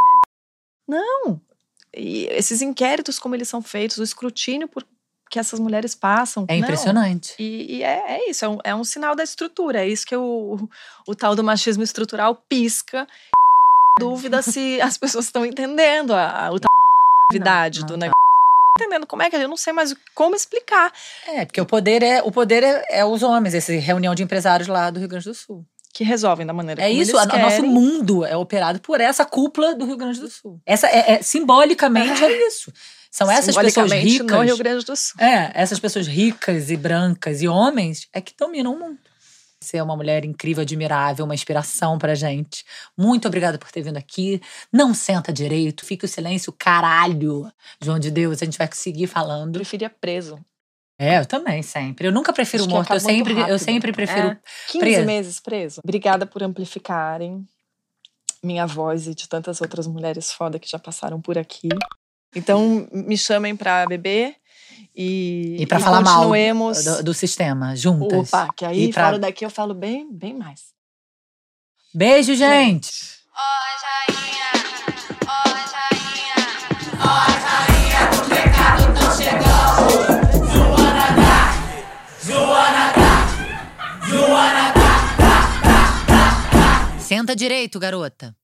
Não! 0.88 1.42
E 1.96 2.28
esses 2.32 2.62
inquéritos, 2.62 3.20
como 3.20 3.36
eles 3.36 3.50
são 3.50 3.62
feitos, 3.62 3.98
o 3.98 4.04
escrutínio 4.04 4.68
por 4.68 4.86
que 5.30 5.40
essas 5.40 5.60
mulheres 5.60 5.94
passam. 5.94 6.46
É 6.48 6.56
impressionante. 6.56 7.36
E, 7.38 7.78
e 7.78 7.84
é, 7.84 8.18
é, 8.18 8.30
isso, 8.30 8.44
é 8.44 8.50
um, 8.50 8.58
é 8.64 8.76
um, 8.76 8.84
sinal 8.84 9.16
da 9.16 9.24
estrutura. 9.24 9.82
É 9.82 9.88
isso 9.88 10.06
que 10.06 10.16
o, 10.16 10.56
o, 10.56 10.70
o 11.12 11.16
tal 11.16 11.36
do 11.36 11.44
machismo 11.44 11.84
estrutural 11.84 12.36
pisca. 12.36 13.08
Dúvida 14.00 14.42
se 14.42 14.80
as 14.82 14.98
pessoas 14.98 15.26
estão 15.26 15.46
entendendo 15.46 16.14
a, 16.14 16.46
a, 16.48 16.52
o 16.52 16.60
tamanho 16.60 16.62
da 16.62 17.28
gravidade 17.30 17.82
não, 17.82 17.88
não 17.90 17.96
do 17.96 18.00
tá. 18.00 18.06
negócio 18.06 18.30
entendendo 18.78 19.06
como 19.06 19.22
é 19.22 19.30
que 19.30 19.36
eu 19.36 19.48
não 19.48 19.58
sei 19.58 19.74
mais 19.74 19.94
como 20.16 20.36
explicar. 20.36 20.92
É, 21.28 21.44
porque 21.44 21.60
o 21.60 21.66
poder 21.66 22.02
é 22.02 22.22
o 22.24 22.32
poder 22.32 22.64
é, 22.64 22.86
é 22.90 23.06
os 23.06 23.24
homens, 23.24 23.54
essa 23.54 23.74
reunião 23.74 24.16
de 24.16 24.24
empresários 24.24 24.70
lá 24.70 24.90
do 24.90 25.00
Rio 25.00 25.10
Grande 25.10 25.26
do 25.26 25.34
Sul 25.34 25.66
que 25.94 26.04
resolvem 26.04 26.46
da 26.46 26.54
maneira 26.54 26.82
é 26.82 26.92
isso. 26.92 27.18
É 27.18 27.24
isso, 27.24 27.36
o 27.36 27.40
nosso 27.40 27.64
mundo 27.64 28.26
é 28.26 28.38
operado 28.38 28.80
por 28.80 29.02
essa 29.02 29.26
cúpula 29.26 29.76
do 29.76 29.86
Rio 29.86 29.98
Grande 29.98 30.20
do 30.20 30.30
Sul. 30.30 30.62
Essa 30.66 30.88
é, 30.88 31.14
é 31.14 31.22
simbolicamente 31.22 32.24
é 32.24 32.48
isso. 32.48 32.72
São 33.12 33.30
essas 33.30 33.56
pessoas 33.56 33.92
ricas 33.92 34.38
no 34.38 34.44
Rio 34.44 34.58
Grande 34.58 34.86
do 34.86 34.96
Sul. 34.96 35.20
É, 35.20 35.52
essas 35.54 35.80
pessoas 35.80 36.08
ricas 36.08 36.70
e 36.70 36.78
brancas 36.78 37.42
e 37.42 37.48
homens 37.48 38.08
é 38.14 38.22
que 38.22 38.34
dominam 38.38 38.74
o 38.74 38.80
mundo. 38.80 39.00
Você 39.62 39.78
é 39.78 39.84
uma 39.84 39.96
mulher 39.96 40.24
incrível, 40.24 40.62
admirável, 40.62 41.26
uma 41.26 41.34
inspiração 41.34 41.98
pra 41.98 42.16
gente. 42.16 42.64
Muito 42.98 43.28
obrigada 43.28 43.58
por 43.58 43.70
ter 43.72 43.82
vindo 43.82 43.98
aqui. 43.98 44.42
Não 44.72 44.94
senta 44.94 45.34
direito, 45.34 45.86
fique 45.86 46.06
o 46.06 46.08
silêncio, 46.08 46.54
caralho. 46.58 47.52
João 47.82 48.00
de 48.00 48.10
Deus, 48.10 48.42
a 48.42 48.46
gente 48.46 48.58
vai 48.58 48.70
seguir 48.72 49.08
falando. 49.08 49.56
Eu 49.56 49.60
preferia 49.60 49.90
preso. 49.90 50.40
É, 50.98 51.20
eu 51.20 51.26
também, 51.26 51.62
sempre. 51.62 52.08
Eu 52.08 52.12
nunca 52.12 52.32
prefiro 52.32 52.64
Acho 52.64 52.72
morto, 52.72 52.94
eu 52.94 53.00
sempre, 53.00 53.34
eu 53.50 53.60
sempre 53.60 53.92
prefiro 53.92 54.28
é. 54.30 54.38
15 54.68 54.80
preso. 54.80 55.06
meses 55.06 55.40
preso. 55.40 55.82
Obrigada 55.84 56.26
por 56.26 56.42
amplificarem 56.42 57.46
minha 58.42 58.66
voz 58.66 59.08
e 59.08 59.16
de 59.16 59.28
tantas 59.28 59.60
outras 59.62 59.88
mulheres 59.88 60.32
foda 60.32 60.58
que 60.58 60.70
já 60.70 60.80
passaram 60.80 61.20
por 61.20 61.38
aqui. 61.38 61.68
Então, 62.36 62.88
me 62.92 63.18
chamem 63.18 63.56
pra 63.56 63.88
beber 63.88 64.36
e, 64.96 65.58
e 65.60 65.66
para 65.66 65.80
falar 65.80 66.02
mal 66.02 66.30
do, 66.30 67.04
do, 67.04 67.14
sistema, 67.14 67.76
juntas. 67.76 68.34
Opa, 68.34 68.50
que 68.56 68.66
aí 68.66 68.92
pra... 68.94 69.06
fora 69.06 69.20
daqui 69.20 69.46
eu 69.46 69.50
falo 69.50 69.74
bem, 69.74 70.08
bem 70.12 70.34
mais. 70.34 70.74
Beijo, 71.94 72.36
gente. 72.36 72.88
gente. 72.88 73.20
Senta 87.10 87.36
direito, 87.36 87.80
garota. 87.80 88.36